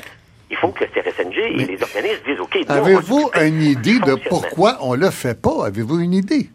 il 0.50 0.56
faut 0.56 0.68
que 0.68 0.84
le 0.84 0.90
CRSNG 0.90 1.38
et 1.38 1.64
les 1.64 1.82
organismes 1.82 2.22
disent, 2.26 2.40
OK, 2.40 2.58
Avez-vous 2.68 3.30
une 3.40 3.62
idée 3.62 3.98
de 4.00 4.14
pourquoi 4.28 4.76
on 4.80 4.94
le 4.94 5.10
fait 5.10 5.40
pas? 5.40 5.66
Avez-vous 5.66 6.00
une 6.00 6.12
idée? 6.12 6.50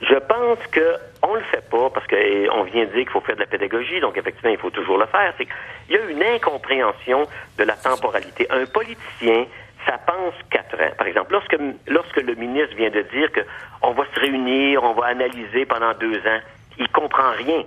Je 0.00 0.14
pense 0.14 0.58
que 0.70 0.96
on 1.22 1.34
le 1.34 1.42
fait 1.42 1.68
pas 1.68 1.90
parce 1.90 2.06
que 2.06 2.16
eh, 2.16 2.48
vient 2.70 2.84
de 2.84 2.90
dire 2.92 3.02
qu'il 3.02 3.10
faut 3.10 3.20
faire 3.20 3.34
de 3.34 3.40
la 3.40 3.46
pédagogie, 3.46 4.00
donc 4.00 4.16
effectivement 4.16 4.50
il 4.50 4.58
faut 4.58 4.70
toujours 4.70 4.98
le 4.98 5.06
faire. 5.06 5.34
C'est 5.36 5.46
qu'il 5.46 5.96
y 5.96 5.98
a 5.98 6.04
une 6.10 6.22
incompréhension 6.22 7.26
de 7.58 7.64
la 7.64 7.74
temporalité. 7.74 8.46
Un 8.50 8.66
politicien, 8.66 9.46
ça 9.86 9.98
pense 9.98 10.34
quatre 10.50 10.74
ans. 10.76 10.92
Par 10.98 11.06
exemple, 11.06 11.32
lorsque 11.32 12.16
le 12.16 12.34
ministre 12.34 12.74
vient 12.76 12.90
de 12.90 13.02
dire 13.02 13.30
que 13.32 13.40
on 13.82 13.92
va 13.92 14.04
se 14.14 14.20
réunir, 14.20 14.82
on 14.82 14.94
va 14.94 15.06
analyser 15.06 15.64
pendant 15.64 15.94
deux 15.94 16.18
ans, 16.18 16.40
il 16.78 16.88
comprend 16.88 17.30
rien. 17.32 17.62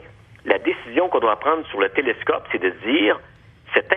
La 0.45 0.59
décision 0.59 1.09
qu'on 1.09 1.20
doit 1.20 1.39
prendre 1.39 1.65
sur 1.67 1.80
le 1.80 1.89
télescope, 1.89 2.47
c'est 2.51 2.61
de 2.61 2.70
dire 2.86 3.20
cette 3.74 3.93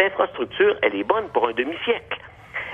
infrastructure, 0.00 0.76
elle 0.82 0.94
est 0.94 1.04
bonne 1.04 1.28
pour 1.28 1.48
un 1.48 1.52
demi-siècle. 1.52 2.20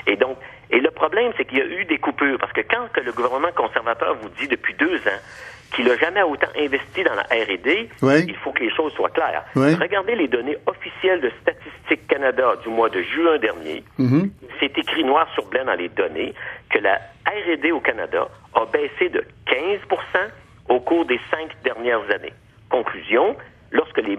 Et 0.06 0.16
donc, 0.16 0.36
et 0.70 0.80
le 0.80 0.90
problème, 0.90 1.32
c'est 1.36 1.44
qu'il 1.44 1.58
y 1.58 1.62
a 1.62 1.66
eu 1.66 1.84
des 1.84 1.98
coupures, 1.98 2.38
parce 2.38 2.52
que 2.52 2.62
quand 2.62 2.88
le 3.02 3.12
gouvernement 3.12 3.52
conservateur 3.52 4.14
vous 4.16 4.28
dit 4.30 4.48
depuis 4.48 4.74
deux 4.74 4.96
ans 4.96 5.20
qu'il 5.74 5.86
n'a 5.86 5.96
jamais 5.96 6.22
autant 6.22 6.48
investi 6.56 7.02
dans 7.02 7.14
la 7.14 7.22
R&D, 7.22 7.88
Oui. 8.02 8.24
il 8.28 8.36
faut 8.36 8.52
que 8.52 8.62
les 8.62 8.70
choses 8.74 8.92
soient 8.94 9.10
claires. 9.10 9.44
Oui. 9.56 9.74
Regardez 9.74 10.14
les 10.14 10.28
données 10.28 10.56
officielles 10.66 11.20
de 11.20 11.30
Statistique 11.40 12.06
Canada 12.08 12.54
du 12.62 12.68
mois 12.68 12.88
de 12.88 13.02
juin 13.02 13.38
dernier. 13.38 13.82
Mhm. 13.98 14.30
C'est 14.60 14.76
écrit 14.78 15.04
noir 15.04 15.26
sur 15.34 15.44
blanc 15.46 15.64
dans 15.64 15.74
les 15.74 15.88
données 15.88 16.34
que 16.70 16.78
la 16.78 16.96
R&D 17.26 17.72
au 17.72 17.80
Canada 17.80 18.28
a 18.54 18.64
baissé 18.66 19.08
de 19.08 19.24
15% 19.46 20.30
au 20.68 20.80
cours 20.80 21.04
des 21.06 21.20
cinq 21.30 21.50
dernières 21.64 22.02
années. 22.14 22.32
Conclusion, 22.70 23.36
lorsque 23.70 23.98
les, 23.98 24.18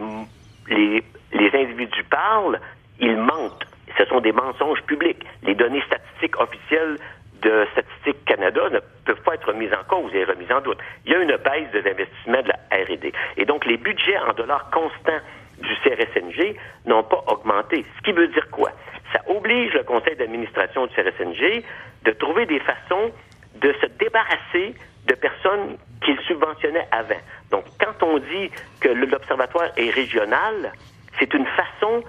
les, 0.70 1.04
les 1.34 1.52
individus 1.60 2.04
parlent, 2.10 2.60
ils 3.00 3.18
mentent. 3.18 3.66
Ce 3.98 4.06
sont 4.06 4.22
des 4.22 4.32
mensonges 4.32 4.82
publics. 4.84 5.24
Les 5.44 5.56
données 5.56 5.84
statistiques 5.88 6.40
officielles 6.40 6.98
de 7.42 7.68
Statistique 7.74 8.26
Canada 8.26 8.70
ne 8.72 8.80
peuvent 9.04 9.22
pas 9.22 9.36
être 9.36 9.48
remises 9.48 9.74
en 9.74 9.84
cause 9.84 10.14
et 10.14 10.24
remises 10.24 10.52
en 10.52 10.62
doute. 10.62 10.78
Il 11.06 11.12
y 11.12 11.16
a 11.16 11.20
une 11.20 11.36
baisse 11.38 11.72
des 11.72 11.90
investissements 11.90 12.42
de 12.42 12.50
la 12.50 12.60
R&D. 12.72 13.14
Et 13.38 13.46
donc, 13.46 13.66
les 13.66 13.78
budgets 13.78 14.18
en 14.18 14.34
dollars 14.34 14.70
constants 14.72 15.20
du 15.60 15.76
CRSNG 15.84 16.56
n'ont 16.86 17.04
pas 17.04 17.24
augmenté. 17.28 17.86
Ce 17.98 18.02
qui 18.04 18.12
veut 18.12 18.28
dire 18.28 18.50
quoi? 18.50 18.72
Ça 19.14 19.20
oblige 19.28 19.74
le 19.74 19.84
conseil 19.84 20.16
d'administration 20.16 20.88
du 20.88 20.96
CRSNG 20.96 21.64
de 22.06 22.12
trouver 22.12 22.46
des 22.46 22.60
façons 22.60 23.12
de 23.56 23.74
se 23.82 23.86
débarrasser 24.00 24.76
de 25.06 25.16
personnes 25.16 25.78
qu'il 26.04 26.20
subventionnait 26.22 26.88
avant. 26.92 27.20
Donc, 27.52 27.66
quand 27.80 28.06
on 28.06 28.18
dit 28.18 28.50
que 28.80 28.90
l'observatoire 28.90 29.70
est 29.78 29.90
régional, 29.92 30.74
c'est 31.20 31.34
une 31.34 31.46
façon 31.46 32.04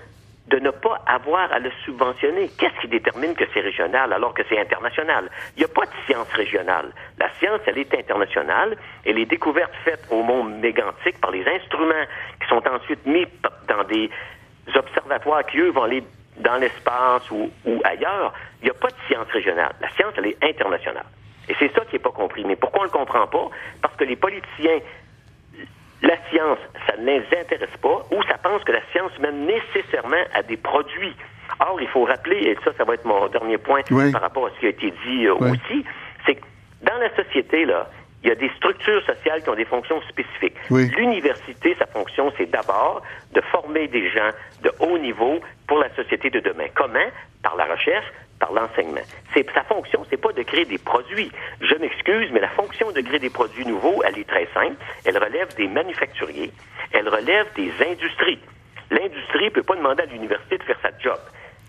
de 0.49 0.59
ne 0.59 0.71
pas 0.71 1.01
avoir 1.07 1.51
à 1.53 1.59
le 1.59 1.71
subventionner. 1.85 2.51
Qu'est-ce 2.59 2.79
qui 2.81 2.89
détermine 2.89 3.35
que 3.35 3.45
c'est 3.53 3.61
régional 3.61 4.13
alors 4.13 4.35
que 4.35 4.43
c'est 4.49 4.59
international? 4.59 5.31
Il 5.57 5.61
n'y 5.61 5.65
a 5.65 5.69
pas 5.69 5.87
de 5.87 5.93
science 6.07 6.29
régionale. 6.33 6.93
La 7.19 7.31
science, 7.39 7.61
elle 7.67 7.79
est 7.79 7.95
internationale 7.95 8.77
et 9.05 9.13
les 9.13 9.25
découvertes 9.25 9.75
faites 9.85 10.07
au 10.11 10.23
monde 10.23 10.59
mégantique 10.59 11.21
par 11.21 11.31
les 11.31 11.47
instruments 11.49 12.07
qui 12.41 12.49
sont 12.49 12.63
ensuite 12.69 13.05
mis 13.07 13.27
dans 13.69 13.85
des 13.85 14.11
observatoires 14.75 15.47
qui, 15.47 15.59
eux, 15.59 15.71
vont 15.71 15.85
aller 15.85 16.05
dans 16.37 16.57
l'espace 16.57 17.31
ou 17.31 17.51
ailleurs, 17.85 18.33
il 18.61 18.65
n'y 18.65 18.71
a 18.71 18.75
pas 18.75 18.89
de 18.89 18.97
science 19.09 19.31
régionale. 19.31 19.73
La 19.81 19.89
science, 19.91 20.13
elle 20.17 20.27
est 20.27 20.43
internationale. 20.43 21.07
Et 21.49 21.55
c'est 21.59 21.73
ça 21.75 21.85
qui 21.85 21.95
n'est 21.95 22.03
pas 22.03 22.11
compris. 22.11 22.45
Mais 22.45 22.57
pourquoi 22.57 22.81
on 22.81 22.85
ne 22.85 22.89
le 22.89 22.93
comprend 22.93 23.27
pas? 23.27 23.49
Parce 23.83 23.95
que 23.97 24.05
les 24.05 24.17
politiciens 24.17 24.81
la 26.05 26.17
science, 26.31 26.59
ça 26.87 26.97
ne 26.99 27.07
les 27.07 27.25
intéresse 27.39 27.77
pas, 27.81 28.03
ou 28.11 28.23
ça 28.25 28.39
pense 28.43 28.63
que 28.65 28.73
la 28.73 28.83
science 28.93 29.13
mène 29.19 29.47
nécessairement 29.47 30.23
à 30.35 30.43
des 30.43 30.57
produits. 30.57 31.15
Or, 31.61 31.81
il 31.81 31.89
faut 31.89 32.05
rappeler, 32.05 32.39
et 32.39 32.59
ça, 32.65 32.73
ça 32.77 32.85
va 32.85 32.95
être 32.95 33.05
mon 33.05 33.27
dernier 33.29 33.59
point 33.59 33.81
Oui. 33.91 34.13
par 34.13 34.23
rapport 34.23 34.47
à 34.47 34.51
ce 34.51 34.61
qui 34.61 34.67
a 34.67 34.71
été 34.71 34.91
dit 35.07 35.27
euh, 35.27 35.35
Oui. 35.41 35.51
aussi, 35.51 35.85
c'est 36.27 36.35
que 36.37 36.45
dans 36.83 36.99
la 36.99 37.15
société, 37.17 37.65
là, 37.65 37.89
il 38.23 38.29
y 38.29 38.33
a 38.33 38.35
des 38.35 38.51
structures 38.57 39.03
sociales 39.05 39.43
qui 39.43 39.51
ont 39.51 39.55
des 39.55 39.67
fonctions 39.67 40.01
spécifiques. 40.09 40.57
Oui. 40.71 40.91
L'université, 40.97 41.77
sa 41.79 41.87
fonction, 41.87 42.33
c'est 42.39 42.51
d'abord 42.51 43.03
de 43.33 43.41
former 43.53 43.87
des 43.89 44.09
gens 44.11 44.31
de 44.63 44.73
haut 44.81 44.99
niveau 44.99 45.41
pour 45.69 45.79
la 45.79 45.95
société 45.95 46.31
de 46.31 46.41
demain. 46.41 46.67
Comment? 46.75 47.09
Par 47.43 47.57
la 47.57 47.67
recherche, 47.67 48.07
par 48.39 48.53
l'enseignement. 48.53 49.01
C'est, 49.33 49.47
sa 49.53 49.63
fonction, 49.65 50.05
c'est 50.11 50.17
pas 50.17 50.33
de 50.33 50.43
créer 50.43 50.65
des 50.65 50.79
produits. 50.79 51.31
Je 51.61 51.75
m'excuse, 51.77 52.31
mais 52.33 52.41
la 52.41 52.49
fonction 52.51 52.91
de 52.91 53.01
créer 53.01 53.19
des 53.19 53.31
produits 53.31 53.67
nouveaux, 53.67 54.03
elle 54.05 54.19
est 54.19 54.29
très 54.29 54.49
simple. 54.55 54.77
Elle 55.05 55.19
relève 55.19 55.55
des 55.57 55.69
manufacturiers. 55.69 56.53
Elle 56.93 57.09
relève 57.09 57.47
des 57.55 57.73
industries. 57.91 58.41
L'industrie 58.91 59.51
peut 59.51 59.63
pas 59.63 59.77
demander 59.77 60.03
à 60.03 60.07
l'université 60.07 60.59
de 60.59 60.63
faire 60.63 60.79
sa 60.83 60.91
job. 60.99 61.19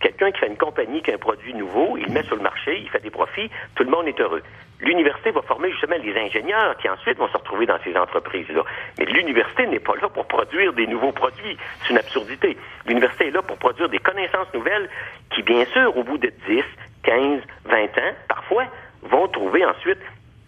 Quelqu'un 0.05 0.31
qui 0.31 0.39
fait 0.41 0.47
une 0.47 0.57
compagnie 0.57 1.01
qui 1.01 1.09
a 1.09 1.15
un 1.15 1.17
produit 1.17 1.51
nouveau, 1.55 1.97
il 1.97 2.05
le 2.05 2.11
met 2.11 2.21
sur 2.25 2.35
le 2.35 2.43
marché, 2.43 2.77
il 2.79 2.87
fait 2.91 3.01
des 3.01 3.09
profits, 3.09 3.49
tout 3.73 3.83
le 3.83 3.89
monde 3.89 4.07
est 4.07 4.19
heureux. 4.21 4.43
L'université 4.79 5.31
va 5.31 5.41
former 5.41 5.71
justement 5.71 5.95
les 5.97 6.15
ingénieurs 6.15 6.77
qui 6.77 6.87
ensuite 6.87 7.17
vont 7.17 7.27
se 7.29 7.37
retrouver 7.37 7.65
dans 7.65 7.79
ces 7.83 7.97
entreprises-là. 7.97 8.61
Mais 8.99 9.05
l'université 9.05 9.65
n'est 9.65 9.79
pas 9.79 9.93
là 9.99 10.07
pour 10.09 10.27
produire 10.27 10.73
des 10.73 10.85
nouveaux 10.85 11.11
produits. 11.11 11.57
C'est 11.81 11.89
une 11.93 11.97
absurdité. 11.97 12.55
L'université 12.85 13.29
est 13.29 13.31
là 13.31 13.41
pour 13.41 13.57
produire 13.57 13.89
des 13.89 13.97
connaissances 13.97 14.53
nouvelles 14.53 14.87
qui, 15.33 15.41
bien 15.41 15.65
sûr, 15.73 15.97
au 15.97 16.03
bout 16.03 16.19
de 16.19 16.31
10, 16.47 16.61
15, 17.01 17.41
20 17.65 17.83
ans, 17.97 18.13
parfois, 18.27 18.65
vont 19.01 19.27
trouver 19.29 19.65
ensuite 19.65 19.97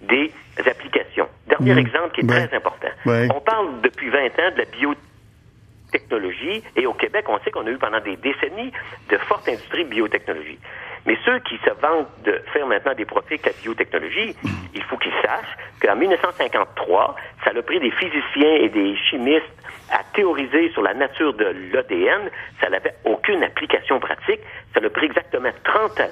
des 0.01 0.31
applications. 0.67 1.27
Dernier 1.47 1.73
Mm. 1.73 1.77
exemple 1.79 2.11
qui 2.13 2.21
est 2.21 2.29
Ouais. 2.31 2.45
très 2.45 2.57
important. 2.57 2.89
Ouais. 3.07 3.27
On 3.33 3.39
parle 3.41 3.81
depuis 3.81 4.09
20 4.09 4.25
ans 4.39 4.51
de 4.53 4.57
la 4.59 4.65
bio 4.65 4.93
technologie. 5.91 6.63
Et 6.75 6.85
au 6.85 6.93
Québec, 6.93 7.25
on 7.29 7.39
sait 7.39 7.51
qu'on 7.51 7.65
a 7.67 7.69
eu 7.69 7.77
pendant 7.77 7.99
des 7.99 8.15
décennies 8.17 8.71
de 9.09 9.17
fortes 9.17 9.47
industries 9.47 9.85
de 9.85 9.89
biotechnologie. 9.89 10.59
Mais 11.05 11.17
ceux 11.25 11.39
qui 11.39 11.55
se 11.59 11.69
vantent 11.81 12.09
de 12.25 12.41
faire 12.51 12.67
maintenant 12.67 12.93
des 12.93 13.05
profits 13.05 13.35
avec 13.35 13.45
la 13.45 13.51
biotechnologie, 13.61 14.35
il 14.75 14.83
faut 14.83 14.97
qu'ils 14.97 15.13
sachent 15.23 15.55
qu'en 15.81 15.95
1953, 15.95 17.15
ça 17.45 17.51
a 17.57 17.61
pris 17.61 17.79
des 17.79 17.91
physiciens 17.91 18.55
et 18.55 18.69
des 18.69 18.95
chimistes 19.09 19.45
à 19.91 19.99
théoriser 20.13 20.69
sur 20.73 20.81
la 20.81 20.93
nature 20.93 21.33
de 21.33 21.45
l'ADN. 21.73 22.29
Ça 22.59 22.69
n'avait 22.69 22.95
aucune 23.05 23.41
application 23.43 23.99
pratique. 23.99 24.41
Ça 24.73 24.81
a 24.85 24.89
pris 24.89 25.05
exactement 25.05 25.49
30 25.63 25.99
ans 26.01 26.11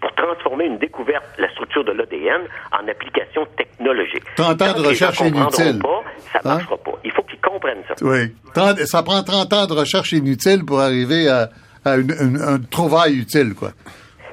pour 0.00 0.12
transformer 0.14 0.64
une 0.64 0.78
découverte, 0.78 1.24
la 1.38 1.50
structure 1.50 1.84
de 1.84 1.92
l'ADN, 1.92 2.42
en 2.72 2.88
application 2.88 3.44
technologique. 3.56 4.24
30 4.36 4.62
ans 4.62 4.72
de 4.80 4.86
recherche 4.88 5.20
inutile. 5.20 5.78
Pas, 5.78 6.02
ça 6.32 6.38
Hein? 6.44 6.54
marchera 6.54 6.76
pas. 6.78 6.92
Il 7.04 7.10
faut 7.12 7.19
qu'ils 7.19 7.19
comprennent 7.52 7.82
ça. 7.88 7.94
Oui. 8.02 8.32
30 8.54 8.78
ça 8.86 9.02
prend 9.02 9.22
30 9.22 9.52
ans 9.52 9.66
de 9.66 9.72
recherche 9.74 10.12
inutile 10.12 10.64
pour 10.64 10.80
arriver 10.80 11.28
à, 11.28 11.50
à 11.84 11.96
une, 11.96 12.10
une- 12.20 12.40
un 12.40 12.58
trouvaille 12.58 13.16
utile, 13.18 13.54
quoi. 13.54 13.72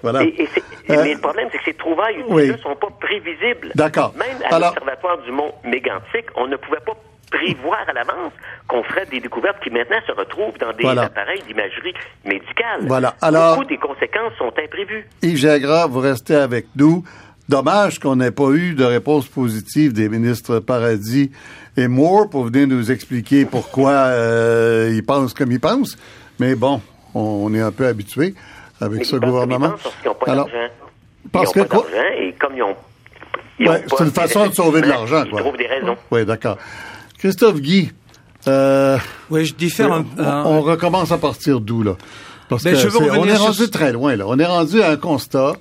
Voilà. 0.04 0.24
Et, 0.24 0.48
Euh, 0.90 1.04
mais 1.04 1.16
le 1.16 1.20
problème, 1.20 1.50
c'est 1.52 1.58
que 1.58 1.66
ces 1.66 1.74
trouvailles 1.74 2.24
oui. 2.30 2.48
ne 2.50 2.56
sont 2.58 2.76
pas 2.76 2.88
prévisibles. 3.02 3.72
D'accord. 3.76 4.14
Même 4.18 4.38
à 4.50 4.58
l'Observatoire 4.58 5.18
du 5.24 5.32
Mont 5.34 5.52
Mégantic, 5.66 6.26
on 6.38 6.48
ne 6.48 6.56
pouvait 6.56 6.80
pas 6.86 6.94
prévoir 7.30 7.80
à 7.90 7.92
l'avance 7.92 8.32
qu'on 8.70 8.84
ferait 8.84 9.06
des 9.08 9.20
découvertes 9.20 9.58
qui 9.62 9.70
maintenant 9.70 9.98
se 10.08 10.14
retrouvent 10.14 10.58
dans 10.60 10.72
des 10.72 10.84
Voilà. 10.84 11.02
appareils 11.04 11.42
d'imagerie 11.46 11.94
médicale. 12.24 12.86
Voilà. 12.88 13.16
Alors- 13.22 13.56
Beaucoup 13.58 13.68
des 13.68 13.78
conséquences 13.78 14.32
sont 14.38 14.48
imprévues. 14.58 15.06
Yves 15.24 15.36
Gingras, 15.40 15.88
vous 15.88 16.00
restez 16.00 16.36
avec 16.36 16.68
nous. 16.78 17.04
Dommage 17.50 18.00
qu'on 18.00 18.16
n'ait 18.16 18.32
pas 18.32 18.52
eu 18.52 18.74
de 18.74 18.86
réponse 18.86 19.28
positive 19.28 19.92
des 19.92 20.08
ministres 20.08 20.60
Paradis 20.60 21.32
et 21.78 21.88
Moore 21.88 22.30
pour 22.30 22.46
venir 22.46 22.68
nous 22.68 22.92
expliquer 22.92 23.46
pourquoi 23.46 23.92
euh, 23.92 24.92
ils 24.94 25.04
pensent 25.04 25.34
comme 25.34 25.52
ils 25.52 25.60
pensent. 25.60 25.98
Mais 26.40 26.56
bon, 26.56 26.82
on 27.14 27.54
est 27.54 27.62
un 27.62 27.72
peu 27.72 27.88
habitué 27.88 28.34
avec 28.82 29.00
Mais 29.00 29.04
ce 29.06 29.16
ils 29.16 29.20
pensent 29.20 29.20
comme 29.20 29.30
ils 29.30 29.32
gouvernement. 29.32 29.70
pensent 29.72 29.82
parce 29.84 29.96
qu'ils 29.96 30.08
n'ont 30.10 30.16
pas 30.16 30.32
Alors, 30.32 30.46
d'argent. 30.48 30.74
parce 31.32 31.44
ils 31.56 31.58
n'ont 31.60 31.64
que 31.66 31.70
pas 31.70 31.78
quoi- 31.78 31.88
d'argent 31.92 32.08
et 32.20 32.34
comme 32.40 32.56
ils 32.58 32.64
ont... 32.64 32.76
ils 33.60 33.70
Ouais, 33.70 33.76
ont 33.86 33.90
pas 33.90 33.96
c'est 33.98 34.04
une 34.06 34.12
façon 34.12 34.48
de 34.48 34.54
sauver 34.54 34.82
de 34.82 34.88
l'argent, 34.88 35.24
Ils 35.26 35.32
quoi. 35.32 35.42
trouvent 35.42 35.58
des 35.58 35.68
raisons. 35.68 35.96
Oui, 36.12 36.26
d'accord. 36.26 36.58
Christophe 37.20 37.60
Guy, 37.62 37.92
euh, 38.48 38.98
Oui, 39.30 39.46
je 39.46 39.54
diffère 39.56 39.92
un, 39.94 40.06
on, 40.18 40.24
un- 40.24 40.44
on 40.46 40.62
recommence 40.62 41.12
à 41.12 41.18
partir 41.18 41.60
d'où, 41.60 41.84
là? 41.84 41.96
Parce 42.50 42.64
Ben, 42.64 42.74
que 42.74 42.80
je 42.80 42.88
veux 42.88 43.00
c'est- 43.00 43.10
on 43.18 43.26
est 43.28 43.36
rendu 43.36 43.70
très 43.70 43.92
loin, 43.92 44.16
là. 44.16 44.26
On 44.28 44.38
est 44.40 44.46
rendu 44.46 44.82
à 44.82 44.92
un 44.92 44.96
constat 44.98 45.54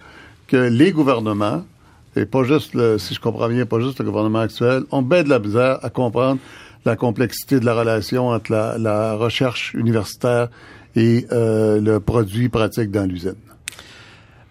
que 0.47 0.57
les 0.57 0.93
gouvernements, 0.93 1.65
et 2.17 2.27
pas 2.27 2.43
juste, 2.45 2.75
le, 2.75 2.99
si 2.99 3.15
je 3.15 3.21
comprends 3.21 3.49
bien, 3.49 3.67
pas 3.67 3.79
juste 3.81 3.99
le 4.01 4.07
gouvernement 4.07 4.41
actuel, 4.41 4.83
ont 4.91 5.03
bien 5.03 5.23
de 5.23 5.29
la 5.29 5.39
misère 5.39 5.79
à 5.83 5.91
comprendre 5.91 6.41
la 6.85 6.97
complexité 6.97 7.61
de 7.61 7.65
la 7.65 7.75
relation 7.75 8.29
entre 8.29 8.53
la, 8.53 8.79
la 8.79 9.15
recherche 9.15 9.75
universitaire 9.75 10.49
et 10.95 11.27
euh, 11.33 11.81
le 11.81 12.01
produit 12.01 12.49
pratique 12.49 12.91
dans 12.91 13.05
l'usine. 13.09 13.35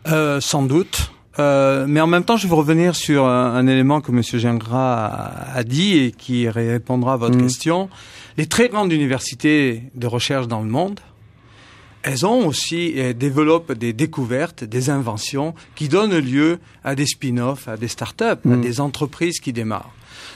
Euh, 0.08 0.40
sans 0.40 0.64
doute. 0.64 1.12
Euh, 1.40 1.86
mais 1.88 2.00
en 2.00 2.08
même 2.08 2.24
temps, 2.24 2.38
je 2.38 2.48
veux 2.48 2.54
revenir 2.56 2.96
sur 2.96 3.26
un, 3.26 3.56
un 3.56 3.68
élément 3.68 4.00
que 4.00 4.12
M. 4.12 4.22
Gingras 4.22 5.06
a, 5.06 5.58
a, 5.58 5.64
dit 5.64 5.98
et 5.98 6.12
qui 6.12 6.48
répondra 6.48 7.14
à 7.14 7.18
votre 7.18 7.36
Mhm. 7.36 7.44
question. 7.44 7.90
Les 8.38 8.46
très 8.46 8.70
grandes 8.70 8.92
universités 8.92 9.84
de 9.96 10.08
recherche 10.08 10.48
dans 10.48 10.62
le 10.62 10.70
monde, 10.70 11.00
elles 12.08 12.24
ont 12.24 12.46
aussi 12.46 12.94
euh, 12.98 13.14
développent 13.14 13.72
des 13.72 13.92
découvertes, 13.92 14.64
des 14.64 14.92
inventions 14.92 15.56
qui 15.74 15.90
donnent 15.90 16.20
lieu 16.20 16.60
à 16.84 16.94
des 16.94 17.08
spin-offs, 17.08 17.68
à 17.68 17.78
des 17.78 17.88
start-up, 17.88 18.46
à 18.46 18.50
Mhm. 18.50 18.62
des 18.62 18.80
entreprises 18.80 19.40
qui 19.40 19.52
démarrent. 19.52 19.92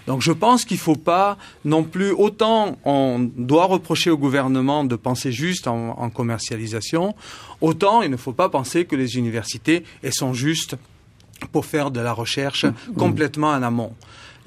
Donc 0.08 0.24
je 0.24 0.32
pense 0.32 0.66
qu'il 0.66 0.80
faut 0.80 0.96
pas 0.96 1.38
non 1.66 1.84
plus 1.84 2.10
autant 2.12 2.80
on 2.86 3.20
doit 3.38 3.66
reprocher 3.66 4.10
au 4.10 4.18
gouvernement 4.18 4.84
de 4.84 4.96
penser 4.96 5.32
juste 5.32 5.68
en, 5.68 5.92
en 6.00 6.10
commercialisation, 6.10 7.16
autant 7.62 8.02
il 8.02 8.10
ne 8.10 8.18
faut 8.18 8.34
pas 8.34 8.50
penser 8.50 8.86
que 8.86 8.96
les 8.96 9.18
universités 9.18 9.84
elles 10.02 10.14
sont 10.14 10.34
justes 10.34 10.76
pour 11.52 11.66
faire 11.68 11.92
de 11.92 12.00
la 12.00 12.14
recherche 12.14 12.66
complètement 12.98 13.50
en 13.50 13.62
amont. 13.62 13.94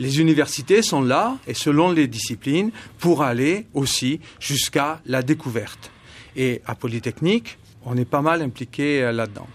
Les 0.01 0.19
universités 0.21 0.83
sont 0.83 1.03
là, 1.03 1.37
et 1.47 1.55
selon 1.55 1.93
les 1.93 2.09
disciplines, 2.09 2.73
pour 2.99 3.23
aller 3.23 3.67
aussi 3.75 4.19
jusqu'à 4.41 5.01
la 5.07 5.23
découverte. 5.23 5.92
Et 6.37 6.63
à 6.67 6.75
Polytechnique, 6.75 7.59
on 7.85 7.97
est 7.97 8.05
pas 8.05 8.23
mal 8.23 8.43
impliqué 8.43 9.03
euh, 9.03 9.13
là-dedans. 9.13 9.47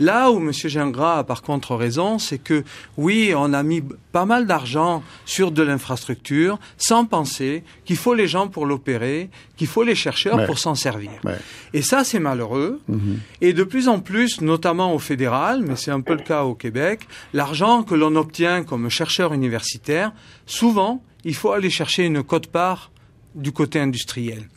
Là 0.00 0.30
où 0.32 0.38
M. 0.38 0.50
Gingras 0.52 1.18
a 1.18 1.24
par 1.24 1.42
contre 1.42 1.76
raison, 1.76 2.18
c'est 2.18 2.38
que 2.38 2.64
oui, 2.96 3.32
on 3.36 3.52
a 3.52 3.62
mis 3.62 3.80
pas 4.10 4.24
mal 4.24 4.44
d'argent 4.46 5.04
sur 5.24 5.52
de 5.52 5.62
l'infrastructure 5.62 6.58
sans 6.78 7.04
penser 7.04 7.62
qu'il 7.84 7.96
faut 7.96 8.14
les 8.14 8.26
gens 8.26 8.48
pour 8.48 8.66
l'opérer, 8.66 9.30
qu'il 9.56 9.68
faut 9.68 9.84
les 9.84 9.94
chercheurs 9.94 10.36
Ouais. 10.38 10.46
pour 10.46 10.58
s'en 10.58 10.74
servir. 10.74 11.12
Ouais. 11.22 11.36
Et 11.74 11.82
ça, 11.82 12.02
c'est 12.02 12.18
malheureux. 12.18 12.80
Mhm. 12.88 13.20
Et 13.40 13.52
de 13.52 13.62
plus 13.62 13.86
en 13.88 14.00
plus, 14.00 14.40
notamment 14.40 14.92
au 14.94 14.98
fédéral, 14.98 15.62
mais 15.64 15.76
c'est 15.76 15.92
un 15.92 16.00
peu 16.00 16.14
le 16.14 16.22
cas 16.24 16.42
au 16.42 16.54
Québec, 16.56 17.06
l'argent 17.32 17.84
que 17.84 17.94
l'on 17.94 18.16
obtient 18.16 18.64
comme 18.64 18.88
chercheur 18.90 19.32
universitaire, 19.32 20.12
souvent, 20.46 21.04
il 21.24 21.36
faut 21.36 21.52
aller 21.52 21.70
chercher 21.70 22.04
une 22.04 22.24
cote-part 22.24 22.90
du 23.36 23.52
côté 23.52 23.78
industriel. 23.78 24.48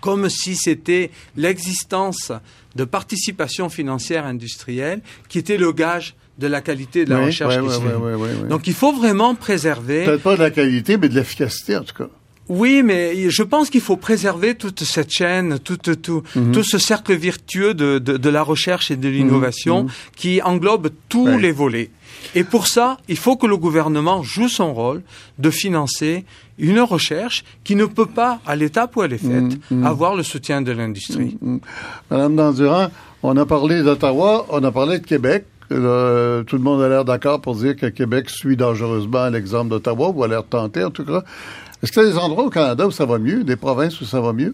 Comme 0.00 0.28
si 0.28 0.54
c'était 0.56 1.10
l'existence 1.36 2.32
de 2.76 2.84
participation 2.84 3.68
financière 3.68 4.24
industrielle 4.26 5.00
qui 5.28 5.38
était 5.38 5.56
le 5.56 5.72
gage 5.72 6.14
de 6.38 6.46
la 6.46 6.60
qualité 6.60 7.04
de 7.04 7.10
la 7.10 7.18
Oui, 7.20 7.26
recherche 7.26 7.58
qui 7.60 7.68
se 7.70 7.80
fait. 7.80 8.48
Donc 8.48 8.66
il 8.66 8.74
faut 8.74 8.92
vraiment 8.92 9.34
préserver 9.34 10.04
Peut-être 10.04 10.22
pas 10.22 10.36
de 10.36 10.42
la 10.42 10.50
qualité, 10.50 10.96
mais 10.96 11.08
de 11.08 11.14
l'efficacité, 11.14 11.76
en 11.76 11.82
tout 11.82 11.94
cas. 11.96 12.08
oui, 12.48 12.82
mais 12.84 13.28
je 13.28 13.42
pense 13.42 13.68
qu'il 13.70 13.80
faut 13.80 13.96
préserver 13.96 14.54
toute 14.54 14.84
cette 14.84 15.10
chaîne, 15.10 15.58
tout, 15.58 15.76
tout, 15.78 16.22
Mhm. 16.36 16.52
tout 16.52 16.62
ce 16.62 16.78
cercle 16.78 17.14
vertueux 17.14 17.74
de, 17.74 17.98
de, 17.98 18.16
de 18.16 18.28
la 18.30 18.42
recherche 18.42 18.90
et 18.92 18.96
de 18.96 19.08
l'innovation 19.08 19.84
Mhm. 19.84 19.90
qui 20.16 20.40
englobe 20.42 20.90
tous 21.08 21.36
les 21.38 21.50
volets. 21.52 21.90
Et 22.36 22.44
pour 22.44 22.66
ça, 22.68 22.98
il 23.08 23.16
faut 23.18 23.36
que 23.36 23.46
le 23.46 23.56
gouvernement 23.56 24.22
joue 24.22 24.48
son 24.48 24.72
rôle 24.72 25.02
de 25.38 25.50
financer 25.50 26.24
une 26.58 26.80
recherche 26.80 27.44
qui 27.64 27.74
ne 27.76 27.84
peut 27.86 28.06
pas, 28.06 28.40
à 28.46 28.56
l'étape 28.56 28.96
où 28.96 29.02
elle 29.02 29.12
est 29.12 29.18
faite, 29.18 29.58
Mhm. 29.70 29.84
avoir 29.86 30.14
le 30.16 30.22
soutien 30.22 30.60
de 30.62 30.72
l'industrie. 30.72 31.36
Mm. 31.40 31.56
Madame 32.10 32.36
Dandurand, 32.36 32.88
on 33.22 33.36
a 33.36 33.46
parlé 33.46 33.82
d'Ottawa, 33.82 34.46
on 34.50 34.62
a 34.64 34.70
parlé 34.72 34.98
de 34.98 35.06
Québec. 35.06 35.44
Euh, 35.70 36.42
tout 36.44 36.56
le 36.56 36.62
monde 36.62 36.80
a 36.82 36.88
l'air 36.88 37.04
d'accord 37.04 37.40
pour 37.40 37.54
dire 37.54 37.76
que 37.76 37.86
Québec 37.86 38.30
suit 38.30 38.56
dangereusement 38.56 39.28
l'exemple 39.28 39.68
d'Ottawa, 39.70 40.08
ou 40.14 40.24
a 40.24 40.28
l'air 40.28 40.44
tenté 40.44 40.82
en 40.82 40.90
tout 40.90 41.04
cas. 41.04 41.22
Est-ce 41.82 41.92
qu'il 41.92 42.02
y 42.02 42.06
a 42.06 42.08
des 42.08 42.16
endroits 42.18 42.44
au 42.44 42.50
Canada 42.50 42.86
où 42.86 42.90
ça 42.90 43.04
va 43.06 43.18
mieux, 43.18 43.44
des 43.44 43.56
provinces 43.56 44.00
où 44.00 44.04
ça 44.04 44.20
va 44.20 44.32
mieux? 44.32 44.52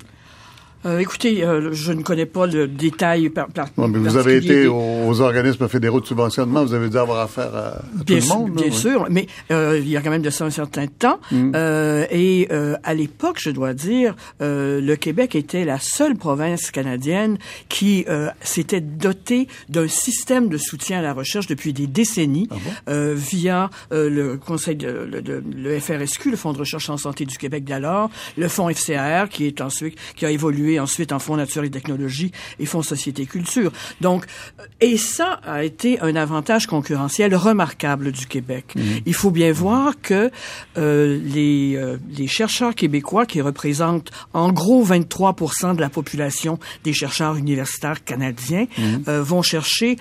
Euh, 0.87 0.99
écoutez, 0.99 1.45
euh, 1.45 1.70
je 1.72 1.93
ne 1.93 2.03
connais 2.03 2.26
pas 2.26 2.47
le 2.47 2.68
détail 2.68 3.28
par, 3.30 3.49
par 3.49 3.68
Non, 3.78 3.89
mais 3.89 3.99
vous 3.99 4.16
avez 4.16 4.37
été 4.37 4.62
des- 4.62 4.66
aux, 4.66 5.20
organismes 5.20 5.68
fédéraux 5.68 6.01
de 6.01 6.07
subventionnement, 6.07 6.64
vous 6.64 6.74
avez 6.74 6.89
dû 6.89 6.97
avoir 6.99 7.20
affaire 7.20 7.55
à, 7.55 7.66
à 7.68 7.72
tout 7.99 8.05
Bien, 8.05 8.16
le 8.16 8.20
sûr, 8.22 8.39
monde. 8.39 8.53
bien 8.55 8.70
sûr, 8.70 9.07
mais 9.11 9.26
euh, 9.51 9.78
il 9.82 9.89
y 9.89 9.97
a 9.97 10.01
quand 10.03 10.11
même 10.11 10.22
de 10.22 10.30
ça 10.30 10.45
un 10.45 10.51
certain 10.51 10.87
temps. 10.87 11.18
Mm. 11.30 11.53
Euh, 11.55 12.05
et 12.11 12.49
euh, 12.53 12.76
à 12.82 12.95
l'époque, 12.95 13.39
je 13.41 13.51
dois 13.51 13.72
dire, 13.74 14.14
euh, 14.43 14.80
le 14.80 14.97
Québec 14.97 15.35
était 15.35 15.64
la 15.64 15.78
seule 15.78 16.16
province 16.16 16.70
canadienne 16.70 17.39
qui 17.68 18.05
euh, 18.09 18.28
s'était 18.43 18.80
dotée 18.80 19.49
d'un 19.68 19.89
système 19.89 20.49
de 20.49 20.59
soutien 20.59 20.99
à 20.99 21.03
la 21.03 21.12
recherche 21.14 21.47
depuis 21.47 21.72
des 21.72 21.87
décennies 21.87 22.49
Ah 22.51 22.57
euh, 22.91 23.14
via 23.16 23.70
euh, 23.93 24.11
le 24.11 24.37
Conseil 24.37 24.76
de, 24.76 25.09
le, 25.11 25.22
de- 25.22 25.43
le 25.57 25.78
FRSQ, 25.80 26.30
le 26.30 26.37
Fonds 26.37 26.53
de 26.53 26.59
recherche 26.59 26.91
en 26.91 26.97
santé 26.97 27.24
du 27.24 27.39
Québec 27.39 27.64
d'alors, 27.64 28.11
le 28.37 28.49
Fonds 28.49 28.68
FCR 28.68 29.28
qui 29.30 29.47
est 29.47 29.61
ensuite 29.61 29.97
qui 30.16 30.26
a 30.26 30.30
évolué 30.30 30.74
ensuite 30.81 31.12
en 31.12 31.18
Fonds 31.18 31.37
nature 31.37 31.64
et 31.64 31.70
technologie 31.70 32.33
et 32.59 32.66
Fonds 32.66 32.83
société 32.83 33.27
culture. 33.27 33.72
Donc, 34.01 34.27
euh, 34.61 34.64
et 34.81 34.97
ça 34.97 35.41
a 35.47 35.64
été 35.64 36.01
un 36.01 36.16
avantage 36.16 36.66
concurrentiel 36.66 37.35
remarquable 37.35 38.12
du 38.12 38.27
Québec. 38.27 38.75
Il 39.07 39.14
faut 39.14 39.31
bien 39.31 39.53
voir 39.53 39.95
que 40.01 40.31
euh, 40.77 41.20
les, 41.25 41.77
euh, 41.77 41.97
les 42.16 42.27
chercheurs 42.27 42.75
québécois, 42.75 43.27
qui 43.27 43.41
représentent 43.41 44.11
en 44.33 44.53
gros 44.53 44.85
23% 44.85 45.77
de 45.77 45.81
la 45.81 45.91
population 45.91 46.59
des 46.83 46.93
chercheurs 46.93 47.37
universitaires 47.37 48.05
canadiens, 48.05 48.66
euh, 49.09 49.22
vont 49.22 49.43
chercher 49.43 49.97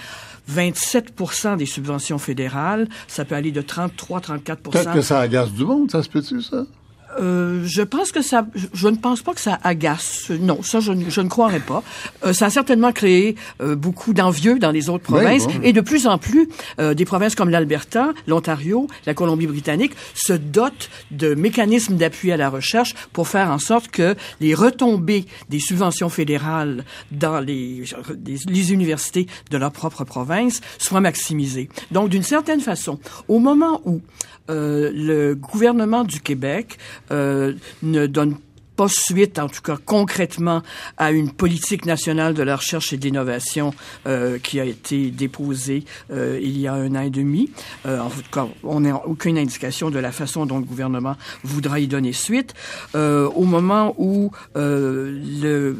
27 0.47 1.13
des 1.57 1.65
subventions 1.65 2.17
fédérales. 2.17 2.87
Ça 3.07 3.25
peut 3.25 3.35
aller 3.35 3.51
de 3.51 3.61
33-34% 3.61 4.71
Peut-être 4.71 4.93
que 4.93 5.01
ça 5.01 5.19
agace 5.19 5.51
du 5.51 5.63
monde, 5.63 5.91
ça 5.91 6.03
se 6.03 6.09
peut-tu, 6.09 6.41
ça? 6.41 6.65
Euh, 7.19 7.61
je 7.65 7.81
pense 7.81 8.11
que 8.11 8.21
ça, 8.21 8.45
je, 8.55 8.67
je 8.73 8.87
ne 8.87 8.95
pense 8.95 9.21
pas 9.21 9.33
que 9.33 9.41
ça 9.41 9.59
agace. 9.63 10.29
Non, 10.39 10.61
ça, 10.63 10.79
je, 10.79 10.91
ne- 10.91 11.09
je 11.09 11.21
ne 11.21 11.29
croirais 11.29 11.59
pas. 11.59 11.83
Euh, 12.25 12.33
ça 12.33 12.47
a 12.47 12.49
certainement 12.49 12.91
créé 12.91 13.35
euh, 13.61 13.75
beaucoup 13.75 14.13
d'envieux 14.13 14.59
dans 14.59 14.71
les 14.71 14.89
autres 14.89 15.05
Oui, 15.11 15.19
provinces. 15.21 15.47
bon. 15.47 15.61
Et 15.63 15.73
de 15.73 15.81
plus 15.81 16.07
en 16.07 16.17
plus, 16.17 16.47
euh, 16.79 16.93
des 16.93 17.05
provinces 17.05 17.35
comme 17.35 17.49
l'Alberta, 17.49 18.13
l'Ontario, 18.27 18.87
la 19.05 19.13
Colombie-Britannique 19.13 19.93
se 20.15 20.33
dotent 20.33 20.89
de 21.11 21.33
mécanismes 21.35 21.95
d'appui 21.97 22.31
à 22.31 22.37
la 22.37 22.49
recherche 22.49 22.93
pour 23.13 23.27
faire 23.27 23.49
en 23.49 23.59
sorte 23.59 23.89
que 23.89 24.15
les 24.39 24.53
retombées 24.53 25.25
des 25.49 25.59
subventions 25.59 26.09
fédérales 26.09 26.85
dans 27.11 27.39
les, 27.39 27.83
les, 28.25 28.37
les 28.45 28.73
universités 28.73 29.27
de 29.51 29.57
leur 29.57 29.71
propre 29.71 30.03
province 30.03 30.61
soient 30.77 31.01
maximisées. 31.01 31.69
Donc, 31.91 32.09
d'une 32.09 32.23
certaine 32.23 32.61
façon, 32.61 32.99
au 33.27 33.39
moment 33.39 33.81
où 33.85 34.01
euh, 34.49 34.91
le 34.93 35.35
gouvernement 35.35 36.03
du 36.03 36.19
Québec 36.19 36.77
ne 37.09 38.07
donne 38.07 38.35
pas 38.75 38.87
suite, 38.89 39.39
en 39.39 39.49
tout 39.49 39.61
cas 39.61 39.77
concrètement, 39.83 40.61
à 40.97 41.11
une 41.11 41.31
politique 41.31 41.85
nationale 41.85 42.33
de 42.33 42.43
la 42.43 42.55
recherche 42.55 42.93
et 42.93 42.97
de 42.97 43.03
l'innovation 43.03 43.73
euh, 44.07 44.39
qui 44.39 44.59
a 44.59 44.65
été 44.65 45.11
déposée 45.11 45.85
euh, 46.11 46.39
il 46.41 46.59
y 46.59 46.67
a 46.67 46.73
un 46.73 46.95
an 46.95 47.01
et 47.01 47.09
demi. 47.09 47.51
Euh, 47.85 47.99
en 47.99 48.09
tout 48.09 48.21
cas, 48.31 48.47
on 48.63 48.81
n'a 48.81 48.95
aucune 49.05 49.37
indication 49.37 49.89
de 49.89 49.99
la 49.99 50.11
façon 50.11 50.45
dont 50.45 50.57
le 50.57 50.65
gouvernement 50.65 51.15
voudra 51.43 51.79
y 51.79 51.87
donner 51.87 52.13
suite. 52.13 52.53
Euh, 52.95 53.27
au 53.29 53.43
moment 53.43 53.95
où 53.97 54.31
euh, 54.55 55.19
le, 55.41 55.77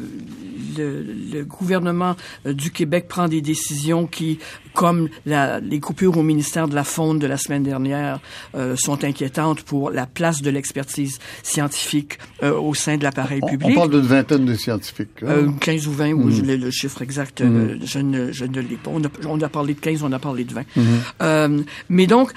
le, 0.76 1.02
le 1.32 1.44
gouvernement 1.44 2.16
du 2.44 2.70
Québec 2.70 3.06
prend 3.08 3.28
des 3.28 3.40
décisions 3.40 4.06
qui, 4.06 4.38
comme 4.74 5.08
la, 5.26 5.60
les 5.60 5.80
coupures 5.80 6.16
au 6.16 6.22
ministère 6.22 6.68
de 6.68 6.74
la 6.74 6.84
Faune 6.84 7.18
de 7.18 7.26
la 7.26 7.36
semaine 7.36 7.62
dernière, 7.62 8.20
euh, 8.54 8.76
sont 8.76 9.04
inquiétantes 9.04 9.62
pour 9.62 9.90
la 9.90 10.06
place 10.06 10.42
de 10.42 10.50
l'expertise 10.50 11.18
scientifique 11.42 12.18
au 12.42 12.74
sein 12.84 12.96
de 12.96 13.02
l'appareil 13.04 13.40
On, 13.42 13.48
public. 13.48 13.70
on 13.70 13.74
parle 13.74 13.90
d'une 13.90 14.00
vingtaine 14.00 14.44
de 14.44 14.54
scientifiques. 14.54 15.22
hein. 15.22 15.26
Euh, 15.28 15.48
15 15.60 15.86
ou 15.86 15.92
20, 15.92 16.12
ou 16.12 16.24
Mhm. 16.24 16.30
je 16.36 16.42
l'ai- 16.42 16.56
le 16.56 16.70
chiffre 16.70 17.02
exact, 17.02 17.40
euh, 17.40 17.76
je 17.84 17.98
ne, 17.98 18.30
je 18.32 18.44
ne 18.44 18.60
l'ai 18.60 18.76
pas. 18.76 18.90
On 18.92 19.02
a, 19.02 19.08
on 19.26 19.40
a 19.40 19.48
parlé 19.48 19.74
de 19.74 19.80
15, 19.80 20.02
on 20.02 20.12
a 20.12 20.18
parlé 20.18 20.44
de 20.44 20.52
20. 20.54 20.64
Mhm. 20.76 20.84
Euh, 21.22 21.60
mais 21.88 22.06
donc, 22.06 22.32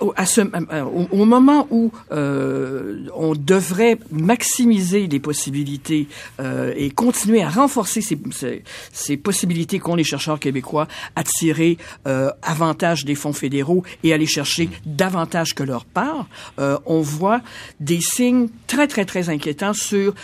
au, 0.00 0.12
à 0.16 0.26
ce, 0.26 0.40
euh, 0.40 0.82
au, 0.84 1.08
au 1.22 1.24
moment 1.24 1.66
où 1.70 1.90
euh, 2.12 3.06
on 3.14 3.34
devrait 3.34 3.98
maximiser 4.10 5.06
les 5.06 5.20
possibilités 5.20 6.08
euh, 6.40 6.72
et 6.76 6.90
continuer 6.90 7.42
à 7.42 7.48
renforcer 7.48 8.00
ces, 8.00 8.18
ces, 8.30 8.62
ces 8.92 9.16
possibilités 9.16 9.78
qu'ont 9.78 9.94
les 9.96 10.04
chercheurs 10.04 10.38
québécois 10.40 10.88
à 11.16 11.24
tirer 11.24 11.78
euh, 12.06 12.30
avantage 12.42 13.04
des 13.04 13.14
fonds 13.14 13.32
fédéraux 13.32 13.82
et 14.02 14.12
aller 14.12 14.26
chercher 14.26 14.68
davantage 14.86 15.54
que 15.54 15.62
leur 15.62 15.84
part, 15.84 16.26
euh, 16.58 16.78
on 16.86 17.00
voit 17.00 17.40
des 17.80 18.00
signes 18.00 18.48
très, 18.66 18.86
très, 18.86 19.04
très 19.04 19.28
inquiétants 19.28 19.72
sur 19.74 20.14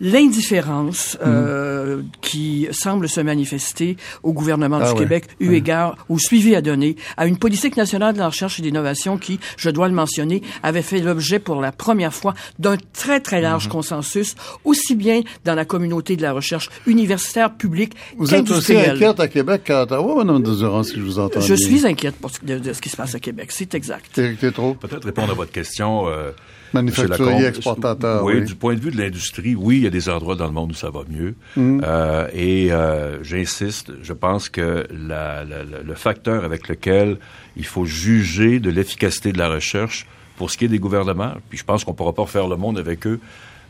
l'indifférence 0.00 1.18
euh, 1.24 2.02
qui 2.20 2.66
semble 2.72 3.08
se 3.08 3.20
manifester 3.20 3.96
au 4.22 4.32
gouvernement 4.32 4.78
Ah 4.80 4.86
du 4.88 4.92
ouais. 4.94 4.98
Québec, 5.00 5.24
eu 5.40 5.48
Ouais. 5.50 5.56
égard 5.56 5.96
au 6.08 6.18
suivi 6.18 6.54
à 6.54 6.60
donner 6.62 6.96
à 7.16 7.26
une 7.26 7.36
politique 7.36 7.76
nationale 7.76 8.14
de 8.14 8.18
la 8.18 8.28
recherche 8.28 8.58
et 8.58 8.62
d'innovation 8.62 9.18
qui, 9.20 9.38
je 9.56 9.70
dois 9.70 9.86
le 9.88 9.94
mentionner, 9.94 10.42
avait 10.64 10.82
fait 10.82 10.98
l'objet 10.98 11.38
pour 11.38 11.60
la 11.60 11.70
première 11.70 12.12
fois 12.12 12.34
d'un 12.58 12.76
très, 12.92 13.20
très 13.20 13.40
large 13.40 13.66
Mhm. 13.66 13.72
consensus, 13.72 14.34
aussi 14.64 14.94
bien 14.96 15.20
dans 15.44 15.54
la 15.54 15.64
communauté 15.64 16.16
de 16.16 16.22
la 16.22 16.32
recherche 16.32 16.68
universitaire, 16.86 17.54
publique 17.54 17.94
Vous 18.16 18.34
êtes 18.34 18.50
aussi 18.50 18.76
inquiète 18.76 19.20
à 19.20 19.28
Québec 19.28 19.62
qu'à 19.64 19.82
Ottawa, 19.82 20.24
Mme 20.24 20.42
Durand, 20.42 20.82
si 20.82 20.96
je 20.96 21.02
vous 21.02 21.18
entends 21.18 21.40
Je 21.40 21.54
bien? 21.54 21.66
suis 21.68 21.86
inquiète 21.86 22.16
pour 22.16 22.30
ce- 22.30 22.44
de, 22.44 22.58
de 22.58 22.72
ce 22.72 22.80
qui 22.80 22.88
se 22.88 22.96
passe 22.96 23.14
à 23.14 23.20
Québec, 23.20 23.50
c'est 23.52 23.74
exact. 23.74 24.06
T'es, 24.12 24.34
t'es 24.34 24.50
trop. 24.50 24.74
Peut-être 24.74 25.04
répondre 25.04 25.30
à 25.30 25.34
votre 25.34 25.52
question. 25.52 26.08
euh, 26.08 26.30
Manufacturier, 26.72 27.46
exportateur. 27.46 28.24
Oui, 28.24 28.42
du 28.44 28.54
point 28.54 28.74
de 28.74 28.80
vue 28.80 28.90
de 28.90 28.98
l'industrie, 28.98 29.54
oui, 29.54 29.78
il 29.78 29.82
y 29.82 29.86
a 29.86 29.90
des 29.90 30.08
endroits 30.08 30.36
dans 30.36 30.46
le 30.46 30.52
monde 30.52 30.70
où 30.72 30.74
ça 30.74 30.90
va 30.90 31.00
mieux. 31.08 31.34
Mm. 31.56 31.80
Euh, 31.84 32.28
et 32.32 32.72
euh, 32.72 33.22
j'insiste, 33.22 33.92
je 34.02 34.12
pense 34.12 34.48
que 34.48 34.86
la, 34.90 35.44
la, 35.44 35.64
la- 35.64 35.82
le 35.84 35.94
facteur 35.94 36.44
avec 36.44 36.68
lequel 36.68 37.18
il 37.56 37.64
faut 37.64 37.84
juger 37.86 38.60
de 38.60 38.70
l'efficacité 38.70 39.32
de 39.32 39.38
la 39.38 39.48
recherche 39.48 40.06
pour 40.36 40.50
ce 40.50 40.56
qui 40.56 40.64
est 40.64 40.68
des 40.68 40.78
gouvernements, 40.78 41.34
puis 41.48 41.58
je 41.58 41.64
pense 41.64 41.84
qu'on 41.84 41.92
ne 41.92 41.96
pourra 41.96 42.14
pas 42.14 42.22
refaire 42.22 42.48
le 42.48 42.56
monde 42.56 42.78
avec 42.78 43.06
eux, 43.06 43.20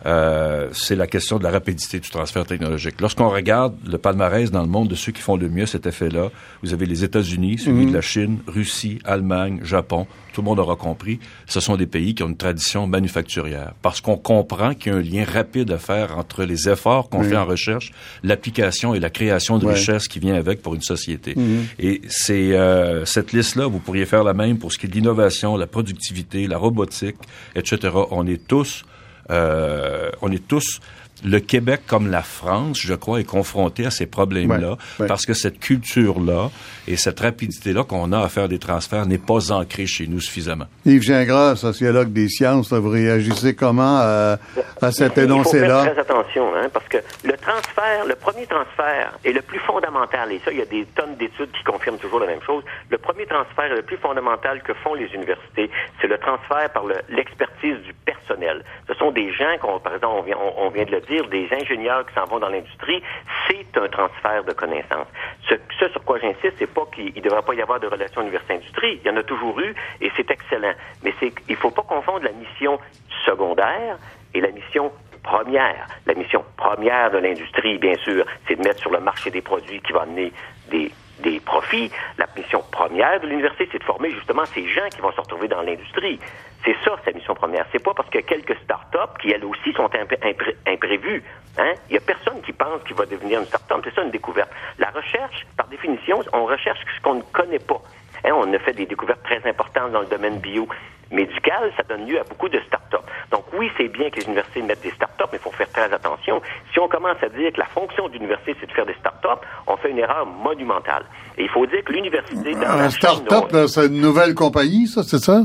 euh, 0.07 0.68
c'est 0.72 0.96
la 0.96 1.07
question 1.07 1.38
de 1.38 1.44
la 1.44 1.51
rapidité 1.51 2.01
du 2.01 2.09
transfert 2.11 2.46
technologique. 2.46 3.01
Lorsqu'on 3.01 3.28
regarde 3.28 3.74
le 3.86 3.98
palmarès 3.98 4.51
dans 4.51 4.62
le 4.62 4.68
monde 4.68 4.88
de 4.88 4.94
ceux 4.94 5.12
qui 5.12 5.20
font 5.20 5.36
le 5.36 5.48
mieux 5.48 5.66
cet 5.66 5.86
effet-là, 5.86 6.30
vous 6.62 6.72
avez 6.72 6.86
les 6.86 7.05
États-Unis, 7.05 7.59
suivi 7.59 7.86
de 7.86 7.92
la 7.92 8.01
Chine, 8.01 8.38
Russie, 8.46 8.98
Allemagne, 9.05 9.61
Japon. 9.62 10.07
Tout 10.32 10.42
le 10.42 10.46
monde 10.46 10.61
aura 10.61 10.76
compris. 10.76 11.18
Ce 11.46 11.59
sont 11.61 11.76
des 11.76 11.86
pays 11.86 12.14
qui 12.14 12.22
ont 12.22 12.28
une 12.28 12.36
tradition 12.36 12.86
manufacturière. 12.86 13.72
Parce 13.82 14.01
qu'on 14.01 14.16
comprend 14.16 14.74
qu'il 14.74 14.92
y 14.92 14.94
a 14.94 14.98
un 14.98 15.03
lien 15.03 15.24
rapide 15.24 15.70
à 15.72 15.78
faire 15.78 16.16
entre 16.16 16.44
les 16.44 16.68
efforts 16.68 17.09
qu'on 17.11 17.22
fait 17.24 17.36
en 17.36 17.44
recherche, 17.44 17.90
l'application 18.22 18.94
et 18.94 19.01
la 19.01 19.11
création 19.11 19.59
de 19.59 19.66
Ouais. 19.66 19.74
richesse 19.74 20.09
qui 20.09 20.18
vient 20.20 20.34
avec 20.36 20.62
pour 20.62 20.74
une 20.74 20.82
société. 20.82 21.34
Et 21.78 22.01
c'est 22.09 22.53
euh, 22.57 23.05
cette 23.05 23.32
liste-là, 23.32 23.66
vous 23.66 23.80
pourriez 23.80 24.07
faire 24.07 24.24
la 24.24 24.32
même 24.34 24.59
pour 24.59 24.72
ce 24.72 24.78
qui 24.78 24.86
est 24.86 24.88
de 24.88 24.94
l'innovation, 24.94 25.57
la 25.57 25.66
productivité, 25.66 26.46
la 26.46 26.59
robotique, 26.59 27.16
etc. 27.57 27.92
On 28.12 28.26
est 28.26 28.46
tous 28.46 28.84
on 29.29 30.33
est 30.33 30.47
tous 30.47 30.81
le 31.25 31.39
Québec 31.41 31.83
comme 31.87 32.11
la 32.11 32.23
France, 32.23 32.79
je 32.81 32.95
crois, 32.95 33.21
est 33.21 33.25
confronté 33.25 33.87
à 33.87 33.91
ces 33.91 34.07
problèmes-là 34.07 34.71
Ouais, 34.71 34.77
ouais. 35.01 35.07
parce 35.07 35.27
que 35.27 35.35
cette 35.35 35.59
culture-là 35.61 36.51
et 36.89 36.97
cette 36.97 37.21
rapidité-là 37.21 37.85
qu'on 37.85 38.12
a 38.12 38.21
à 38.21 38.29
faire 38.29 38.49
des 38.49 38.59
transferts 38.59 39.07
n'est 39.07 39.18
pas 39.18 39.53
ancrée 39.53 39.87
chez 39.87 40.07
nous 40.07 40.21
suffisamment. 40.21 40.66
Yves 40.87 41.03
Gingras, 41.03 41.57
sociologue 41.57 42.12
des 42.12 42.29
sciences, 42.29 42.71
là, 42.73 42.79
vous 42.79 42.91
réagissez 42.91 43.55
comment 43.55 43.99
à, 44.01 44.39
à 44.81 44.91
cet 44.93 45.03
Il 45.03 45.09
faut 45.09 45.14
faire 45.14 45.25
énoncé-là? 45.25 45.87
très 45.91 45.99
attention, 46.01 46.55
hein, 46.57 46.68
parce 46.73 46.87
que 46.89 46.99
le 47.25 47.37
transfert, 47.37 48.05
le 48.07 48.14
premier 48.14 48.47
transfert 48.47 49.18
est 49.25 49.33
le 49.33 49.43
plus 49.43 49.59
fondamental, 49.61 50.33
et 50.33 50.41
ça, 50.45 50.51
il 50.53 50.59
y 50.59 50.62
a 50.62 50.66
des 50.66 50.87
tonnes 50.95 51.16
d'études 51.16 51.51
qui 51.53 51.64
confirment 51.64 51.99
toujours 51.99 52.21
la 52.21 52.27
même 52.27 52.43
chose. 52.47 52.62
Le 52.91 52.99
premier 52.99 53.27
transfert 53.27 53.75
le 53.75 53.83
plus 53.83 53.97
fondamental 53.99 54.62
que 54.62 54.73
font 54.75 54.95
les 54.95 55.07
universités, 55.14 55.71
c'est 56.01 56.07
le 56.09 56.18
transfert 56.18 56.71
par 56.73 56.85
le- 56.85 56.97
l'expertise 57.09 57.77
du 57.85 57.93
personnel. 58.05 58.62
Ce 58.89 58.95
sont 58.95 59.11
des 59.11 59.33
gens, 59.33 59.57
qu'on, 59.61 59.79
par 59.81 59.95
exemple, 59.95 60.14
on 60.18 60.23
vient, 60.23 60.37
on, 60.39 60.66
on 60.66 60.71
vient 60.71 60.85
de 60.85 60.91
le 60.93 61.01
dire, 61.01 61.09
des 61.11 61.49
ingénieurs 61.53 62.07
qui 62.07 62.15
s'en 62.15 62.25
vont 62.25 62.39
dans 62.39 62.49
l'industrie. 62.49 63.03
C'est 63.49 63.77
un 63.77 63.89
transfert 63.89 64.45
de 64.45 64.53
connaissances. 64.53 65.09
Ce, 65.49 65.55
ce 65.79 65.89
sur 65.91 66.05
quoi 66.05 66.19
j'insiste, 66.19 66.55
c'est 66.59 66.73
pas 66.73 66.87
qu'il 66.95 67.13
ne 67.15 67.21
devrait 67.21 67.43
pas 67.43 67.55
y 67.55 67.63
avoir 67.63 67.81
de 67.81 67.87
relation 67.87 68.23
université-industrie. 68.23 69.01
Il 69.03 69.09
y 69.09 69.11
en 69.11 69.17
a 69.17 69.23
toujours 69.23 69.59
eu, 69.61 69.75
et 70.01 70.11
c'est 70.17 70.31
excellent. 70.31 70.75
Mais 71.03 71.13
c'est, 71.21 71.33
il 71.49 71.57
faut 71.57 71.71
pas 71.71 71.83
confondre 71.83 72.25
la 72.25 72.33
mission 72.33 72.79
secondaire 73.25 73.99
et 74.35 74.41
la 74.41 74.51
mission 74.51 74.93
première. 75.23 75.87
La 76.07 76.15
mission 76.15 76.45
première 76.57 77.11
de 77.11 77.19
l'industrie, 77.19 77.79
bien 77.79 77.97
sûr, 77.97 78.25
c'est 78.47 78.57
de 78.57 78.63
mettre 78.63 78.81
sur 78.81 78.91
le 78.91 79.01
marché 79.01 79.31
des 79.31 79.43
produits 79.43 79.81
qui 79.81 79.93
vont 79.93 80.01
amener 80.01 80.33
des, 80.71 80.91
des 81.23 81.41
profits. 81.41 81.91
La 82.19 82.27
mission 82.37 82.63
première 82.71 83.21
de 83.21 83.27
l'université, 83.27 83.69
c'est 83.73 83.79
de 83.79 83.85
former 83.85 84.11
justement 84.11 84.45
ces 84.47 84.67
gens 84.69 84.89
qui 84.91 85.01
vont 85.01 85.13
se 85.13 85.21
retrouver 85.21 85.49
dans 85.49 85.63
l'industrie. 85.63 86.19
C'est 86.65 86.77
ça, 86.85 86.93
sa 87.05 87.13
mission 87.13 87.35
première. 87.35 87.65
C'est 87.73 87.83
pas 87.83 87.95
parce 87.95 88.09
qu'il 88.11 88.21
y 88.21 88.25
a 88.25 88.27
quelques 88.27 88.55
start-up 88.63 89.11
qui, 89.23 89.31
elles 89.31 89.45
aussi, 89.45 89.73
sont 89.73 89.87
impré- 89.87 90.21
impré- 90.23 90.57
imprévues. 90.67 91.23
Hein? 91.59 91.73
Il 91.89 91.95
y 91.95 91.97
a 91.97 92.01
personne 92.01 92.41
qui 92.43 92.53
pense 92.53 92.83
qu'il 92.87 92.95
va 92.97 93.07
devenir 93.07 93.41
une 93.41 93.47
start-up. 93.47 93.81
C'est 93.85 93.95
ça, 93.95 94.03
une 94.03 94.11
découverte. 94.11 94.51
La 94.79 94.91
recherche, 94.91 95.47
par 95.57 95.67
définition, 95.69 96.21
on 96.35 96.45
recherche 96.45 96.79
ce 96.97 97.03
qu'on 97.03 97.15
ne 97.15 97.23
connaît 97.33 97.59
pas. 97.59 97.81
Hein, 98.25 98.33
on 98.35 98.53
a 98.53 98.59
fait 98.59 98.75
des 98.75 98.85
découvertes 98.85 99.23
très 99.23 99.41
importantes 99.49 99.93
dans 99.93 100.01
le 100.01 100.07
domaine 100.07 100.39
biomédical. 100.39 101.73
Ça 101.79 101.83
donne 101.89 102.07
lieu 102.07 102.21
à 102.21 102.25
beaucoup 102.25 102.51
de 102.51 102.61
start-up. 102.67 103.01
Donc 103.31 103.45
oui, 103.59 103.71
c'est 103.79 103.89
bien 103.89 104.11
que 104.11 104.17
les 104.17 104.27
universités 104.27 104.61
mettent 104.61 104.83
des 104.83 104.91
start-up, 104.91 105.29
mais 105.33 105.39
il 105.39 105.43
faut 105.43 105.51
faire 105.53 105.71
très 105.73 105.91
attention. 105.91 106.43
Si 106.75 106.79
on 106.79 106.89
commence 106.89 107.17
à 107.23 107.31
dire 107.31 107.53
que 107.55 107.59
la 107.59 107.67
fonction 107.67 108.09
de 108.09 108.13
l'université, 108.15 108.55
c'est 108.61 108.67
de 108.67 108.73
faire 108.73 108.85
des 108.87 108.95
start-up, 108.95 109.41
on 109.67 109.77
fait 109.79 109.91
une 109.91 109.99
erreur 109.99 110.27
monumentale. 110.27 111.05
Et 111.39 111.45
il 111.45 111.49
faut 111.49 111.65
dire 111.65 111.83
que 111.85 111.93
l'université... 111.93 112.55
Un 112.55 112.91
start-up, 112.91 113.67
c'est 113.67 113.87
une 113.87 114.03
nouvelle 114.03 114.35
compagnie, 114.35 114.87
ça, 114.87 115.03
c'est 115.03 115.19
ça? 115.19 115.41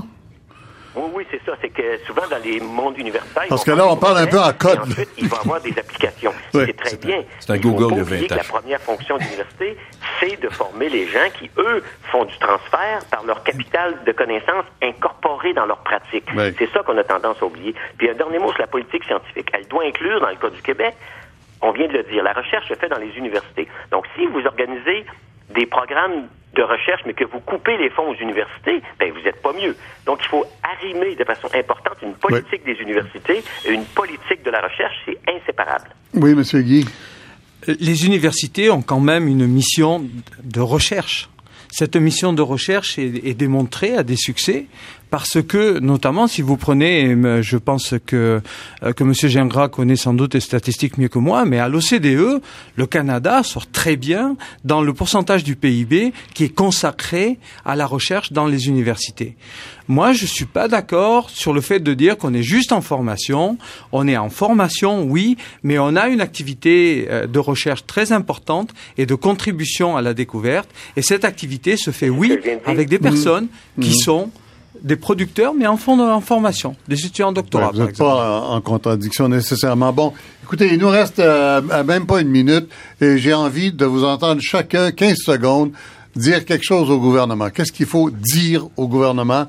Oui, 0.96 1.04
oui, 1.14 1.28
c'est 1.32 1.42
ça. 1.46 1.58
C'est 1.62 1.70
que 1.70 1.98
souvent 2.06 2.28
dans 2.30 2.42
les 2.44 2.60
mondes 2.60 2.98
universitaires. 2.98 3.46
Parce 3.50 3.64
que 3.64 3.72
là, 3.72 3.88
on 3.88 3.98
parle 3.98 4.20
un 4.20 4.28
peu 4.28 4.40
en 4.40 4.54
code, 4.54 4.80
Ensuite, 4.80 5.10
il 5.18 5.28
va 5.28 5.38
avoir 5.38 5.62
des 5.62 5.72
applications. 5.78 6.34
Oui. 6.54 6.64
C'est 6.68 6.78
très 6.78 6.98
bien. 6.98 7.24
c'est 7.40 7.52
un 7.52 7.58
Google 7.58 7.96
de 7.96 8.02
oublier 8.02 8.22
20 8.22 8.28
que 8.28 8.34
ans. 8.34 8.38
La 8.38 8.44
première 8.44 8.82
fonction 8.82 9.18
de 9.18 9.24
l'université, 9.24 9.78
c'est 10.20 10.42
de 10.42 10.48
former 10.50 10.88
les 10.88 11.08
gens 11.08 11.28
qui, 11.38 11.50
eux, 11.58 11.84
font 12.12 12.24
du 12.24 12.38
transfert 12.38 13.04
par 13.12 13.24
leur 13.26 13.44
capital 13.44 14.04
de 14.06 14.12
connaissances 14.14 14.66
incorporé 14.82 15.54
dans 15.54 15.66
leur 15.66 15.80
pratique. 15.80 16.26
Oui. 16.36 16.54
C'est 16.58 16.72
ça 16.72 16.82
qu'on 16.84 16.98
a 16.98 17.04
tendance 17.04 17.38
à 17.42 17.46
oublier. 17.46 17.76
Puis 17.98 18.10
un 18.10 18.14
dernier 18.14 18.40
mot 18.40 18.52
sur 18.52 18.62
la 18.62 18.68
politique 18.68 19.04
scientifique. 19.04 19.50
Elle 19.54 19.68
doit 19.68 19.84
inclure, 19.84 20.22
dans 20.22 20.30
le 20.30 20.36
cas 20.36 20.50
du 20.50 20.62
Québec, 20.62 20.96
on 21.62 21.72
vient 21.72 21.88
de 21.88 21.94
le 21.94 22.04
dire, 22.04 22.24
la 22.24 22.34
recherche 22.34 22.68
se 22.70 22.76
fait 22.76 22.90
dans 22.90 23.00
les 23.00 23.12
universités. 23.18 23.68
Donc, 23.92 24.06
si 24.16 24.26
vous 24.28 24.46
organisez 24.46 25.06
des 25.50 25.66
programmes 25.66 26.28
de 26.56 26.64
recherche, 26.64 27.02
mais 27.06 27.14
que 27.14 27.26
vous 27.26 27.40
coupez 27.40 27.78
les 27.78 27.90
fonds 27.90 28.10
aux 28.10 28.16
universités, 28.16 28.82
ben 29.00 29.12
vous 29.12 29.22
n'êtes 29.22 29.42
pas 29.42 29.54
mieux. 29.54 29.76
Donc, 30.06 30.20
il 30.22 30.28
faut 30.28 30.46
arrimer 30.64 31.16
de 31.16 31.24
façon 31.24 31.48
importante 31.54 31.98
une 32.02 32.14
politique 32.14 32.64
des 32.66 32.76
universités 32.82 33.44
et 33.66 33.72
une 33.72 33.86
politique 33.86 34.44
de 34.44 34.52
la 34.52 34.62
recherche, 34.62 34.96
c'est 35.06 35.18
inséparable. 35.30 35.90
Oui, 36.14 36.34
Monsieur 36.34 36.62
Guy. 36.62 36.86
Les 37.68 38.06
universités 38.06 38.70
ont 38.70 38.82
quand 38.82 39.00
même 39.00 39.28
une 39.28 39.48
mission 39.48 40.06
de 40.44 40.60
recherche. 40.62 41.30
Cette 41.70 41.96
mission 41.96 42.32
de 42.32 42.42
recherche 42.42 42.98
est, 43.00 43.26
est 43.26 43.34
démontrée 43.34 43.96
à 43.96 44.04
des 44.04 44.16
succès 44.16 44.68
parce 45.10 45.42
que, 45.42 45.80
notamment, 45.80 46.28
si 46.28 46.42
vous 46.42 46.58
prenez, 46.58 47.14
euh, 47.14 47.42
je 47.42 47.58
pense 47.58 47.94
que 48.06 48.42
euh, 48.84 48.94
que 48.94 49.04
Monsieur 49.04 49.30
Gingras 49.30 49.70
connaît 49.70 49.96
sans 49.96 50.14
doute 50.14 50.34
les 50.34 50.40
statistiques 50.40 50.98
mieux 50.98 51.08
que 51.08 51.20
moi, 51.20 51.46
mais 51.46 51.60
à 51.60 51.70
l'OCDE, 51.70 52.42
le 52.76 52.86
Canada 52.86 53.44
sort 53.44 53.68
très 53.68 53.96
bien 53.96 54.36
dans 54.64 54.82
le 54.82 54.94
pourcentage 54.94 55.44
du 55.44 55.56
PIB 55.56 56.14
qui 56.34 56.46
est 56.46 56.50
consacré 56.50 57.40
à 57.66 57.76
la 57.76 57.86
recherche 57.86 58.32
dans 58.32 58.48
les 58.48 58.68
universités. 58.68 59.36
Moi, 59.88 60.14
je 60.14 60.26
suis 60.26 60.46
pas 60.46 60.68
d'accord 60.68 61.30
sur 61.30 61.54
le 61.54 61.62
fait 61.62 61.80
de 61.80 61.94
dire 61.94 62.18
qu'on 62.18 62.34
est 62.34 62.44
juste 62.44 62.72
en 62.72 62.82
formation. 62.82 63.58
On 63.92 64.08
est 64.08 64.18
en 64.18 64.30
formation, 64.30 65.04
oui, 65.04 65.38
mais 65.62 65.78
on 65.78 65.96
a 65.96 66.08
une 66.08 66.22
activité 66.22 67.08
euh, 67.10 67.28
de 67.28 67.40
recherche 67.40 67.86
très 67.86 68.12
importante 68.12 68.74
et 68.98 69.06
de 69.06 69.14
contribution 69.14 69.96
à 69.96 70.02
la 70.02 70.14
découverte. 70.14 70.70
Et 70.96 71.04
cette 71.04 71.24
activité 71.24 71.78
se 71.78 71.92
fait, 71.92 72.10
oui, 72.10 72.36
avec 72.66 72.90
des 72.90 73.00
personnes 73.00 73.48
qui 73.80 73.94
sont 73.94 74.32
des 74.82 74.96
producteurs, 74.96 75.54
mais 75.54 75.68
en, 75.68 75.78
fond, 75.78 76.00
en 76.00 76.22
formation, 76.22 76.76
des 76.88 77.00
étudiants 77.00 77.30
en 77.30 77.34
doctorat, 77.34 77.68
Ouais, 77.68 77.72
vous 77.74 77.86
n'êtes 77.86 77.98
pas 77.98 78.42
en, 78.42 78.62
contradiction 78.62 79.28
nécessairement. 79.28 79.94
Bon, 79.94 80.14
écoutez, 80.44 80.74
il 80.74 80.80
nous 80.80 80.90
reste 80.90 81.20
euh, 81.20 81.62
à 81.72 81.84
même 81.84 82.06
pas 82.06 82.22
une 82.22 82.30
minute 82.30 82.68
et 83.02 83.18
j'ai 83.18 83.34
envie 83.34 83.72
de 83.72 83.86
vous 83.86 84.04
entendre 84.04 84.42
chacun 84.42 84.92
15 84.92 85.18
secondes 85.18 85.72
dire 86.16 86.46
quelque 86.46 86.64
chose 86.64 86.90
au 86.90 87.00
gouvernement. 87.00 87.50
Qu'est-ce 87.50 87.72
qu'il 87.72 87.86
faut 87.86 88.10
dire 88.10 88.68
au 88.78 88.88
gouvernement 88.88 89.48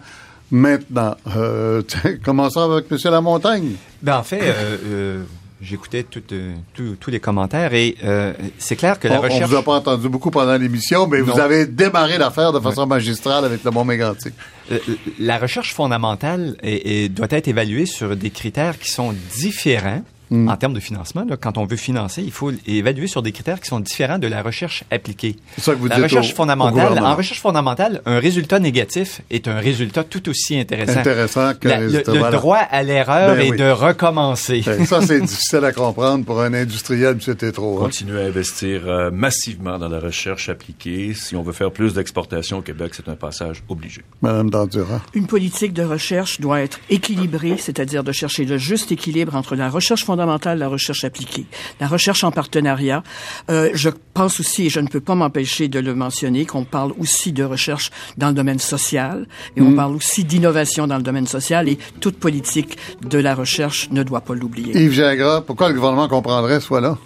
maintenant? 0.51 1.17
Euh, 1.37 1.83
commençons 2.25 2.71
avec 2.71 2.87
M. 2.91 2.99
Lamontagne. 3.05 3.73
Ben, 4.03 4.19
en 4.19 4.23
fait, 4.23 4.41
euh, 4.43 4.77
euh, 4.85 5.23
j'écoutais 5.63 6.05
euh, 6.33 6.55
tous 6.75 7.11
les 7.11 7.21
commentaires 7.21 7.73
et 7.75 7.97
euh, 8.05 8.33
c'est 8.59 8.77
clair 8.77 8.99
que 9.01 9.09
la 9.09 9.19
on, 9.19 9.23
recherche... 9.23 9.43
on 9.45 9.47
vous 9.47 9.57
a 9.57 9.63
pas 9.63 9.73
entendu 9.75 10.09
beaucoup 10.09 10.31
pendant 10.31 10.57
l'émission, 10.57 11.07
mais 11.07 11.21
vous 11.21 11.33
Non. 11.33 11.39
avez 11.39 11.67
démarré 11.67 12.19
l'affaire 12.19 12.53
de 12.53 12.61
façon 12.61 12.87
magistrale 12.87 13.45
avec 13.45 13.65
le 13.65 13.71
bon 13.71 13.85
mégantic. 13.85 14.35
Euh, 14.73 14.79
la 15.19 15.39
recherche 15.39 15.73
fondamentale 15.75 16.57
est- 16.63 17.05
est- 17.05 17.09
doit 17.09 17.29
être 17.31 17.49
évaluée 17.49 17.87
sur 17.87 18.17
des 18.17 18.31
critères 18.31 18.79
qui 18.79 18.91
sont 18.91 19.15
différents 19.37 20.03
Mm. 20.31 20.49
en 20.49 20.57
termes 20.57 20.75
de 20.75 20.81
financement. 20.81 21.25
là. 21.29 21.37
quand 21.37 21.57
on 21.57 21.67
veut 21.67 21.77
financer, 21.77 22.21
il 22.23 22.33
faut 22.33 22.51
évaluer 22.67 23.07
sur 23.07 23.23
des 23.23 23.31
critères 23.31 23.61
qui 23.61 23.69
sont 23.69 23.79
différents 23.79 24.19
de 24.19 24.27
la 24.27 24.43
recherche 24.43 24.83
appliquée. 24.91 25.37
C'est 25.55 25.63
ça 25.65 25.73
que 25.73 25.79
vous 25.79 25.87
la 25.87 25.95
dites 25.97 26.05
recherche 26.05 26.33
au- 26.33 26.35
fondamentale, 26.35 26.99
en 26.99 27.15
recherche 27.15 27.41
fondamentale, 27.41 28.03
un 28.07 28.19
résultat 28.19 28.59
négatif 28.59 29.21
est 29.31 29.47
un 29.47 29.59
résultat 29.61 30.03
tout 30.03 30.29
aussi 30.29 30.59
intéressant. 30.59 30.99
Intéressant 30.99 31.53
que 31.55 31.69
La- 31.69 31.81
le, 31.81 32.31
droit 32.33 32.57
à 32.59 32.83
l'erreur 32.83 33.37
Ben 33.37 33.41
et 33.47 33.51
oui. 33.53 33.57
de 33.57 33.71
recommencer. 33.71 34.63
Ben, 34.67 34.85
Ça, 34.85 35.01
c'est 35.01 35.21
difficile 35.31 35.65
à 35.65 35.73
comprendre 35.73 36.25
pour 36.25 36.41
un 36.41 36.53
industriel, 36.55 37.17
M. 37.25 37.35
Tétro. 37.37 37.79
hein. 37.79 37.85
Continuer 37.85 38.23
à 38.23 38.25
investir 38.27 38.83
euh, 38.89 39.11
massivement 39.13 39.79
dans 39.79 39.89
la 39.89 40.01
recherche 40.01 40.49
appliquée. 40.49 41.15
Si 41.15 41.37
on 41.37 41.43
veut 41.45 41.53
faire 41.53 41.71
plus 41.71 41.95
d'exportation 41.95 42.59
au 42.59 42.63
Québec, 42.63 42.95
c'est 42.97 43.09
un 43.09 43.15
passage 43.15 43.63
obligé. 43.69 44.03
Madame 44.23 44.51
Dandurand. 44.51 45.01
Une 45.15 45.29
politique 45.29 45.73
de 45.73 45.85
recherche 45.85 46.41
doit 46.41 46.61
être 46.63 46.81
équilibrée, 46.91 47.57
c'est-à-dire 47.59 48.03
de 48.03 48.11
chercher 48.11 48.45
le 48.45 48.59
juste 48.59 48.91
équilibre 48.91 49.37
entre 49.37 49.55
la 49.55 49.69
recherche 49.71 50.01
fondamentale 50.01 50.16
et 50.21 50.57
la 50.57 50.69
recherche 50.69 51.05
appliquée. 51.05 51.47
La 51.81 51.87
recherche 51.87 52.25
en 52.25 52.31
partenariat. 52.31 53.03
Euh, 53.51 53.71
je 53.75 53.91
pense 54.15 54.41
aussi, 54.41 54.67
et 54.67 54.71
je 54.71 54.81
ne 54.81 54.89
peux 54.89 55.01
pas 55.01 55.15
m'empêcher 55.15 55.69
de 55.69 55.79
le 55.79 55.95
mentionner, 55.95 56.47
qu'on 56.47 56.65
parle 56.65 56.93
aussi 56.99 57.33
de 57.33 57.45
recherche 57.45 57.91
dans 58.17 58.29
le 58.29 58.35
domaine 58.35 58.59
social 58.59 59.27
et 59.57 59.61
on 59.61 59.75
parle 59.75 59.95
aussi 59.95 60.25
d'innovation 60.25 60.87
dans 60.87 60.97
le 60.97 61.03
domaine 61.03 61.27
social 61.27 61.69
et 61.69 61.79
toute 62.01 62.19
politique 62.19 62.79
de 63.09 63.19
la 63.19 63.35
recherche 63.35 63.91
ne 63.91 64.03
doit 64.03 64.21
pas 64.21 64.35
l'oublier. 64.35 64.77
Yves 64.77 64.93
Gingras, 64.93 65.43
pourquoi 65.43 65.69
le 65.69 65.75
gouvernement 65.75 66.09
comprendrait 66.09 66.61
soit 66.61 66.81
là? 66.81 66.99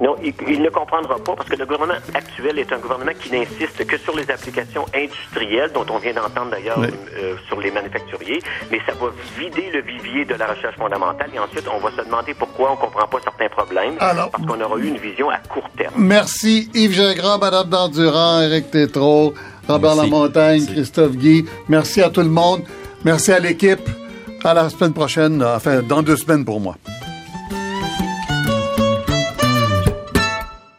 Non, 0.00 0.16
il, 0.22 0.34
il, 0.48 0.60
ne 0.60 0.70
comprendra 0.70 1.16
pas 1.18 1.34
parce 1.36 1.48
que 1.48 1.56
le 1.56 1.64
gouvernement 1.66 1.94
actuel 2.14 2.58
est 2.58 2.72
un 2.72 2.78
gouvernement 2.78 3.12
qui 3.18 3.30
n'insiste 3.30 3.86
que 3.86 3.96
sur 3.98 4.16
les 4.16 4.28
applications 4.30 4.84
industrielles, 4.94 5.70
dont 5.72 5.86
on 5.88 5.98
vient 5.98 6.12
d'entendre 6.12 6.50
d'ailleurs 6.50 6.78
Oui. 6.78 6.88
euh, 7.16 7.36
sur 7.46 7.60
les 7.60 7.70
manufacturiers, 7.70 8.42
mais 8.72 8.80
ça 8.86 8.92
va 8.94 9.06
vider 9.38 9.70
le 9.72 9.82
vivier 9.82 10.24
de 10.24 10.34
la 10.34 10.48
recherche 10.48 10.76
fondamentale 10.76 11.30
et 11.34 11.38
ensuite 11.38 11.64
on 11.72 11.78
va 11.78 11.90
se 11.92 12.04
demander 12.04 12.34
pourquoi 12.34 12.72
on 12.72 12.76
comprend 12.76 13.06
pas 13.06 13.18
certains 13.22 13.48
problèmes 13.48 13.94
Alors- 14.00 14.30
parce 14.30 14.44
qu'on 14.44 14.60
aura 14.60 14.76
eu 14.78 14.88
une 14.88 14.98
vision 14.98 15.30
à 15.30 15.38
court 15.38 15.68
terme. 15.76 15.94
Merci 15.96 16.68
Yves 16.74 16.92
Gingras, 16.92 17.38
Madame 17.38 17.68
Dandurand, 17.68 18.40
Éric 18.42 18.70
Tétrault, 18.72 19.34
Robert 19.68 19.94
Merci. 19.94 20.10
Lamontagne, 20.10 20.60
Merci. 20.60 20.72
Christophe 20.74 21.12
Guy. 21.16 21.44
Merci 21.68 22.02
à 22.02 22.10
tout 22.10 22.20
le 22.22 22.28
monde. 22.28 22.62
Merci 23.04 23.32
à 23.32 23.38
l'équipe. 23.38 23.88
À 24.42 24.52
la 24.54 24.68
semaine 24.68 24.92
prochaine, 24.92 25.42
enfin 25.42 25.80
dans 25.82 26.02
deux 26.02 26.16
semaines 26.16 26.44
pour 26.44 26.60
moi. 26.60 26.74